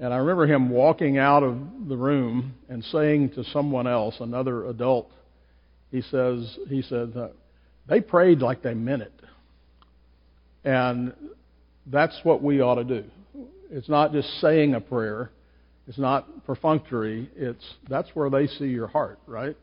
And 0.00 0.12
I 0.12 0.16
remember 0.16 0.48
him 0.52 0.70
walking 0.70 1.18
out 1.18 1.44
of 1.44 1.56
the 1.86 1.96
room 1.96 2.54
and 2.68 2.82
saying 2.86 3.30
to 3.34 3.44
someone 3.52 3.86
else, 3.86 4.16
another 4.18 4.66
adult, 4.66 5.08
he 5.92 6.02
says, 6.02 6.58
he 6.68 6.82
said, 6.82 7.14
they 7.88 8.00
prayed 8.00 8.40
like 8.40 8.60
they 8.62 8.74
meant 8.74 9.02
it. 9.02 9.12
And 10.64 11.12
that's 11.86 12.18
what 12.22 12.42
we 12.42 12.60
ought 12.60 12.76
to 12.76 12.84
do. 12.84 13.04
It's 13.70 13.88
not 13.88 14.12
just 14.12 14.28
saying 14.40 14.74
a 14.74 14.80
prayer. 14.80 15.30
It's 15.88 15.98
not 15.98 16.46
perfunctory. 16.46 17.30
It's 17.34 17.64
that's 17.88 18.08
where 18.14 18.30
they 18.30 18.46
see 18.46 18.66
your 18.66 18.86
heart, 18.86 19.18
right? 19.26 19.56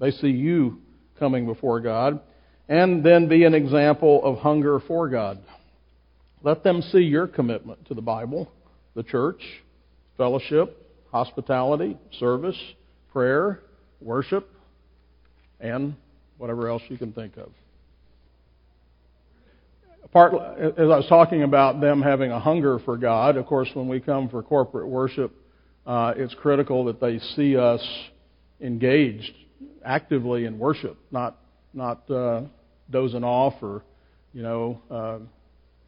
They 0.00 0.10
see 0.10 0.28
you 0.28 0.78
coming 1.18 1.46
before 1.46 1.80
God 1.80 2.20
and 2.68 3.04
then 3.04 3.28
be 3.28 3.44
an 3.44 3.54
example 3.54 4.24
of 4.24 4.38
hunger 4.38 4.80
for 4.80 5.08
God. 5.08 5.38
Let 6.42 6.64
them 6.64 6.82
see 6.82 7.00
your 7.00 7.28
commitment 7.28 7.86
to 7.86 7.94
the 7.94 8.02
Bible, 8.02 8.50
the 8.94 9.04
church, 9.04 9.40
fellowship, 10.16 10.76
hospitality, 11.12 11.96
service, 12.18 12.58
prayer, 13.12 13.60
worship, 14.00 14.48
and 15.60 15.94
whatever 16.38 16.68
else 16.68 16.82
you 16.88 16.98
can 16.98 17.12
think 17.12 17.36
of 17.36 17.52
part, 20.08 20.34
as 20.34 20.72
I 20.78 20.84
was 20.84 21.06
talking 21.08 21.42
about 21.42 21.80
them 21.80 22.02
having 22.02 22.30
a 22.30 22.40
hunger 22.40 22.78
for 22.80 22.96
God, 22.96 23.36
of 23.36 23.46
course, 23.46 23.68
when 23.74 23.88
we 23.88 24.00
come 24.00 24.28
for 24.28 24.42
corporate 24.42 24.88
worship, 24.88 25.32
uh, 25.86 26.14
it's 26.16 26.34
critical 26.34 26.84
that 26.86 27.00
they 27.00 27.18
see 27.36 27.56
us 27.56 27.82
engaged 28.60 29.32
actively 29.84 30.44
in 30.44 30.58
worship, 30.58 30.96
not 31.10 31.38
not 31.74 32.08
uh, 32.10 32.42
dozing 32.90 33.24
off 33.24 33.54
or 33.62 33.82
you 34.32 34.42
know 34.42 34.80
uh, 34.90 35.18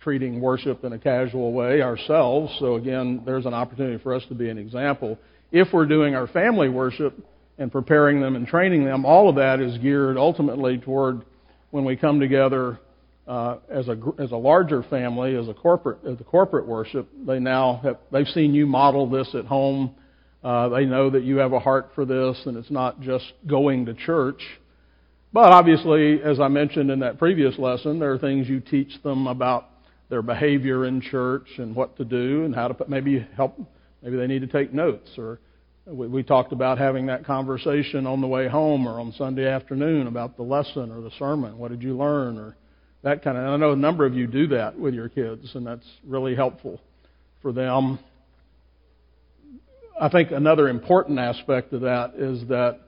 treating 0.01 0.41
worship 0.41 0.85
in 0.85 0.93
a 0.93 0.99
casual 0.99 1.53
way 1.53 1.81
ourselves. 1.81 2.55
So 2.59 2.75
again, 2.75 3.23
there's 3.25 3.47
an 3.47 3.55
opportunity 3.55 4.03
for 4.03 4.15
us 4.15 4.23
to 4.29 4.35
be 4.35 4.51
an 4.51 4.59
example. 4.59 5.19
If 5.53 5.73
we're 5.73 5.87
doing 5.87 6.15
our 6.15 6.27
family 6.27 6.69
worship 6.69 7.17
and 7.59 7.71
preparing 7.71 8.21
them 8.21 8.35
and 8.35 8.47
training 8.47 8.85
them, 8.85 9.05
all 9.05 9.29
of 9.29 9.37
that 9.37 9.61
is 9.61 9.79
geared 9.79 10.17
ultimately 10.17 10.79
toward 10.79 11.25
when 11.71 11.85
we 11.85 11.97
come 11.97 12.19
together 12.19 12.79
uh, 13.27 13.57
as 13.71 13.89
a 13.89 13.97
as 14.19 14.33
a 14.33 14.37
larger 14.37 14.83
family, 14.85 15.37
as 15.37 15.49
a 15.49 15.55
corporate 15.55 15.99
as 16.07 16.19
the 16.19 16.25
corporate 16.25 16.67
worship, 16.67 17.09
they 17.27 17.39
now 17.39 17.81
have 17.83 17.99
they've 18.13 18.29
seen 18.29 18.55
you 18.55 18.67
model 18.67 19.09
this 19.09 19.35
at 19.35 19.47
home. 19.47 19.95
Uh, 20.43 20.69
they 20.69 20.85
know 20.85 21.09
that 21.09 21.25
you 21.25 21.37
have 21.39 21.55
a 21.55 21.59
heart 21.59 21.91
for 21.95 22.05
this, 22.05 22.39
and 22.45 22.57
it's 22.57 22.71
not 22.71 23.01
just 23.01 23.33
going 23.47 23.87
to 23.87 23.95
church. 23.95 24.43
But 25.33 25.53
obviously, 25.53 26.23
as 26.23 26.39
I 26.39 26.49
mentioned 26.49 26.91
in 26.91 27.01
that 27.01 27.19
previous 27.19 27.59
lesson, 27.59 27.99
there 27.99 28.13
are 28.13 28.19
things 28.19 28.49
you 28.49 28.61
teach 28.61 29.03
them 29.03 29.27
about 29.27 29.71
their 30.11 30.23
behavior 30.23 30.85
in 30.85 31.01
church 31.01 31.49
and 31.57 31.75
what 31.75 31.97
to 31.97 32.05
do 32.05 32.45
and 32.45 32.55
how 32.55 32.69
to 32.69 32.85
maybe 32.89 33.27
help. 33.37 33.59
Maybe 34.03 34.17
they 34.17 34.27
need 34.27 34.43
to 34.43 34.47
take 34.47 34.73
notes 34.75 35.09
or 35.17 35.41
we, 35.87 36.07
we 36.07 36.23
talked 36.23 36.53
about 36.53 36.79
having 36.79 37.07
that 37.07 37.25
conversation 37.25 38.07
on 38.07 38.21
the 38.21 38.27
way 38.27 38.49
home 38.49 38.87
or 38.87 39.01
on 39.01 39.13
Sunday 39.13 39.49
afternoon 39.49 40.07
about 40.07 40.37
the 40.37 40.43
lesson 40.43 40.91
or 40.91 41.01
the 41.01 41.11
sermon. 41.19 41.59
What 41.59 41.71
did 41.71 41.83
you 41.83 41.97
learn 41.97 42.39
or 42.39 42.57
that 43.05 43.23
kind 43.23 43.37
of. 43.37 43.45
I 43.45 43.57
know 43.59 43.73
a 43.73 43.77
number 43.77 44.05
of 44.07 44.15
you 44.15 44.27
do 44.27 44.49
that 44.49 44.79
with 44.79 44.95
your 44.95 45.09
kids, 45.09 45.55
and 45.55 45.67
that's 45.67 45.87
really 46.07 46.35
helpful 46.35 46.81
for 47.43 47.53
them. 47.53 47.99
I 50.01 50.09
think 50.09 50.33
another 50.33 50.69
important 50.69 51.19
aspect 51.19 51.73
of 51.73 51.83
that 51.83 52.15
is 52.17 52.49
that 52.49 52.81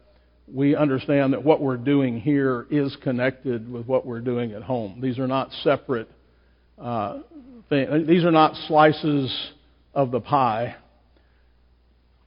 we 0.52 0.74
understand 0.74 1.34
that 1.34 1.44
what 1.44 1.60
we're 1.60 1.76
doing 1.76 2.18
here 2.18 2.66
is 2.70 2.96
connected 3.02 3.70
with 3.70 3.86
what 3.86 4.06
we're 4.06 4.20
doing 4.20 4.52
at 4.52 4.62
home. 4.62 5.00
These 5.02 5.18
are 5.18 5.26
not 5.26 5.50
separate 5.62 6.08
uh, 6.78 7.20
things. 7.68 8.08
These 8.08 8.24
are 8.24 8.30
not 8.30 8.54
slices 8.68 9.52
of 9.94 10.10
the 10.10 10.20
pie. 10.20 10.76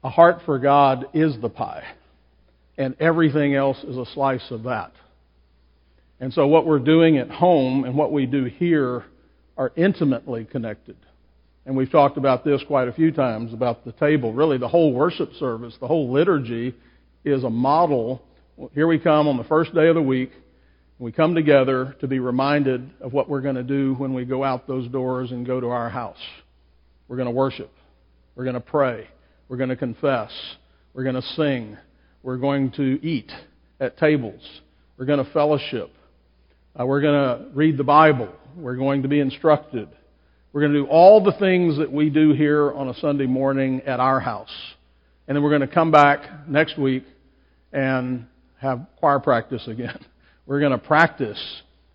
A 0.03 0.09
heart 0.09 0.41
for 0.45 0.59
God 0.59 1.07
is 1.13 1.35
the 1.41 1.49
pie, 1.49 1.83
and 2.77 2.95
everything 2.99 3.55
else 3.55 3.83
is 3.83 3.97
a 3.97 4.05
slice 4.13 4.45
of 4.51 4.63
that. 4.63 4.91
And 6.20 6.34
so 6.34 6.47
what 6.47 6.65
we're 6.65 6.80
doing 6.80 7.17
at 7.17 7.30
home 7.30 7.86
and 7.86 7.95
what 7.95 8.11
we 8.11 8.26
do 8.26 8.45
here 8.45 9.05
are 9.57 9.72
intimately 9.76 10.45
connected. 10.45 10.97
And 11.65 11.78
we've 11.78 11.91
talked 11.91 12.17
about 12.17 12.43
this 12.43 12.63
quite 12.67 12.88
a 12.88 12.93
few 12.93 13.11
times 13.11 13.53
about 13.53 13.86
the 13.86 13.91
table. 13.93 14.34
Really, 14.34 14.57
the 14.57 14.67
whole 14.67 14.93
worship 14.93 15.34
service, 15.39 15.76
the 15.80 15.88
whole 15.88 16.11
liturgy 16.11 16.76
is 17.24 17.43
a 17.43 17.49
model. 17.49 18.22
Here 18.74 18.88
we 18.88 18.99
come 18.99 19.28
on 19.28 19.38
the 19.38 19.43
first 19.43 19.74
day 19.74 19.88
of 19.88 19.95
the 19.95 20.01
week. 20.01 20.32
We 20.97 21.11
come 21.13 21.36
together 21.36 21.95
to 22.01 22.07
be 22.07 22.20
reminded 22.20 22.89
of 22.99 23.13
what 23.13 23.30
we're 23.30 23.41
going 23.41 23.55
to 23.55 23.63
do 23.63 23.93
when 23.93 24.13
we 24.13 24.26
go 24.26 24.43
out 24.43 24.67
those 24.67 24.89
doors 24.89 25.32
and 25.32 25.45
go 25.45 25.61
to 25.61 25.67
our 25.67 25.89
house. 25.89 26.17
We're 27.07 27.15
going 27.15 27.28
to 27.28 27.32
worship. 27.32 27.72
We're 28.36 28.43
going 28.43 28.55
to 28.55 28.59
pray. 28.59 29.07
We're 29.47 29.57
going 29.57 29.70
to 29.70 29.78
confess. 29.78 30.32
We're 30.93 31.03
going 31.03 31.15
to 31.15 31.22
sing. 31.22 31.78
We're 32.24 32.38
going 32.38 32.72
to 32.72 32.99
eat 33.05 33.32
at 33.80 33.97
tables. 33.97 34.41
We're 34.97 35.05
going 35.05 35.24
to 35.24 35.32
fellowship. 35.32 35.91
Uh, 36.80 36.86
we're 36.86 37.01
going 37.01 37.13
to 37.13 37.45
read 37.53 37.77
the 37.77 37.84
Bible. 37.84 38.30
We're 38.55 38.77
going 38.77 39.01
to 39.01 39.09
be 39.09 39.19
instructed. 39.19 39.89
We're 40.53 40.61
going 40.61 40.73
to 40.73 40.80
do 40.84 40.88
all 40.88 41.21
the 41.21 41.34
things 41.34 41.77
that 41.77 41.91
we 41.91 42.09
do 42.09 42.32
here 42.32 42.71
on 42.71 42.88
a 42.88 42.93
Sunday 42.95 43.25
morning 43.25 43.82
at 43.82 43.99
our 43.99 44.21
house. 44.21 44.53
And 45.27 45.36
then 45.36 45.43
we're 45.43 45.49
going 45.49 45.67
to 45.67 45.73
come 45.73 45.91
back 45.91 46.47
next 46.47 46.77
week 46.77 47.03
and 47.73 48.27
have 48.61 48.86
choir 48.97 49.19
practice 49.19 49.67
again. 49.67 49.99
We're 50.45 50.59
going 50.59 50.71
to 50.71 50.80
practice 50.80 51.39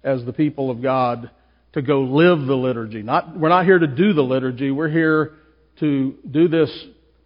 as 0.05 0.24
the 0.24 0.32
people 0.32 0.70
of 0.70 0.80
God 0.80 1.28
to 1.72 1.82
go 1.82 2.03
live 2.03 2.47
the 2.47 2.55
liturgy. 2.55 3.03
Not, 3.03 3.37
we're 3.37 3.49
not 3.49 3.64
here 3.64 3.80
to 3.80 3.89
do 3.89 4.12
the 4.12 4.22
liturgy. 4.22 4.70
We're 4.70 4.89
here 4.89 5.32
to 5.80 6.14
do 6.30 6.47
this 6.47 6.70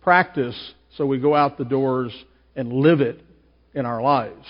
practice 0.01 0.57
so 0.97 1.05
we 1.05 1.19
go 1.19 1.35
out 1.35 1.59
the 1.59 1.67
doors 1.67 2.15
and 2.57 2.73
live 2.73 3.03
it 3.03 3.21
in 3.75 3.85
our 3.85 4.01
lives. 4.01 4.47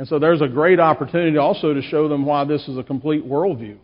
And 0.00 0.08
so 0.08 0.18
there's 0.18 0.40
a 0.40 0.48
great 0.48 0.80
opportunity 0.80 1.36
also 1.36 1.74
to 1.74 1.82
show 1.82 2.08
them 2.08 2.24
why 2.24 2.46
this 2.46 2.66
is 2.68 2.78
a 2.78 2.82
complete 2.82 3.22
worldview. 3.22 3.76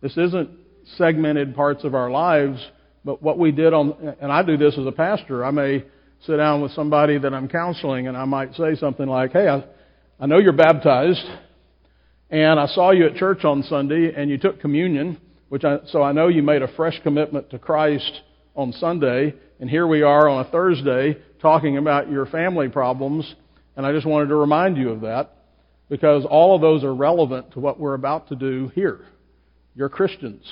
This 0.00 0.16
isn't 0.16 0.50
segmented 0.96 1.54
parts 1.54 1.84
of 1.84 1.94
our 1.94 2.10
lives, 2.10 2.58
but 3.04 3.22
what 3.22 3.38
we 3.38 3.52
did 3.52 3.72
on, 3.72 4.16
and 4.20 4.32
I 4.32 4.42
do 4.42 4.56
this 4.56 4.76
as 4.76 4.84
a 4.84 4.90
pastor, 4.90 5.44
I 5.44 5.52
may 5.52 5.84
sit 6.26 6.38
down 6.38 6.60
with 6.60 6.72
somebody 6.72 7.18
that 7.18 7.32
I'm 7.32 7.46
counseling 7.46 8.08
and 8.08 8.16
I 8.16 8.24
might 8.24 8.52
say 8.54 8.74
something 8.74 9.06
like, 9.06 9.30
hey, 9.30 9.46
I, 9.46 9.62
I 10.18 10.26
know 10.26 10.38
you're 10.38 10.52
baptized 10.52 11.24
and 12.30 12.58
I 12.58 12.66
saw 12.66 12.90
you 12.90 13.06
at 13.06 13.14
church 13.14 13.44
on 13.44 13.62
Sunday 13.62 14.12
and 14.12 14.28
you 14.28 14.38
took 14.38 14.60
communion, 14.60 15.20
which 15.50 15.62
I, 15.62 15.78
so 15.86 16.02
I 16.02 16.10
know 16.10 16.26
you 16.26 16.42
made 16.42 16.62
a 16.62 16.74
fresh 16.74 17.00
commitment 17.04 17.48
to 17.50 17.60
Christ 17.60 18.22
on 18.56 18.72
Sunday 18.72 19.34
and 19.60 19.70
here 19.70 19.86
we 19.86 20.02
are 20.02 20.28
on 20.28 20.44
a 20.44 20.50
Thursday 20.50 21.16
talking 21.40 21.76
about 21.76 22.10
your 22.10 22.26
family 22.26 22.68
problems 22.68 23.36
and 23.76 23.86
I 23.86 23.92
just 23.92 24.04
wanted 24.04 24.30
to 24.30 24.34
remind 24.34 24.76
you 24.76 24.90
of 24.90 25.02
that 25.02 25.36
because 25.90 26.24
all 26.24 26.54
of 26.54 26.62
those 26.62 26.84
are 26.84 26.94
relevant 26.94 27.52
to 27.52 27.60
what 27.60 27.78
we're 27.78 27.94
about 27.94 28.28
to 28.28 28.36
do 28.36 28.70
here. 28.74 29.00
You're 29.74 29.90
Christians. 29.90 30.46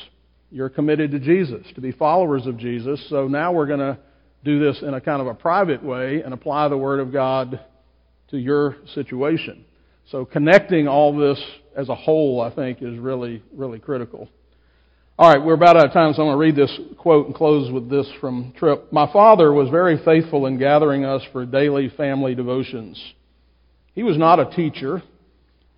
You're 0.50 0.68
committed 0.68 1.12
to 1.12 1.20
Jesus, 1.20 1.66
to 1.74 1.80
be 1.80 1.92
followers 1.92 2.46
of 2.46 2.58
Jesus. 2.58 3.02
So 3.08 3.28
now 3.28 3.52
we're 3.52 3.66
going 3.66 3.78
to 3.78 3.98
do 4.44 4.58
this 4.58 4.82
in 4.82 4.94
a 4.94 5.00
kind 5.00 5.20
of 5.20 5.28
a 5.28 5.34
private 5.34 5.82
way 5.82 6.22
and 6.22 6.34
apply 6.34 6.68
the 6.68 6.76
Word 6.76 7.00
of 7.00 7.12
God 7.12 7.60
to 8.30 8.38
your 8.38 8.76
situation. 8.94 9.64
So 10.10 10.24
connecting 10.24 10.88
all 10.88 11.16
this 11.16 11.42
as 11.76 11.88
a 11.88 11.94
whole, 11.94 12.40
I 12.40 12.54
think, 12.54 12.82
is 12.82 12.98
really, 12.98 13.42
really 13.52 13.78
critical. 13.78 14.28
All 15.18 15.32
right, 15.32 15.44
we're 15.44 15.54
about 15.54 15.76
out 15.76 15.86
of 15.86 15.92
time, 15.92 16.14
so 16.14 16.22
I'm 16.22 16.28
going 16.28 16.34
to 16.34 16.38
read 16.38 16.56
this 16.56 16.80
quote 16.96 17.26
and 17.26 17.34
close 17.34 17.70
with 17.70 17.90
this 17.90 18.08
from 18.20 18.54
Tripp. 18.56 18.92
My 18.92 19.12
father 19.12 19.52
was 19.52 19.68
very 19.68 20.02
faithful 20.04 20.46
in 20.46 20.58
gathering 20.58 21.04
us 21.04 21.22
for 21.32 21.44
daily 21.44 21.90
family 21.96 22.34
devotions. 22.34 23.02
He 23.94 24.02
was 24.02 24.16
not 24.16 24.40
a 24.40 24.50
teacher. 24.54 25.02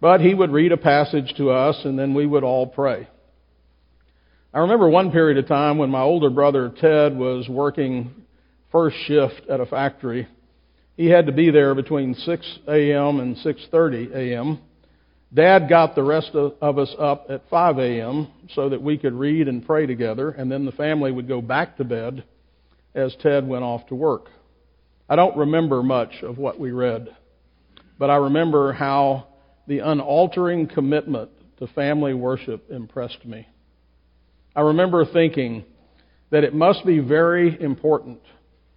But 0.00 0.20
he 0.20 0.34
would 0.34 0.50
read 0.50 0.72
a 0.72 0.76
passage 0.78 1.34
to 1.36 1.50
us 1.50 1.84
and 1.84 1.98
then 1.98 2.14
we 2.14 2.26
would 2.26 2.44
all 2.44 2.66
pray. 2.66 3.08
I 4.52 4.60
remember 4.60 4.88
one 4.88 5.12
period 5.12 5.38
of 5.38 5.46
time 5.46 5.78
when 5.78 5.90
my 5.90 6.00
older 6.00 6.30
brother 6.30 6.72
Ted 6.80 7.16
was 7.16 7.48
working 7.48 8.10
first 8.72 8.96
shift 9.06 9.42
at 9.48 9.60
a 9.60 9.66
factory. 9.66 10.26
He 10.96 11.06
had 11.06 11.26
to 11.26 11.32
be 11.32 11.50
there 11.50 11.74
between 11.74 12.14
6 12.14 12.58
a.m. 12.66 13.20
and 13.20 13.36
6:30 13.36 14.14
a.m. 14.14 14.58
Dad 15.32 15.68
got 15.68 15.94
the 15.94 16.02
rest 16.02 16.34
of 16.34 16.78
us 16.78 16.94
up 16.98 17.26
at 17.30 17.48
5 17.48 17.78
a.m. 17.78 18.28
so 18.54 18.68
that 18.68 18.82
we 18.82 18.98
could 18.98 19.12
read 19.14 19.46
and 19.46 19.64
pray 19.64 19.86
together, 19.86 20.30
and 20.30 20.50
then 20.50 20.64
the 20.64 20.72
family 20.72 21.12
would 21.12 21.28
go 21.28 21.40
back 21.40 21.76
to 21.76 21.84
bed 21.84 22.24
as 22.94 23.14
Ted 23.22 23.46
went 23.46 23.62
off 23.62 23.86
to 23.86 23.94
work. 23.94 24.26
I 25.08 25.14
don't 25.14 25.36
remember 25.36 25.82
much 25.84 26.22
of 26.22 26.38
what 26.38 26.58
we 26.58 26.72
read, 26.72 27.14
but 27.98 28.10
I 28.10 28.16
remember 28.16 28.72
how 28.72 29.28
the 29.70 29.78
unaltering 29.78 30.66
commitment 30.66 31.30
to 31.56 31.66
family 31.68 32.12
worship 32.12 32.72
impressed 32.72 33.24
me. 33.24 33.46
I 34.56 34.62
remember 34.62 35.04
thinking 35.04 35.64
that 36.30 36.42
it 36.42 36.52
must 36.52 36.84
be 36.84 36.98
very 36.98 37.56
important 37.62 38.18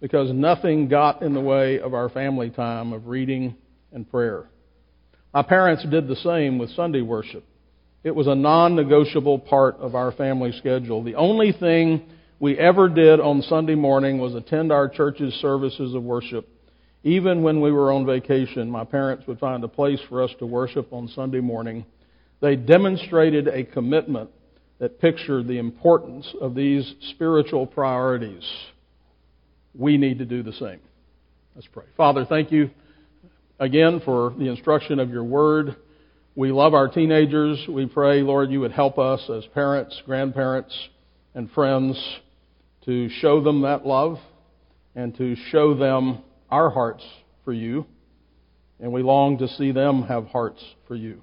because 0.00 0.32
nothing 0.32 0.86
got 0.86 1.20
in 1.22 1.34
the 1.34 1.40
way 1.40 1.80
of 1.80 1.94
our 1.94 2.08
family 2.10 2.48
time 2.48 2.92
of 2.92 3.08
reading 3.08 3.56
and 3.90 4.08
prayer. 4.08 4.44
My 5.32 5.42
parents 5.42 5.84
did 5.90 6.06
the 6.06 6.14
same 6.14 6.58
with 6.58 6.70
Sunday 6.70 7.02
worship. 7.02 7.44
It 8.04 8.14
was 8.14 8.28
a 8.28 8.36
non 8.36 8.76
negotiable 8.76 9.40
part 9.40 9.74
of 9.78 9.96
our 9.96 10.12
family 10.12 10.52
schedule. 10.52 11.02
The 11.02 11.16
only 11.16 11.50
thing 11.50 12.08
we 12.38 12.56
ever 12.56 12.88
did 12.88 13.18
on 13.18 13.42
Sunday 13.42 13.74
morning 13.74 14.18
was 14.18 14.36
attend 14.36 14.70
our 14.70 14.88
church's 14.88 15.34
services 15.34 15.92
of 15.92 16.04
worship 16.04 16.48
even 17.04 17.42
when 17.42 17.60
we 17.60 17.70
were 17.70 17.92
on 17.92 18.06
vacation, 18.06 18.70
my 18.70 18.82
parents 18.82 19.26
would 19.26 19.38
find 19.38 19.62
a 19.62 19.68
place 19.68 20.00
for 20.08 20.22
us 20.22 20.30
to 20.38 20.46
worship 20.46 20.90
on 20.90 21.06
Sunday 21.08 21.40
morning. 21.40 21.84
They 22.40 22.56
demonstrated 22.56 23.46
a 23.46 23.62
commitment 23.62 24.30
that 24.78 25.00
pictured 25.00 25.46
the 25.46 25.58
importance 25.58 26.26
of 26.40 26.54
these 26.54 26.94
spiritual 27.10 27.66
priorities. 27.66 28.42
We 29.74 29.98
need 29.98 30.18
to 30.18 30.24
do 30.24 30.42
the 30.42 30.54
same. 30.54 30.80
Let's 31.54 31.68
pray. 31.68 31.84
Father, 31.94 32.24
thank 32.24 32.50
you 32.50 32.70
again 33.60 34.00
for 34.02 34.34
the 34.38 34.48
instruction 34.48 34.98
of 34.98 35.10
your 35.10 35.24
word. 35.24 35.76
We 36.34 36.52
love 36.52 36.72
our 36.72 36.88
teenagers. 36.88 37.62
We 37.68 37.84
pray, 37.84 38.22
Lord, 38.22 38.50
you 38.50 38.60
would 38.60 38.72
help 38.72 38.98
us 38.98 39.28
as 39.28 39.44
parents, 39.52 40.00
grandparents, 40.06 40.74
and 41.34 41.50
friends 41.50 42.02
to 42.86 43.10
show 43.10 43.42
them 43.42 43.60
that 43.60 43.86
love 43.86 44.18
and 44.96 45.14
to 45.18 45.36
show 45.50 45.74
them 45.74 46.22
our 46.54 46.70
hearts 46.70 47.04
for 47.44 47.52
you, 47.52 47.84
and 48.78 48.92
we 48.92 49.02
long 49.02 49.38
to 49.38 49.48
see 49.48 49.72
them 49.72 50.04
have 50.04 50.26
hearts 50.26 50.64
for 50.86 50.94
you. 50.94 51.20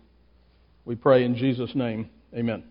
We 0.83 0.95
pray 0.95 1.23
in 1.23 1.37
Jesus' 1.37 1.73
name. 1.73 2.09
Amen. 2.35 2.70